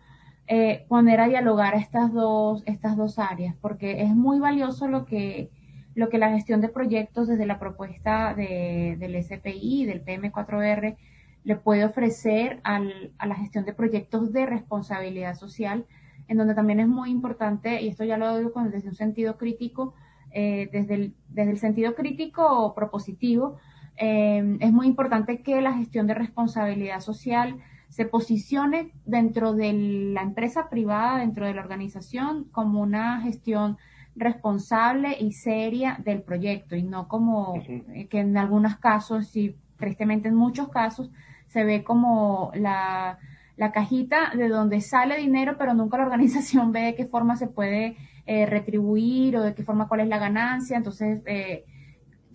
eh, 0.47 0.87
poner 0.89 1.21
a 1.21 1.29
dialogar 1.29 1.75
estas 1.75 2.13
dos, 2.13 2.63
estas 2.65 2.97
dos 2.97 3.19
áreas, 3.19 3.55
porque 3.61 4.03
es 4.03 4.15
muy 4.15 4.39
valioso 4.39 4.89
lo 4.89 5.05
que, 5.05 5.51
lo 5.99 6.09
que 6.11 6.18
la 6.18 6.30
gestión 6.30 6.61
de 6.61 6.68
proyectos 6.68 7.26
desde 7.26 7.44
la 7.44 7.59
propuesta 7.59 8.32
de, 8.32 8.96
del 9.01 9.20
SPI, 9.20 9.84
del 9.84 10.05
PM4R, 10.05 10.96
le 11.42 11.57
puede 11.57 11.84
ofrecer 11.84 12.61
a 12.62 12.78
la 13.26 13.34
gestión 13.34 13.64
de 13.64 13.72
proyectos 13.72 14.32
de 14.32 14.46
responsabilidad 14.46 15.34
social, 15.34 15.86
en 16.28 16.36
donde 16.36 16.55
también 16.55 16.78
es 16.78 16.86
muy 16.86 17.11
importante, 17.11 17.82
y 17.82 17.88
esto 17.88 18.05
ya 18.05 18.16
lo 18.16 18.38
digo 18.38 18.62
desde 18.70 18.90
un 18.90 18.94
sentido 18.94 19.36
crítico, 19.38 19.94
eh, 20.30 20.68
desde, 20.72 20.94
el, 20.94 21.14
desde 21.30 21.51
el 21.51 21.59
sentido 21.59 21.96
crítico 21.96 22.46
o 22.46 22.76
propositivo, 22.76 23.57
eh, 23.96 24.57
es 24.61 24.72
muy 24.72 24.86
importante 24.86 25.42
que 25.42 25.61
la 25.61 25.72
gestión 25.72 26.07
de 26.07 26.14
responsabilidad 26.14 27.01
social 27.01 27.59
se 27.88 28.05
posicione 28.05 28.92
dentro 29.05 29.53
de 29.53 29.72
la 29.72 30.22
empresa 30.22 30.70
privada, 30.70 31.18
dentro 31.18 31.44
de 31.44 31.55
la 31.55 31.62
organización, 31.62 32.44
como 32.53 32.82
una 32.82 33.20
gestión 33.20 33.78
responsable 34.19 35.16
y 35.19 35.33
seria 35.33 35.99
del 36.05 36.23
proyecto 36.23 36.77
y 36.77 36.83
no 36.83 37.09
como 37.09 37.57
eh, 37.57 38.07
que 38.11 38.21
en 38.21 38.37
algunos 38.37 38.77
casos, 38.77 39.35
y 39.37 39.57
tristemente 39.77 40.29
en 40.29 40.35
muchos 40.35 40.69
casos, 40.69 41.11
se 41.47 41.64
ve 41.64 41.85
como 41.85 42.51
la, 42.55 43.19
la, 43.57 43.73
cajita 43.73 44.33
de 44.35 44.49
donde 44.49 44.81
sale 44.81 45.16
dinero, 45.16 45.57
pero 45.59 45.75
nunca 45.75 45.99
la 45.99 46.05
organización 46.07 46.73
ve 46.73 46.81
de 46.81 46.95
qué 46.95 47.07
forma 47.07 47.37
se 47.37 47.47
puede 47.47 47.97
eh, 48.27 48.47
retribuir 48.47 49.37
o 49.37 49.43
de 49.43 49.55
qué 49.55 49.62
forma 49.62 49.89
cuál 49.89 50.01
es 50.01 50.09
la 50.09 50.19
ganancia. 50.19 50.77
Entonces, 50.77 51.23
eh, 51.27 51.64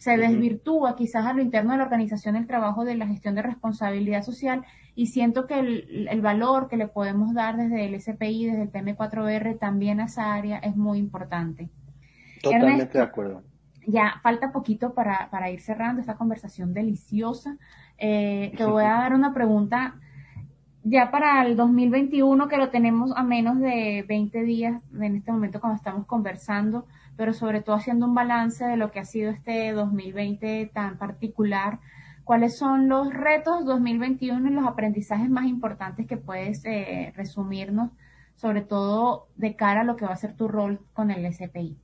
se 0.04 0.18
desvirtúa 0.18 0.98
quizás 0.98 1.26
a 1.26 1.32
lo 1.32 1.42
interno 1.42 1.72
de 1.72 1.78
la 1.78 1.86
organización 1.86 2.36
el 2.36 2.46
trabajo 2.46 2.84
de 2.84 2.96
la 2.96 3.08
gestión 3.08 3.36
de 3.36 3.42
responsabilidad 3.42 4.22
social 4.22 4.66
y 4.96 5.08
siento 5.08 5.48
que 5.48 5.58
el, 5.58 6.10
el, 6.12 6.20
valor 6.20 6.68
que 6.68 6.76
le 6.76 6.90
podemos 6.90 7.34
dar 7.34 7.56
desde 7.56 7.86
el 7.86 8.02
SPI, 8.02 8.48
desde 8.48 8.64
el 8.64 8.70
PM4R 8.70 9.58
también 9.58 10.02
a 10.02 10.06
esa 10.08 10.34
área 10.34 10.58
es 10.58 10.76
muy 10.76 10.98
importante. 11.00 11.70
Totalmente 12.42 12.98
de 12.98 13.04
acuerdo. 13.06 13.44
Ya 13.88 14.20
falta 14.22 14.52
poquito 14.52 14.94
para, 14.94 15.30
para 15.32 15.50
ir 15.50 15.62
cerrando 15.62 16.02
esta 16.02 16.16
conversación 16.16 16.74
deliciosa. 16.74 17.56
Eh, 17.98 18.52
te 18.58 18.66
voy 18.66 18.84
a 18.84 18.96
dar 18.96 19.14
una 19.14 19.34
pregunta 19.34 19.96
ya 20.84 21.12
para 21.12 21.46
el 21.46 21.56
2021 21.56 22.50
que 22.50 22.58
lo 22.58 22.72
tenemos 22.72 23.14
a 23.16 23.24
menos 23.24 23.58
de 23.62 24.04
20 24.06 24.44
días 24.44 24.82
en 25.00 25.16
este 25.16 25.32
momento 25.32 25.62
cuando 25.62 25.78
estamos 25.78 26.06
conversando, 26.06 26.88
pero 27.18 27.34
sobre 27.34 27.62
todo 27.62 27.76
haciendo 27.76 28.06
un 28.06 28.16
balance 28.16 28.66
de 28.66 28.78
lo 28.78 28.92
que 28.92 29.00
ha 29.00 29.06
sido 29.06 29.32
este 29.32 29.72
2020 29.72 30.72
tan 30.74 30.98
particular 30.98 31.80
¿Cuáles 32.24 32.58
son 32.58 32.88
los 32.88 33.14
retos 33.14 33.66
2021 33.66 34.50
y 34.50 34.54
los 34.54 34.66
aprendizajes 34.66 35.30
más 35.30 35.46
importantes 35.46 36.08
que 36.08 36.16
puedes 36.16 36.64
eh, 36.64 37.12
resumirnos, 37.18 37.92
sobre 38.36 38.62
todo 38.62 39.28
de 39.36 39.58
cara 39.58 39.82
a 39.82 39.84
lo 39.84 39.98
que 39.98 40.06
va 40.06 40.14
a 40.14 40.18
ser 40.18 40.36
tu 40.38 40.48
rol 40.48 40.80
con 40.94 41.12
el 41.12 41.32
SPI? 41.34 41.78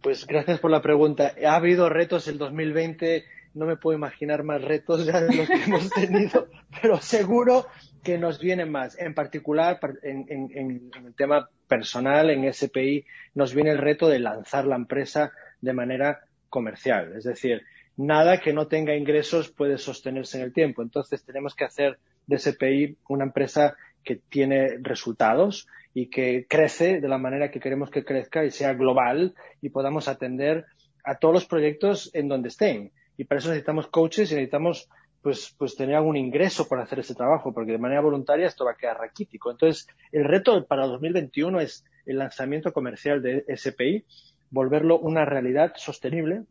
Pues 0.00 0.26
gracias 0.26 0.58
por 0.60 0.70
la 0.70 0.80
pregunta. 0.80 1.34
Ha 1.46 1.56
habido 1.56 1.90
retos 1.90 2.28
el 2.28 2.38
2020, 2.38 3.24
no 3.52 3.66
me 3.66 3.76
puedo 3.76 3.98
imaginar 3.98 4.42
más 4.42 4.62
retos 4.62 5.04
ya 5.04 5.20
de 5.20 5.36
los 5.36 5.48
que 5.48 5.64
hemos 5.64 5.90
tenido, 5.90 6.48
pero 6.80 6.96
seguro 6.98 7.66
que 8.02 8.18
nos 8.18 8.40
vienen 8.40 8.70
más. 8.70 8.98
En 8.98 9.14
particular, 9.14 9.78
en, 10.02 10.26
en, 10.28 10.50
en, 10.54 11.06
el 11.06 11.14
tema 11.14 11.48
personal, 11.66 12.30
en 12.30 12.52
SPI, 12.52 13.04
nos 13.34 13.54
viene 13.54 13.70
el 13.70 13.78
reto 13.78 14.08
de 14.08 14.18
lanzar 14.18 14.66
la 14.66 14.76
empresa 14.76 15.32
de 15.60 15.72
manera 15.72 16.20
comercial. 16.48 17.12
Es 17.16 17.24
decir, 17.24 17.62
nada 17.96 18.40
que 18.40 18.52
no 18.52 18.68
tenga 18.68 18.94
ingresos 18.94 19.50
puede 19.50 19.78
sostenerse 19.78 20.38
en 20.38 20.44
el 20.44 20.52
tiempo. 20.52 20.82
Entonces 20.82 21.24
tenemos 21.24 21.54
que 21.54 21.64
hacer 21.64 21.98
de 22.26 22.38
SPI 22.38 22.96
una 23.08 23.24
empresa 23.24 23.76
que 24.04 24.16
tiene 24.16 24.78
resultados 24.80 25.66
y 25.92 26.06
que 26.06 26.46
crece 26.48 27.00
de 27.00 27.08
la 27.08 27.18
manera 27.18 27.50
que 27.50 27.60
queremos 27.60 27.90
que 27.90 28.04
crezca 28.04 28.44
y 28.44 28.50
sea 28.50 28.74
global 28.74 29.34
y 29.60 29.70
podamos 29.70 30.08
atender 30.08 30.66
a 31.04 31.16
todos 31.16 31.34
los 31.34 31.46
proyectos 31.46 32.10
en 32.14 32.28
donde 32.28 32.48
estén. 32.48 32.92
Y 33.16 33.24
para 33.24 33.40
eso 33.40 33.48
necesitamos 33.48 33.88
coaches 33.88 34.30
y 34.30 34.34
necesitamos 34.34 34.88
pues, 35.22 35.54
pues 35.58 35.76
tener 35.76 35.96
algún 35.96 36.16
ingreso 36.16 36.68
por 36.68 36.80
hacer 36.80 37.00
ese 37.00 37.14
trabajo, 37.14 37.52
porque 37.52 37.72
de 37.72 37.78
manera 37.78 38.00
voluntaria 38.00 38.46
esto 38.46 38.64
va 38.64 38.72
a 38.72 38.76
quedar 38.76 38.98
raquítico. 38.98 39.50
Entonces, 39.50 39.86
el 40.12 40.24
reto 40.24 40.66
para 40.66 40.86
2021 40.86 41.60
es 41.60 41.84
el 42.06 42.18
lanzamiento 42.18 42.72
comercial 42.72 43.22
de 43.22 43.44
SPI, 43.54 44.04
volverlo 44.50 44.98
una 44.98 45.24
realidad 45.24 45.72
sostenible 45.76 46.44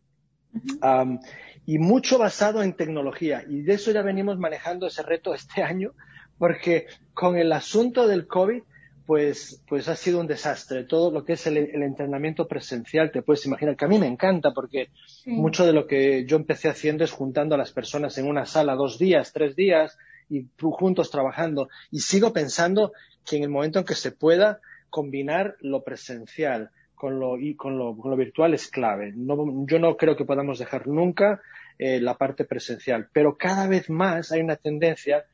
y 1.66 1.80
mucho 1.80 2.18
basado 2.18 2.64
en 2.64 2.74
tecnología. 2.74 3.44
Y 3.48 3.62
de 3.62 3.74
eso 3.74 3.92
ya 3.92 4.02
venimos 4.02 4.38
manejando 4.38 4.88
ese 4.88 5.04
reto 5.04 5.34
este 5.34 5.64
año, 5.64 5.94
porque 6.38 6.88
con 7.14 7.38
el 7.38 7.52
asunto 7.52 8.08
del 8.08 8.28
COVID, 8.28 8.64
pues, 9.08 9.64
pues 9.68 9.88
ha 9.88 9.96
sido 9.96 10.20
un 10.20 10.28
desastre. 10.28 10.84
Todo 10.84 11.10
lo 11.12 11.24
que 11.24 11.34
es 11.34 11.48
el, 11.48 11.58
entrenamiento 11.58 12.46
presencial, 12.46 13.10
te 13.10 13.22
puedes 13.22 13.46
imaginar, 13.46 13.78
que 13.78 13.86
a 13.86 13.88
mí 13.88 13.98
me 13.98 14.06
encanta, 14.06 14.52
porque 14.54 14.90
mucho 15.26 15.66
de 15.66 15.72
lo 15.72 15.88
que 15.88 16.26
yo 16.26 16.36
empecé 16.36 16.68
haciendo 16.68 17.06
es 17.06 17.12
juntando 17.12 17.56
a 17.56 17.58
las 17.58 17.72
personas 17.72 18.18
en 18.18 18.28
una 18.28 18.46
sala 18.46 18.76
dos 18.76 19.00
días, 19.00 19.32
tres 19.32 19.56
días, 19.56 19.98
y 20.30 20.46
juntos 20.60 21.10
trabajando. 21.10 21.70
Y 21.90 22.00
sigo 22.00 22.34
pensando 22.34 22.92
que 23.26 23.38
en 23.38 23.44
el 23.44 23.50
momento 23.50 23.80
en 23.80 23.86
que 23.86 23.96
se 23.96 24.12
pueda 24.12 24.60
combinar 24.90 25.56
lo 25.62 25.84
presencial 25.84 26.72
con 26.94 27.18
lo, 27.18 27.40
y 27.40 27.56
con 27.56 27.78
lo, 27.78 27.96
con 27.96 28.12
lo 28.12 28.18
virtual 28.18 28.54
es 28.54 28.68
clave. 28.68 29.14
No, 29.16 29.66
yo 29.66 29.80
no 29.80 29.96
creo 29.96 30.18
que 30.18 30.26
podamos 30.26 30.60
dejar 30.60 30.86
nunca 30.86 31.42
eh, 31.80 32.02
la 32.02 32.16
parte 32.16 32.44
presencial, 32.44 33.08
pero 33.14 33.38
cada 33.38 33.68
vez 33.68 33.90
más 33.90 34.34
hay 34.34 34.42
una 34.42 34.58
tendencia 34.58 35.26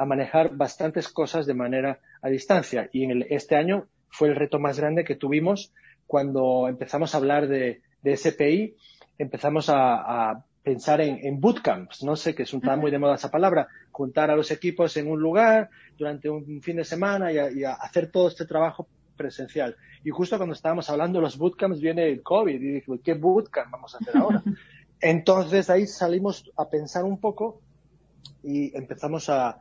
a 0.00 0.06
manejar 0.06 0.56
bastantes 0.56 1.10
cosas 1.10 1.44
de 1.44 1.52
manera 1.52 2.00
a 2.22 2.30
distancia. 2.30 2.88
Y 2.90 3.04
en 3.04 3.10
el, 3.10 3.26
este 3.28 3.56
año 3.56 3.86
fue 4.08 4.28
el 4.28 4.34
reto 4.34 4.58
más 4.58 4.80
grande 4.80 5.04
que 5.04 5.14
tuvimos 5.14 5.74
cuando 6.06 6.68
empezamos 6.68 7.14
a 7.14 7.18
hablar 7.18 7.48
de, 7.48 7.82
de 8.00 8.16
SPI, 8.16 8.76
empezamos 9.18 9.68
a, 9.68 10.30
a 10.30 10.44
pensar 10.62 11.02
en, 11.02 11.18
en, 11.22 11.38
bootcamps, 11.38 12.02
no 12.02 12.16
sé, 12.16 12.34
que 12.34 12.44
es 12.44 12.54
un 12.54 12.62
tan 12.62 12.80
muy 12.80 12.90
de 12.90 12.98
moda 12.98 13.16
esa 13.16 13.30
palabra, 13.30 13.68
juntar 13.90 14.30
a 14.30 14.36
los 14.36 14.50
equipos 14.50 14.96
en 14.96 15.06
un 15.06 15.20
lugar 15.20 15.68
durante 15.98 16.30
un 16.30 16.62
fin 16.62 16.76
de 16.76 16.84
semana 16.84 17.30
y, 17.30 17.36
a, 17.36 17.50
y 17.50 17.64
a 17.64 17.74
hacer 17.74 18.10
todo 18.10 18.28
este 18.28 18.46
trabajo 18.46 18.88
presencial. 19.18 19.76
Y 20.02 20.08
justo 20.08 20.38
cuando 20.38 20.54
estábamos 20.54 20.88
hablando 20.88 21.18
de 21.18 21.24
los 21.24 21.36
bootcamps 21.36 21.78
viene 21.78 22.08
el 22.08 22.22
COVID 22.22 22.54
y 22.54 22.72
dije, 22.72 22.90
¿qué 23.04 23.12
bootcamp 23.12 23.70
vamos 23.70 23.94
a 23.94 23.98
hacer 23.98 24.16
ahora? 24.16 24.42
Entonces 25.02 25.68
ahí 25.68 25.86
salimos 25.86 26.50
a 26.56 26.70
pensar 26.70 27.04
un 27.04 27.20
poco 27.20 27.60
y 28.42 28.74
empezamos 28.74 29.28
a, 29.28 29.58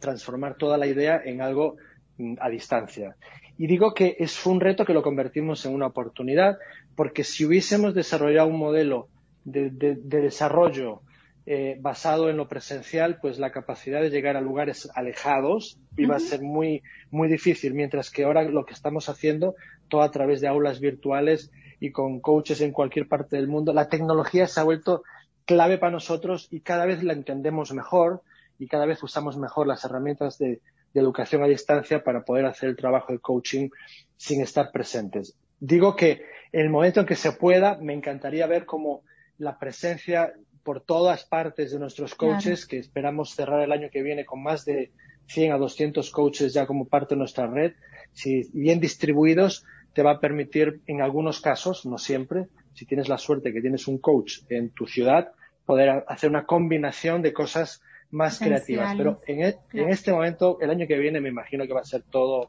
transformar 0.00 0.56
toda 0.56 0.78
la 0.78 0.86
idea 0.86 1.20
en 1.24 1.40
algo 1.40 1.76
mm, 2.18 2.34
a 2.40 2.48
distancia. 2.48 3.16
Y 3.56 3.66
digo 3.66 3.94
que 3.94 4.16
es 4.18 4.46
un 4.46 4.60
reto 4.60 4.84
que 4.84 4.94
lo 4.94 5.02
convertimos 5.02 5.64
en 5.64 5.74
una 5.74 5.86
oportunidad, 5.86 6.58
porque 6.96 7.24
si 7.24 7.44
hubiésemos 7.44 7.94
desarrollado 7.94 8.48
un 8.48 8.58
modelo 8.58 9.08
de, 9.44 9.70
desarrollo 9.70 11.02
eh, 11.46 11.76
basado 11.80 12.30
en 12.30 12.36
lo 12.36 12.48
presencial, 12.48 13.18
pues 13.20 13.38
la 13.38 13.52
capacidad 13.52 14.00
de 14.00 14.10
llegar 14.10 14.36
a 14.36 14.40
lugares 14.40 14.88
alejados 14.94 15.78
iba 15.96 16.16
a 16.16 16.20
ser 16.20 16.40
muy, 16.40 16.82
muy 17.10 17.28
difícil, 17.28 17.74
mientras 17.74 18.10
que 18.10 18.24
ahora 18.24 18.42
lo 18.42 18.64
que 18.64 18.74
estamos 18.74 19.08
haciendo, 19.08 19.54
todo 19.88 20.02
a 20.02 20.10
través 20.10 20.40
de 20.40 20.48
aulas 20.48 20.80
virtuales 20.80 21.52
y 21.80 21.90
con 21.90 22.20
coaches 22.20 22.60
en 22.60 22.72
cualquier 22.72 23.06
parte 23.06 23.36
del 23.36 23.46
mundo, 23.46 23.72
la 23.72 23.88
tecnología 23.88 24.46
se 24.46 24.58
ha 24.58 24.64
vuelto 24.64 25.02
clave 25.44 25.78
para 25.78 25.92
nosotros 25.92 26.48
y 26.50 26.60
cada 26.60 26.86
vez 26.86 27.02
la 27.02 27.12
entendemos 27.12 27.72
mejor 27.72 28.22
y 28.64 28.66
cada 28.66 28.86
vez 28.86 29.02
usamos 29.02 29.36
mejor 29.36 29.66
las 29.66 29.84
herramientas 29.84 30.38
de, 30.38 30.60
educación 30.94 31.42
a 31.42 31.48
distancia 31.48 32.04
para 32.04 32.24
poder 32.24 32.46
hacer 32.46 32.68
el 32.68 32.76
trabajo 32.76 33.12
de 33.12 33.18
coaching 33.18 33.68
sin 34.16 34.40
estar 34.40 34.70
presentes. 34.70 35.34
Digo 35.58 35.96
que 35.96 36.22
en 36.52 36.60
el 36.60 36.70
momento 36.70 37.00
en 37.00 37.06
que 37.06 37.16
se 37.16 37.32
pueda, 37.32 37.76
me 37.80 37.94
encantaría 37.94 38.46
ver 38.46 38.64
cómo 38.64 39.02
la 39.38 39.58
presencia 39.58 40.34
por 40.62 40.80
todas 40.80 41.24
partes 41.24 41.72
de 41.72 41.80
nuestros 41.80 42.14
coaches, 42.14 42.64
que 42.64 42.78
esperamos 42.78 43.34
cerrar 43.34 43.60
el 43.62 43.72
año 43.72 43.88
que 43.90 44.04
viene 44.04 44.24
con 44.24 44.40
más 44.40 44.64
de 44.64 44.92
100 45.26 45.54
a 45.54 45.58
200 45.58 46.08
coaches 46.10 46.54
ya 46.54 46.64
como 46.64 46.86
parte 46.86 47.16
de 47.16 47.18
nuestra 47.18 47.48
red, 47.48 47.72
si 48.12 48.48
bien 48.52 48.78
distribuidos, 48.78 49.64
te 49.94 50.04
va 50.04 50.12
a 50.12 50.20
permitir 50.20 50.80
en 50.86 51.02
algunos 51.02 51.40
casos, 51.40 51.86
no 51.86 51.98
siempre, 51.98 52.46
si 52.72 52.86
tienes 52.86 53.08
la 53.08 53.18
suerte 53.18 53.52
que 53.52 53.60
tienes 53.60 53.88
un 53.88 53.98
coach 53.98 54.42
en 54.48 54.70
tu 54.70 54.86
ciudad, 54.86 55.32
poder 55.66 56.04
hacer 56.06 56.30
una 56.30 56.46
combinación 56.46 57.20
de 57.20 57.32
cosas 57.32 57.82
más 58.14 58.38
creativas. 58.38 58.94
Pero 58.96 59.20
e, 59.26 59.56
en, 59.72 59.88
este 59.90 60.12
momento, 60.12 60.58
el 60.60 60.70
año 60.70 60.86
que 60.86 60.98
viene, 60.98 61.20
me 61.20 61.28
imagino 61.28 61.66
que 61.66 61.74
va 61.74 61.80
a 61.80 61.84
ser 61.84 62.02
todo, 62.02 62.48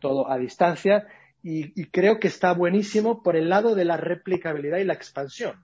todo 0.00 0.30
a 0.30 0.36
distancia 0.36 1.06
y, 1.42 1.86
creo 1.86 2.18
que 2.18 2.26
está 2.26 2.52
buenísimo 2.52 3.22
por 3.22 3.36
el 3.36 3.48
lado 3.48 3.76
de 3.76 3.84
la 3.84 3.96
replicabilidad 3.96 4.78
y 4.78 4.84
la 4.84 4.94
expansión. 4.94 5.62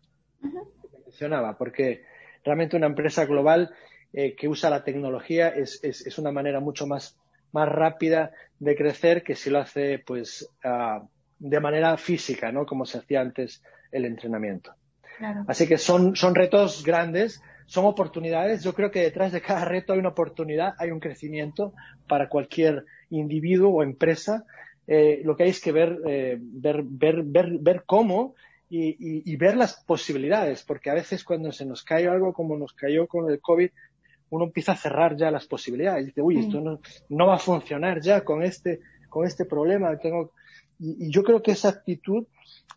mencionaba, 1.05 1.59
porque 1.59 2.05
realmente 2.45 2.77
una 2.77 2.87
empresa 2.87 3.27
global 3.27 3.75
eh, 4.13 4.37
que 4.37 4.47
usa 4.47 4.71
la 4.71 4.85
tecnología 4.85 5.49
es, 5.49 5.83
es, 5.83 6.19
una 6.19 6.31
manera 6.31 6.61
mucho 6.61 6.87
más, 6.87 7.19
más 7.51 7.69
rápida 7.69 8.31
de 8.61 8.77
crecer 8.77 9.25
que 9.25 9.35
si 9.35 9.51
lo 9.51 9.59
hace 9.59 9.99
pues 9.99 10.49
ah, 10.63 11.03
de 11.41 11.61
manera 11.61 11.97
física, 11.97 12.53
¿no? 12.53 12.65
Como 12.65 12.87
se 12.87 12.99
hacía 12.99 13.21
antes 13.21 13.61
el 13.91 14.05
entrenamiento. 14.05 14.75
Así 15.47 15.67
que 15.67 15.79
son, 15.79 16.17
son 16.17 16.35
retos 16.35 16.83
grandes, 16.85 17.43
son 17.67 17.87
oportunidades. 17.87 18.63
Yo 18.63 18.75
creo 18.75 18.91
que 18.91 19.01
detrás 19.01 19.33
de 19.33 19.41
cada 19.41 19.65
reto 19.65 19.93
hay 19.93 19.99
una 19.99 20.11
oportunidad, 20.11 20.75
hay 20.79 20.91
un 20.91 21.01
crecimiento 21.01 21.73
para 22.09 22.29
cualquier 22.29 22.85
individuo 23.11 23.71
o 23.71 23.83
empresa. 23.83 24.45
Eh, 24.87 25.23
lo 25.25 25.37
que 25.37 25.45
hay 25.45 25.51
es 25.51 25.61
que 25.61 25.73
ver, 25.73 25.99
eh, 26.07 26.39
ver, 26.41 26.83
ver, 26.85 27.23
ver, 27.23 27.59
ver 27.61 27.85
cómo 27.87 28.35
y, 28.69 29.31
y, 29.31 29.37
ver 29.37 29.57
las 29.57 29.85
posibilidades, 29.85 30.63
porque 30.63 30.89
a 30.89 30.95
veces 30.95 31.25
cuando 31.25 31.53
se 31.53 31.67
nos 31.67 31.83
cae 31.83 32.09
algo 32.09 32.33
como 32.33 32.57
nos 32.57 32.73
cayó 32.73 33.07
con 33.07 33.31
el 33.31 33.39
COVID, 33.39 33.69
uno 34.31 34.45
empieza 34.47 34.73
a 34.73 34.77
cerrar 34.77 35.15
ya 35.15 35.31
las 35.31 35.47
posibilidades. 35.47 36.05
Y 36.05 36.07
dice, 36.07 36.23
uy, 36.23 36.39
esto 36.39 36.61
no, 36.61 36.81
no 37.11 37.27
va 37.27 37.35
a 37.35 37.39
funcionar 37.39 38.01
ya 38.01 38.25
con 38.25 38.43
este, 38.43 38.81
con 39.11 39.27
este 39.27 39.45
problema. 39.45 39.95
Tengo... 39.99 40.33
y 40.79 41.11
yo 41.11 41.23
creo 41.23 41.43
que 41.43 41.53
esa 41.53 41.69
actitud 41.69 42.27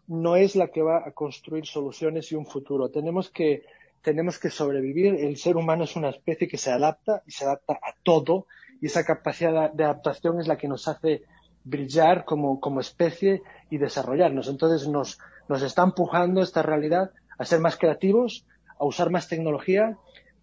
no 0.07 0.35
es 0.35 0.55
la 0.55 0.67
que 0.67 0.81
va 0.81 1.03
a 1.05 1.11
construir 1.11 1.65
soluciones 1.65 2.31
y 2.31 2.35
un 2.35 2.45
futuro. 2.45 2.89
Tenemos 2.89 3.29
que, 3.29 3.65
tenemos 4.01 4.39
que 4.39 4.49
sobrevivir. 4.49 5.15
El 5.15 5.37
ser 5.37 5.57
humano 5.57 5.83
es 5.83 5.95
una 5.95 6.09
especie 6.09 6.47
que 6.47 6.57
se 6.57 6.71
adapta 6.71 7.23
y 7.25 7.31
se 7.31 7.45
adapta 7.45 7.73
a 7.73 7.95
todo 8.03 8.47
y 8.81 8.87
esa 8.87 9.03
capacidad 9.03 9.71
de 9.71 9.83
adaptación 9.83 10.39
es 10.39 10.47
la 10.47 10.57
que 10.57 10.67
nos 10.67 10.87
hace 10.87 11.23
brillar 11.63 12.25
como, 12.25 12.59
como 12.59 12.79
especie 12.79 13.41
y 13.69 13.77
desarrollarnos. 13.77 14.47
Entonces 14.47 14.87
nos, 14.87 15.19
nos 15.47 15.61
está 15.63 15.83
empujando 15.83 16.41
esta 16.41 16.61
realidad 16.61 17.11
a 17.37 17.45
ser 17.45 17.59
más 17.59 17.77
creativos, 17.77 18.45
a 18.77 18.85
usar 18.85 19.09
más 19.09 19.27
tecnología, 19.27 19.97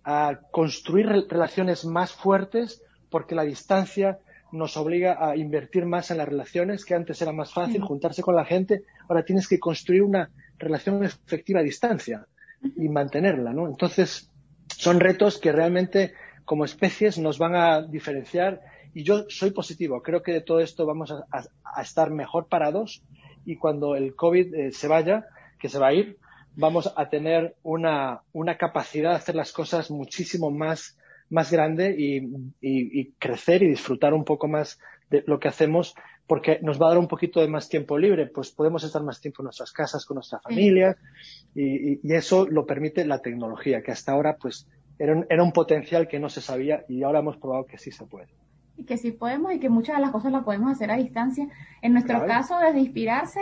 a 0.05 0.41
construir 0.51 1.07
relaciones 1.07 1.85
más 1.85 2.13
fuertes 2.13 2.83
porque 3.11 3.35
la 3.35 3.45
distancia 3.45 4.19
nos 4.53 4.77
obliga 4.77 5.17
a 5.19 5.37
invertir 5.37 5.87
más 5.87 6.11
en 6.11 6.19
las 6.19 6.29
relaciones, 6.29 6.85
que 6.85 6.95
antes 6.95 7.21
era 7.23 7.33
más 7.33 7.53
fácil 7.53 7.83
juntarse 7.83 8.23
con 8.23 8.37
la 8.37 8.45
gente, 8.45 8.83
ahora 9.09 9.25
tienes 9.25 9.49
que 9.49 9.59
construir 9.59 10.03
una 10.03 10.31
relación 10.59 11.03
efectiva 11.05 11.61
a 11.61 11.65
distancia 11.65 12.27
y 12.77 12.89
mantenerla, 12.89 13.53
¿no? 13.53 13.67
Entonces, 13.67 14.31
son 14.69 15.01
retos 15.01 15.39
que 15.39 15.53
realmente 15.53 16.13
como 16.45 16.65
especies 16.65 17.19
nos 17.19 17.39
van 17.39 17.55
a 17.55 17.83
diferenciar 17.83 18.61
y 18.95 19.05
yo 19.05 19.25
soy 19.29 19.53
positivo, 19.53 20.03
creo 20.03 20.23
que 20.23 20.33
de 20.33 20.41
todo 20.43 20.61
esto 20.61 20.85
vamos 20.87 21.11
a, 21.13 21.81
estar 21.81 22.11
mejor 22.11 22.49
parados 22.49 23.03
y 23.47 23.57
cuando 23.57 23.97
el 23.97 24.15
COVID 24.15 24.55
eh, 24.55 24.73
se 24.73 24.87
vaya, 24.87 25.27
que 25.59 25.69
se 25.69 25.79
va 25.79 25.89
a 25.89 25.95
ir, 25.95 26.19
vamos 26.55 26.93
a 26.95 27.09
tener 27.09 27.57
una, 27.63 28.21
una 28.33 28.59
capacidad 28.59 29.11
de 29.11 29.17
hacer 29.17 29.35
las 29.35 29.53
cosas 29.53 29.91
muchísimo 29.91 30.51
más 30.51 30.99
más 31.33 31.51
grande 31.51 31.97
y, 31.99 33.13
crecer 33.19 33.63
y 33.63 33.69
disfrutar 33.69 34.13
un 34.13 34.25
poco 34.25 34.49
más 34.49 34.79
de 35.11 35.25
lo 35.27 35.41
que 35.41 35.49
hacemos 35.49 35.95
porque 36.27 36.61
nos 36.63 36.81
va 36.81 36.87
a 36.87 36.89
dar 36.91 36.99
un 36.99 37.09
poquito 37.09 37.41
de 37.41 37.49
más 37.49 37.69
tiempo 37.69 37.99
libre, 37.99 38.27
pues 38.27 38.53
podemos 38.53 38.85
estar 38.85 39.03
más 39.03 39.21
tiempo 39.21 39.43
en 39.43 39.45
nuestras 39.45 39.73
casas 39.73 40.05
con 40.07 40.17
nuestra 40.17 40.41
familia 40.41 40.97
y, 41.55 41.99
eso 42.15 42.47
lo 42.49 42.65
permite 42.67 43.05
la 43.05 43.21
tecnología, 43.21 43.83
que 43.83 43.91
hasta 43.91 44.13
ahora 44.13 44.37
pues 44.41 44.69
era 44.99 45.15
un, 45.15 45.27
era 45.29 45.43
un 45.43 45.53
potencial 45.53 46.07
que 46.07 46.21
no 46.21 46.29
se 46.29 46.41
sabía 46.41 46.85
y 46.89 47.03
ahora 47.03 47.21
hemos 47.21 47.39
probado 47.39 47.67
que 47.67 47.79
sí 47.79 47.91
se 47.91 48.05
puede. 48.05 48.29
Y 48.77 48.85
que 48.85 48.99
sí 48.99 49.11
podemos 49.11 49.53
y 49.55 49.59
que 49.59 49.69
muchas 49.69 49.97
de 49.97 50.03
las 50.03 50.13
cosas 50.13 50.33
las 50.33 50.45
podemos 50.45 50.71
hacer 50.71 50.91
a 50.91 50.97
distancia. 50.97 51.49
En 51.81 51.93
nuestro 51.93 52.25
caso, 52.27 52.59
desde 52.59 52.81
inspirarse, 52.81 53.41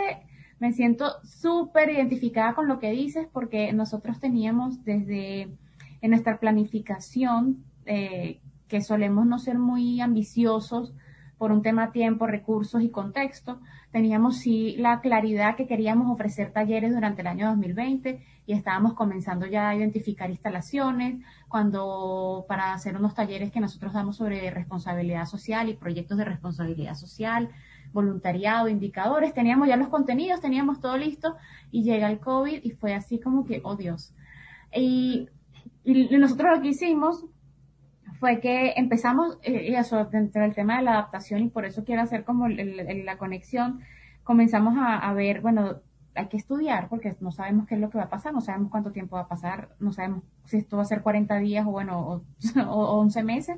me 0.59 0.71
siento 0.71 1.05
súper 1.23 1.89
identificada 1.89 2.53
con 2.55 2.67
lo 2.67 2.79
que 2.79 2.91
dices 2.91 3.27
porque 3.31 3.73
nosotros 3.73 4.19
teníamos 4.19 4.83
desde 4.83 5.49
en 6.01 6.09
nuestra 6.09 6.39
planificación 6.39 7.63
eh, 7.85 8.39
que 8.67 8.81
solemos 8.81 9.25
no 9.25 9.39
ser 9.39 9.59
muy 9.59 10.01
ambiciosos 10.01 10.93
por 11.37 11.51
un 11.51 11.63
tema 11.63 11.91
tiempo, 11.91 12.27
recursos 12.27 12.83
y 12.83 12.89
contexto, 12.89 13.59
teníamos 13.91 14.37
sí 14.37 14.75
la 14.77 15.01
claridad 15.01 15.55
que 15.55 15.65
queríamos 15.65 16.07
ofrecer 16.07 16.53
talleres 16.53 16.93
durante 16.93 17.21
el 17.21 17.27
año 17.27 17.47
2020 17.47 18.23
y 18.45 18.53
estábamos 18.53 18.93
comenzando 18.93 19.47
ya 19.47 19.69
a 19.69 19.75
identificar 19.75 20.29
instalaciones, 20.29 21.19
cuando 21.47 22.45
para 22.47 22.73
hacer 22.73 22.95
unos 22.95 23.15
talleres 23.15 23.51
que 23.51 23.59
nosotros 23.59 23.91
damos 23.93 24.17
sobre 24.17 24.51
responsabilidad 24.51 25.25
social 25.25 25.67
y 25.67 25.73
proyectos 25.73 26.19
de 26.19 26.25
responsabilidad 26.25 26.93
social, 26.93 27.49
voluntariado, 27.91 28.69
indicadores, 28.69 29.33
teníamos 29.33 29.67
ya 29.67 29.77
los 29.77 29.89
contenidos, 29.89 30.41
teníamos 30.41 30.79
todo 30.79 30.95
listo 30.95 31.35
y 31.71 31.83
llega 31.83 32.11
el 32.11 32.19
COVID 32.19 32.59
y 32.63 32.69
fue 32.69 32.93
así 32.93 33.19
como 33.19 33.45
que, 33.45 33.61
oh 33.63 33.75
Dios. 33.75 34.13
Y, 34.75 35.27
y 35.83 36.17
nosotros 36.17 36.55
lo 36.55 36.61
que 36.61 36.69
hicimos 36.69 37.25
fue 38.21 38.39
que 38.39 38.73
empezamos, 38.77 39.39
eh, 39.41 39.73
eso, 39.75 40.05
dentro 40.05 40.43
del 40.43 40.53
tema 40.53 40.77
de 40.77 40.83
la 40.83 40.91
adaptación, 40.91 41.41
y 41.41 41.49
por 41.49 41.65
eso 41.65 41.83
quiero 41.83 42.03
hacer 42.03 42.23
como 42.23 42.47
la 42.47 43.17
conexión, 43.17 43.81
comenzamos 44.23 44.75
a, 44.77 45.11
ver, 45.13 45.41
bueno, 45.41 45.77
hay 46.13 46.27
que 46.27 46.37
estudiar 46.37 46.87
porque 46.87 47.15
no 47.19 47.31
sabemos 47.31 47.65
qué 47.65 47.73
es 47.73 47.81
lo 47.81 47.89
que 47.89 47.97
va 47.97 48.03
a 48.03 48.09
pasar, 48.11 48.31
no 48.31 48.39
sabemos 48.39 48.69
cuánto 48.69 48.91
tiempo 48.91 49.15
va 49.15 49.23
a 49.23 49.27
pasar, 49.27 49.69
no 49.79 49.91
sabemos 49.91 50.23
si 50.45 50.57
esto 50.57 50.77
va 50.77 50.83
a 50.83 50.85
ser 50.85 51.01
40 51.01 51.35
días 51.39 51.65
o 51.65 51.71
bueno, 51.71 51.99
o, 51.99 52.23
11 52.99 53.23
meses. 53.23 53.57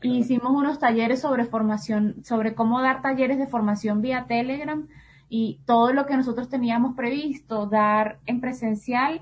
Y 0.00 0.18
hicimos 0.18 0.52
unos 0.52 0.78
talleres 0.78 1.20
sobre 1.20 1.44
formación, 1.44 2.22
sobre 2.22 2.54
cómo 2.54 2.80
dar 2.80 3.02
talleres 3.02 3.38
de 3.38 3.48
formación 3.48 4.02
vía 4.02 4.26
Telegram 4.28 4.86
y 5.28 5.58
todo 5.66 5.92
lo 5.92 6.06
que 6.06 6.16
nosotros 6.16 6.48
teníamos 6.48 6.94
previsto 6.94 7.66
dar 7.66 8.20
en 8.26 8.40
presencial, 8.40 9.20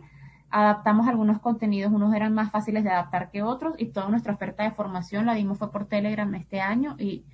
adaptamos 0.50 1.08
algunos 1.08 1.40
contenidos, 1.40 1.92
unos 1.92 2.14
eran 2.14 2.34
más 2.34 2.50
fáciles 2.50 2.84
de 2.84 2.90
adaptar 2.90 3.30
que 3.30 3.42
otros 3.42 3.74
y 3.78 3.86
toda 3.86 4.08
nuestra 4.08 4.32
oferta 4.32 4.64
de 4.64 4.70
formación 4.70 5.26
la 5.26 5.34
dimos 5.34 5.58
fue 5.58 5.70
por 5.70 5.86
Telegram 5.86 6.34
este 6.34 6.60
año 6.60 6.96
y 6.98 7.24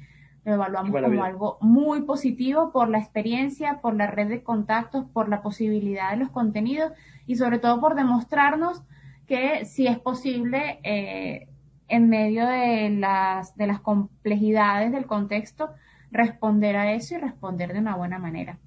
lo 0.44 0.54
evaluamos 0.54 1.00
como 1.00 1.24
algo 1.24 1.58
muy 1.60 2.02
positivo 2.02 2.70
por 2.70 2.88
la 2.88 2.98
experiencia, 2.98 3.80
por 3.80 3.94
la 3.94 4.08
red 4.08 4.28
de 4.28 4.42
contactos, 4.42 5.06
por 5.12 5.28
la 5.28 5.42
posibilidad 5.42 6.10
de 6.10 6.18
los 6.18 6.30
contenidos 6.30 6.92
y 7.26 7.36
sobre 7.36 7.58
todo 7.58 7.80
por 7.80 7.94
demostrarnos 7.94 8.82
que 9.26 9.64
si 9.64 9.86
es 9.86 9.98
posible 9.98 10.80
eh, 10.82 11.48
en 11.88 12.08
medio 12.08 12.46
de 12.46 12.90
las, 12.90 13.56
de 13.56 13.66
las 13.66 13.80
complejidades 13.80 14.92
del 14.92 15.06
contexto 15.06 15.70
responder 16.10 16.76
a 16.76 16.92
eso 16.92 17.14
y 17.14 17.18
responder 17.18 17.72
de 17.72 17.78
una 17.78 17.96
buena 17.96 18.18
manera 18.18 18.58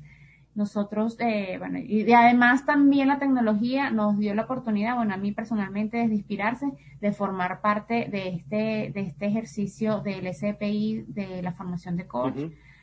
nosotros, 0.58 1.16
eh, 1.20 1.55
bueno, 1.58 1.80
y, 1.80 2.12
además 2.12 2.66
también 2.66 3.08
la 3.08 3.20
tecnología 3.20 3.91
nos 3.91 4.18
dio 4.18 4.36
la 4.36 4.43
oportunidad, 4.43 4.95
bueno, 4.95 5.14
a 5.14 5.18
mí 5.18 5.32
personalmente 5.32 5.97
de 5.97 6.14
inspirarse, 6.14 6.72
de 6.99 7.12
formar 7.14 7.62
parte 7.62 8.08
de 8.12 8.30
este, 8.30 8.91
de 8.93 9.01
este 9.01 9.28
ejercicio 9.28 9.99
del 9.99 10.28
SPI 10.34 11.05
de 11.08 11.41
la 11.41 11.53
formación 11.53 11.95
de 11.95 12.08
coach, 12.08 12.38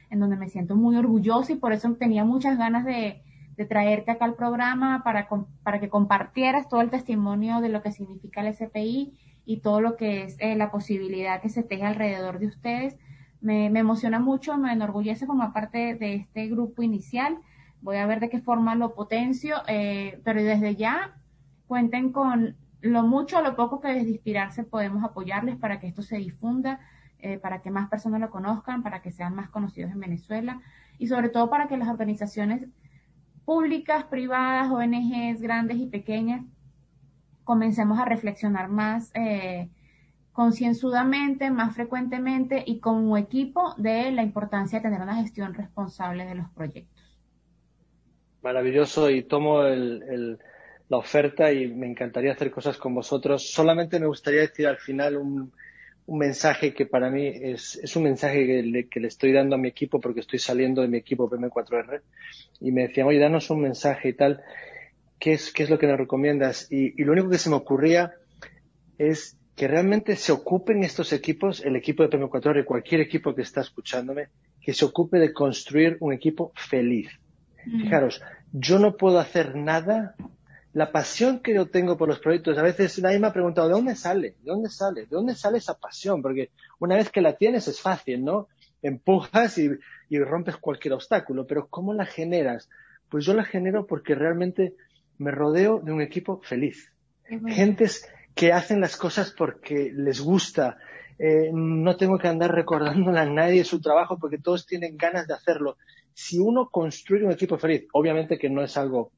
en 0.08 0.20
donde 0.20 0.36
me 0.36 0.48
siento 0.48 0.76
muy 0.76 0.96
orgullosa 0.96 1.52
y 1.52 1.56
por 1.56 1.72
eso 1.72 1.92
tenía 1.94 2.24
muchas 2.24 2.56
ganas 2.56 2.84
de, 2.84 3.22
de 3.56 3.64
traerte 3.64 4.10
acá 4.10 4.24
al 4.24 4.34
programa 4.34 5.02
para, 5.04 5.28
para 5.62 5.80
que 5.80 5.88
compartieras 5.88 6.68
todo 6.68 6.80
el 6.80 6.90
testimonio 6.90 7.60
de 7.60 7.68
lo 7.68 7.82
que 7.82 7.92
significa 7.92 8.40
el 8.40 8.54
SPI 8.54 9.14
y 9.46 9.58
todo 9.58 9.80
lo 9.80 9.96
que 9.96 10.24
es 10.24 10.36
eh, 10.40 10.56
la 10.56 10.70
posibilidad 10.70 11.40
que 11.40 11.48
se 11.48 11.62
teje 11.62 11.84
alrededor 11.84 12.38
de 12.38 12.46
ustedes. 12.46 12.96
Me, 13.40 13.66
emociona 13.66 14.20
mucho, 14.20 14.56
me 14.56 14.72
enorgullece 14.72 15.26
formar 15.26 15.52
parte 15.52 15.94
de 15.94 16.14
este 16.14 16.48
grupo 16.48 16.82
inicial. 16.82 17.38
Voy 17.84 17.98
a 17.98 18.06
ver 18.06 18.18
de 18.18 18.30
qué 18.30 18.40
forma 18.40 18.74
lo 18.76 18.94
potencio, 18.94 19.56
eh, 19.68 20.18
pero 20.24 20.42
desde 20.42 20.74
ya 20.74 21.18
cuenten 21.66 22.12
con 22.12 22.56
lo 22.80 23.02
mucho 23.02 23.38
o 23.38 23.42
lo 23.42 23.56
poco 23.56 23.82
que 23.82 23.88
desde 23.88 24.08
Inspirarse 24.08 24.64
podemos 24.64 25.04
apoyarles 25.04 25.56
para 25.56 25.80
que 25.80 25.86
esto 25.86 26.00
se 26.00 26.16
difunda, 26.16 26.80
eh, 27.18 27.36
para 27.36 27.60
que 27.60 27.70
más 27.70 27.90
personas 27.90 28.22
lo 28.22 28.30
conozcan, 28.30 28.82
para 28.82 29.02
que 29.02 29.12
sean 29.12 29.34
más 29.34 29.50
conocidos 29.50 29.92
en 29.92 30.00
Venezuela 30.00 30.62
y 30.98 31.08
sobre 31.08 31.28
todo 31.28 31.50
para 31.50 31.68
que 31.68 31.76
las 31.76 31.88
organizaciones 31.88 32.66
públicas, 33.44 34.04
privadas, 34.04 34.70
ONGs 34.70 35.42
grandes 35.42 35.76
y 35.76 35.84
pequeñas 35.84 36.42
comencemos 37.44 37.98
a 37.98 38.06
reflexionar 38.06 38.70
más 38.70 39.10
eh, 39.12 39.68
concienzudamente, 40.32 41.50
más 41.50 41.74
frecuentemente 41.74 42.64
y 42.66 42.80
como 42.80 43.18
equipo 43.18 43.74
de 43.76 44.10
la 44.10 44.22
importancia 44.22 44.78
de 44.78 44.84
tener 44.84 45.02
una 45.02 45.16
gestión 45.16 45.52
responsable 45.52 46.24
de 46.24 46.34
los 46.34 46.48
proyectos. 46.48 46.93
Maravilloso 48.44 49.08
y 49.08 49.22
tomo 49.22 49.62
la 49.62 50.96
oferta 50.98 51.50
y 51.50 51.66
me 51.66 51.86
encantaría 51.86 52.32
hacer 52.32 52.50
cosas 52.50 52.76
con 52.76 52.94
vosotros. 52.94 53.50
Solamente 53.50 53.98
me 53.98 54.06
gustaría 54.06 54.42
decir 54.42 54.66
al 54.66 54.76
final 54.76 55.16
un, 55.16 55.50
mensaje 56.06 56.74
que 56.74 56.84
para 56.84 57.08
mí 57.08 57.26
es, 57.26 57.80
un 57.96 58.02
mensaje 58.02 58.46
que 58.90 59.00
le, 59.00 59.06
estoy 59.06 59.32
dando 59.32 59.56
a 59.56 59.58
mi 59.58 59.68
equipo 59.68 59.98
porque 59.98 60.20
estoy 60.20 60.38
saliendo 60.38 60.82
de 60.82 60.88
mi 60.88 60.98
equipo 60.98 61.30
PM4R 61.30 62.02
y 62.60 62.70
me 62.70 62.88
decían, 62.88 63.06
oye, 63.06 63.18
danos 63.18 63.48
un 63.48 63.62
mensaje 63.62 64.10
y 64.10 64.12
tal. 64.12 64.42
¿qué 65.18 65.32
es, 65.32 65.50
qué 65.50 65.62
es 65.62 65.70
lo 65.70 65.78
que 65.78 65.86
nos 65.86 65.96
recomiendas? 65.96 66.70
Y, 66.70 67.02
lo 67.02 67.12
único 67.12 67.30
que 67.30 67.38
se 67.38 67.48
me 67.48 67.56
ocurría 67.56 68.12
es 68.98 69.38
que 69.56 69.68
realmente 69.68 70.16
se 70.16 70.32
ocupen 70.32 70.84
estos 70.84 71.14
equipos, 71.14 71.64
el 71.64 71.76
equipo 71.76 72.02
de 72.02 72.10
PM4 72.10 72.60
y 72.60 72.64
cualquier 72.64 73.00
equipo 73.00 73.34
que 73.34 73.40
está 73.40 73.62
escuchándome, 73.62 74.28
que 74.60 74.74
se 74.74 74.84
ocupe 74.84 75.18
de 75.18 75.32
construir 75.32 75.96
un 76.00 76.12
equipo 76.12 76.52
feliz. 76.54 77.08
Mm. 77.66 77.82
Fijaros, 77.82 78.22
yo 78.52 78.78
no 78.78 78.96
puedo 78.96 79.18
hacer 79.18 79.56
nada. 79.56 80.14
La 80.72 80.90
pasión 80.90 81.38
que 81.38 81.54
yo 81.54 81.66
tengo 81.66 81.96
por 81.96 82.08
los 82.08 82.18
proyectos, 82.18 82.58
a 82.58 82.62
veces 82.62 82.98
nadie 83.00 83.20
me 83.20 83.28
ha 83.28 83.32
preguntado, 83.32 83.68
¿de 83.68 83.74
dónde 83.74 83.94
sale? 83.94 84.30
¿De 84.42 84.50
dónde 84.50 84.68
sale? 84.68 85.02
¿De 85.02 85.08
dónde 85.10 85.34
sale 85.36 85.58
esa 85.58 85.78
pasión? 85.78 86.20
Porque 86.20 86.50
una 86.80 86.96
vez 86.96 87.10
que 87.10 87.20
la 87.20 87.36
tienes 87.36 87.68
es 87.68 87.80
fácil, 87.80 88.24
¿no? 88.24 88.48
Empujas 88.82 89.56
y, 89.58 89.70
y 90.08 90.18
rompes 90.18 90.56
cualquier 90.56 90.94
obstáculo, 90.94 91.46
pero 91.46 91.68
¿cómo 91.68 91.94
la 91.94 92.06
generas? 92.06 92.68
Pues 93.08 93.24
yo 93.24 93.34
la 93.34 93.44
genero 93.44 93.86
porque 93.86 94.16
realmente 94.16 94.74
me 95.18 95.30
rodeo 95.30 95.80
de 95.80 95.92
un 95.92 96.02
equipo 96.02 96.40
feliz. 96.42 96.90
Gentes 97.46 98.08
que 98.34 98.52
hacen 98.52 98.80
las 98.80 98.96
cosas 98.96 99.30
porque 99.30 99.92
les 99.94 100.20
gusta. 100.20 100.78
Eh, 101.18 101.50
no 101.52 101.96
tengo 101.96 102.18
que 102.18 102.28
andar 102.28 102.52
recordándole 102.52 103.20
a 103.20 103.26
nadie 103.26 103.64
su 103.64 103.80
trabajo 103.80 104.18
porque 104.18 104.38
todos 104.38 104.66
tienen 104.66 104.96
ganas 104.96 105.26
de 105.26 105.34
hacerlo. 105.34 105.76
Si 106.14 106.38
uno 106.38 106.70
construye 106.70 107.24
un 107.24 107.32
equipo 107.32 107.58
feliz, 107.58 107.86
obviamente 107.92 108.38
que 108.38 108.48
no 108.48 108.62
es 108.62 108.76
algo 108.76 109.12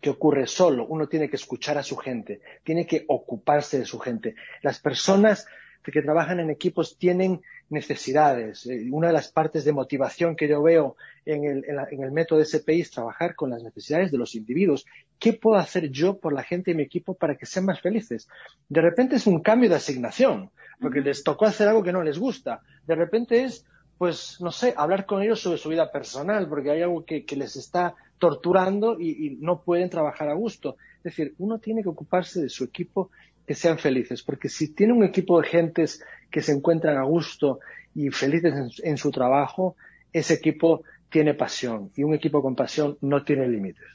que 0.00 0.10
ocurre 0.10 0.46
solo, 0.46 0.86
uno 0.86 1.06
tiene 1.06 1.28
que 1.30 1.36
escuchar 1.36 1.78
a 1.78 1.82
su 1.82 1.96
gente, 1.96 2.40
tiene 2.64 2.86
que 2.86 3.04
ocuparse 3.06 3.78
de 3.78 3.84
su 3.84 4.00
gente. 4.00 4.34
Las 4.62 4.80
personas 4.80 5.46
que 5.90 6.02
trabajan 6.02 6.38
en 6.38 6.50
equipos 6.50 6.96
tienen 6.96 7.40
necesidades. 7.70 8.66
Eh, 8.66 8.86
una 8.92 9.08
de 9.08 9.14
las 9.14 9.32
partes 9.32 9.64
de 9.64 9.72
motivación 9.72 10.36
que 10.36 10.46
yo 10.46 10.62
veo 10.62 10.96
en 11.24 11.44
el, 11.44 11.64
en, 11.64 12.02
el 12.04 12.12
método 12.12 12.44
SPI 12.44 12.82
es 12.82 12.90
trabajar 12.90 13.34
con 13.34 13.50
las 13.50 13.62
necesidades 13.62 14.12
de 14.12 14.18
los 14.18 14.34
individuos. 14.34 14.86
¿Qué 15.18 15.32
puedo 15.32 15.56
hacer 15.58 15.90
yo 15.90 16.18
por 16.18 16.32
la 16.32 16.42
gente 16.44 16.70
de 16.70 16.76
mi 16.76 16.82
equipo 16.84 17.14
para 17.14 17.36
que 17.36 17.46
sean 17.46 17.64
más 17.64 17.80
felices? 17.80 18.28
De 18.68 18.80
repente 18.80 19.16
es 19.16 19.26
un 19.26 19.40
cambio 19.40 19.70
de 19.70 19.76
asignación, 19.76 20.50
porque 20.80 21.00
les 21.00 21.24
tocó 21.24 21.46
hacer 21.46 21.66
algo 21.68 21.82
que 21.82 21.92
no 21.92 22.02
les 22.02 22.18
gusta. 22.18 22.60
De 22.86 22.94
repente 22.94 23.44
es, 23.44 23.64
pues, 24.02 24.40
no 24.40 24.50
sé, 24.50 24.74
hablar 24.76 25.06
con 25.06 25.22
ellos 25.22 25.38
sobre 25.38 25.58
su 25.58 25.68
vida 25.68 25.92
personal, 25.92 26.48
porque 26.48 26.72
hay 26.72 26.82
algo 26.82 27.04
que, 27.04 27.24
les 27.36 27.54
está 27.54 27.94
torturando 28.18 28.98
y, 28.98 29.10
y 29.10 29.36
no 29.36 29.62
pueden 29.62 29.90
trabajar 29.90 30.28
a 30.28 30.34
gusto. 30.34 30.76
Es 30.96 31.04
decir, 31.04 31.36
uno 31.38 31.60
tiene 31.60 31.84
que 31.84 31.88
ocuparse 31.88 32.42
de 32.42 32.48
su 32.48 32.64
equipo 32.64 33.12
que 33.46 33.54
sean 33.54 33.78
felices, 33.78 34.24
porque 34.24 34.48
si 34.48 34.74
tiene 34.74 34.92
un 34.92 35.04
equipo 35.04 35.40
de 35.40 35.46
gentes 35.46 36.02
que 36.32 36.42
se 36.42 36.50
encuentran 36.50 36.96
a 36.96 37.04
gusto 37.04 37.60
y 37.94 38.10
felices 38.10 38.80
en, 38.82 38.96
su 38.96 39.12
trabajo, 39.12 39.76
ese 40.12 40.34
equipo 40.34 40.82
tiene 41.08 41.34
pasión 41.34 41.92
y 41.94 42.02
un 42.02 42.14
equipo 42.14 42.42
con 42.42 42.56
pasión 42.56 42.98
no 43.02 43.22
tiene 43.22 43.46
límites. 43.46 43.86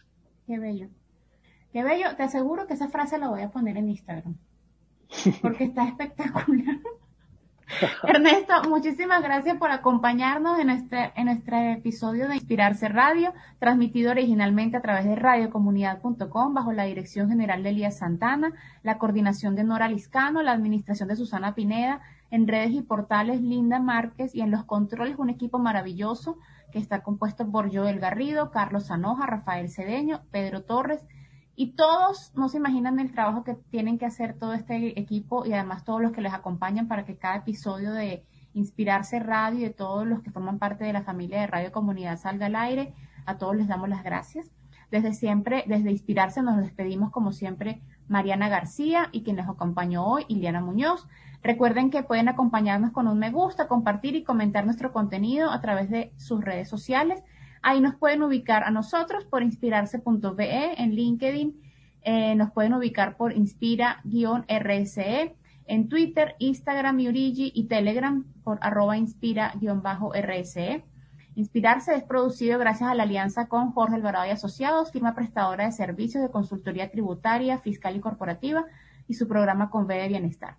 Qué 0.46 0.58
bello. 0.58 0.88
Qué 1.74 1.84
bello. 1.84 2.16
Te 2.16 2.24
aseguro 2.24 2.66
que 2.66 2.76
esa 2.76 2.88
frase 2.88 3.18
la 3.18 3.28
voy 3.28 3.42
a 3.42 3.50
poner 3.50 3.76
en 3.76 3.90
Instagram. 3.90 4.38
Porque 5.42 5.66
está 5.66 5.86
espectacular. 5.86 6.78
Ernesto, 8.04 8.54
muchísimas 8.70 9.22
gracias 9.22 9.58
por 9.58 9.72
acompañarnos 9.72 10.58
en 10.60 10.70
este, 10.70 11.12
en 11.16 11.28
episodio 11.28 12.28
de 12.28 12.36
Inspirarse 12.36 12.88
Radio, 12.88 13.34
transmitido 13.60 14.12
originalmente 14.12 14.78
a 14.78 14.82
través 14.82 15.06
de 15.06 15.16
radiocomunidad.com 15.16 16.54
bajo 16.54 16.72
la 16.72 16.86
dirección 16.86 17.30
general 17.30 17.64
de 17.64 17.70
Elías 17.70 17.98
Santana, 17.98 18.54
la 18.84 18.98
coordinación 18.98 19.56
de 19.56 19.66
Nora 19.66 19.90
Liscano, 19.90 20.42
la 20.44 20.54
administración 20.54 21.10
de 21.10 21.18
Susana 21.18 21.56
Pineda, 21.56 22.02
en 22.32 22.48
redes 22.48 22.72
y 22.72 22.82
portales 22.82 23.42
Linda 23.42 23.80
Márquez 23.80 24.34
y 24.34 24.42
en 24.42 24.52
los 24.52 24.64
controles 24.64 25.18
un 25.18 25.30
equipo 25.30 25.60
maravilloso 25.60 26.38
que 26.72 26.80
está 26.80 27.02
compuesto 27.04 27.50
por 27.50 27.74
Joel 27.74 28.00
Garrido, 28.00 28.52
Carlos 28.52 28.88
Sanoja, 28.88 29.26
Rafael 29.26 29.70
Cedeño, 29.70 30.22
Pedro 30.32 30.64
Torres, 30.64 31.06
y 31.60 31.72
todos 31.72 32.32
no 32.36 32.50
se 32.50 32.58
imaginan 32.58 33.00
el 33.00 33.12
trabajo 33.12 33.44
que 33.44 33.56
tienen 33.56 33.98
que 33.98 34.06
hacer 34.06 34.38
todo 34.38 34.54
este 34.54 34.98
equipo 35.00 35.44
y 35.44 35.54
además 35.54 35.84
todos 35.84 36.00
los 36.00 36.12
que 36.12 36.22
les 36.22 36.32
acompañan 36.32 36.88
para 36.88 37.04
que 37.04 37.18
cada 37.18 37.38
episodio 37.38 37.92
de 37.94 38.24
Inspirarse 38.54 39.20
Radio 39.20 39.60
y 39.60 39.64
de 39.64 39.70
todos 39.72 40.06
los 40.06 40.22
que 40.22 40.32
forman 40.32 40.60
parte 40.60 40.84
de 40.84 40.94
la 40.94 41.02
familia 41.02 41.42
de 41.42 41.48
Radio 41.48 41.72
Comunidad 41.72 42.18
salga 42.18 42.46
al 42.46 42.56
aire. 42.56 42.94
A 43.26 43.38
todos 43.38 43.56
les 43.56 43.68
damos 43.68 43.90
las 43.90 44.04
gracias. 44.04 44.52
Desde 44.92 45.14
siempre, 45.14 45.64
desde 45.68 45.92
Inspirarse 45.92 46.44
nos 46.44 46.58
despedimos 46.58 47.12
como 47.12 47.32
siempre 47.32 47.82
Mariana 48.08 48.50
García 48.50 49.10
y 49.12 49.24
quien 49.24 49.36
les 49.38 49.50
acompañó 49.50 50.06
hoy, 50.06 50.26
Iliana 50.28 50.62
Muñoz. 50.62 51.08
Recuerden 51.42 51.90
que 51.90 52.04
pueden 52.04 52.30
acompañarnos 52.30 52.92
con 52.92 53.08
un 53.08 53.18
me 53.18 53.32
gusta, 53.32 53.68
compartir 53.68 54.16
y 54.16 54.24
comentar 54.24 54.66
nuestro 54.66 54.92
contenido 54.94 55.50
a 55.50 55.60
través 55.60 55.90
de 55.90 56.14
sus 56.18 56.44
redes 56.44 56.70
sociales 56.70 57.24
Ahí 57.62 57.82
nos 57.82 57.96
pueden 57.96 58.24
ubicar 58.24 58.64
a 58.64 58.72
nosotros 58.72 59.26
por 59.26 59.44
inspirarse.be 59.44 60.82
en 60.82 60.96
LinkedIn. 60.96 61.62
Eh, 62.04 62.36
nos 62.36 62.52
pueden 62.52 62.74
ubicar 62.74 63.18
por 63.18 63.34
inspira-rse 63.34 65.36
en 65.66 65.90
Twitter, 65.90 66.36
Instagram, 66.40 67.00
Yurigi 67.00 67.52
y 67.54 67.66
Telegram 67.66 68.24
por 68.44 68.58
arroba 68.62 68.98
inspira-rse. 68.98 70.86
Inspirarse 71.36 71.94
es 71.94 72.04
producido 72.04 72.58
gracias 72.58 72.90
a 72.90 72.96
la 72.96 73.04
alianza 73.04 73.48
con 73.48 73.72
Jorge 73.72 73.96
Alvarado 73.96 74.26
y 74.26 74.32
Asociados, 74.32 74.92
firma 74.92 75.14
prestadora 75.14 75.66
de 75.66 75.72
servicios 75.72 76.24
de 76.24 76.32
consultoría 76.32 76.90
tributaria, 76.90 77.60
fiscal 77.60 77.96
y 77.96 78.00
corporativa, 78.00 78.66
y 79.08 79.14
su 79.14 79.28
programa 79.28 79.70
Conve 79.70 80.02
de 80.02 80.08
Bienestar. 80.08 80.56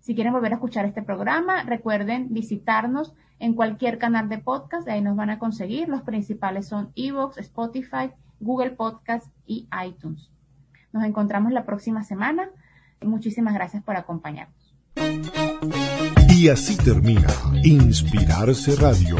Si 0.00 0.14
quieren 0.14 0.32
volver 0.32 0.52
a 0.52 0.56
escuchar 0.56 0.86
este 0.86 1.02
programa, 1.02 1.64
recuerden 1.64 2.32
visitarnos 2.32 3.14
en 3.42 3.54
cualquier 3.54 3.98
canal 3.98 4.28
de 4.28 4.38
podcast, 4.38 4.86
de 4.86 4.92
ahí 4.92 5.00
nos 5.00 5.16
van 5.16 5.28
a 5.28 5.40
conseguir. 5.40 5.88
Los 5.88 6.02
principales 6.02 6.68
son 6.68 6.92
Evox, 6.94 7.38
Spotify, 7.38 8.12
Google 8.38 8.70
Podcast 8.70 9.26
y 9.46 9.66
iTunes. 9.84 10.30
Nos 10.92 11.02
encontramos 11.02 11.50
la 11.50 11.66
próxima 11.66 12.04
semana. 12.04 12.50
Muchísimas 13.00 13.52
gracias 13.54 13.82
por 13.82 13.96
acompañarnos. 13.96 14.76
Y 16.28 16.50
así 16.50 16.76
termina 16.76 17.26
Inspirarse 17.64 18.76
Radio, 18.76 19.16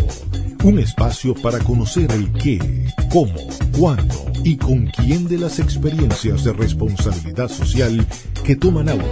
un 0.62 0.78
espacio 0.78 1.34
para 1.34 1.58
conocer 1.58 2.12
el 2.12 2.32
qué, 2.32 2.60
cómo, 3.10 3.34
cuándo 3.76 4.14
y 4.44 4.56
con 4.56 4.86
quién 4.86 5.26
de 5.26 5.38
las 5.38 5.58
experiencias 5.58 6.44
de 6.44 6.52
responsabilidad 6.52 7.48
social 7.48 8.06
que 8.44 8.54
toman 8.54 8.88
auge 8.88 9.04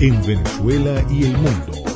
en 0.00 0.18
Venezuela 0.26 1.04
y 1.10 1.24
el 1.24 1.32
mundo. 1.36 1.95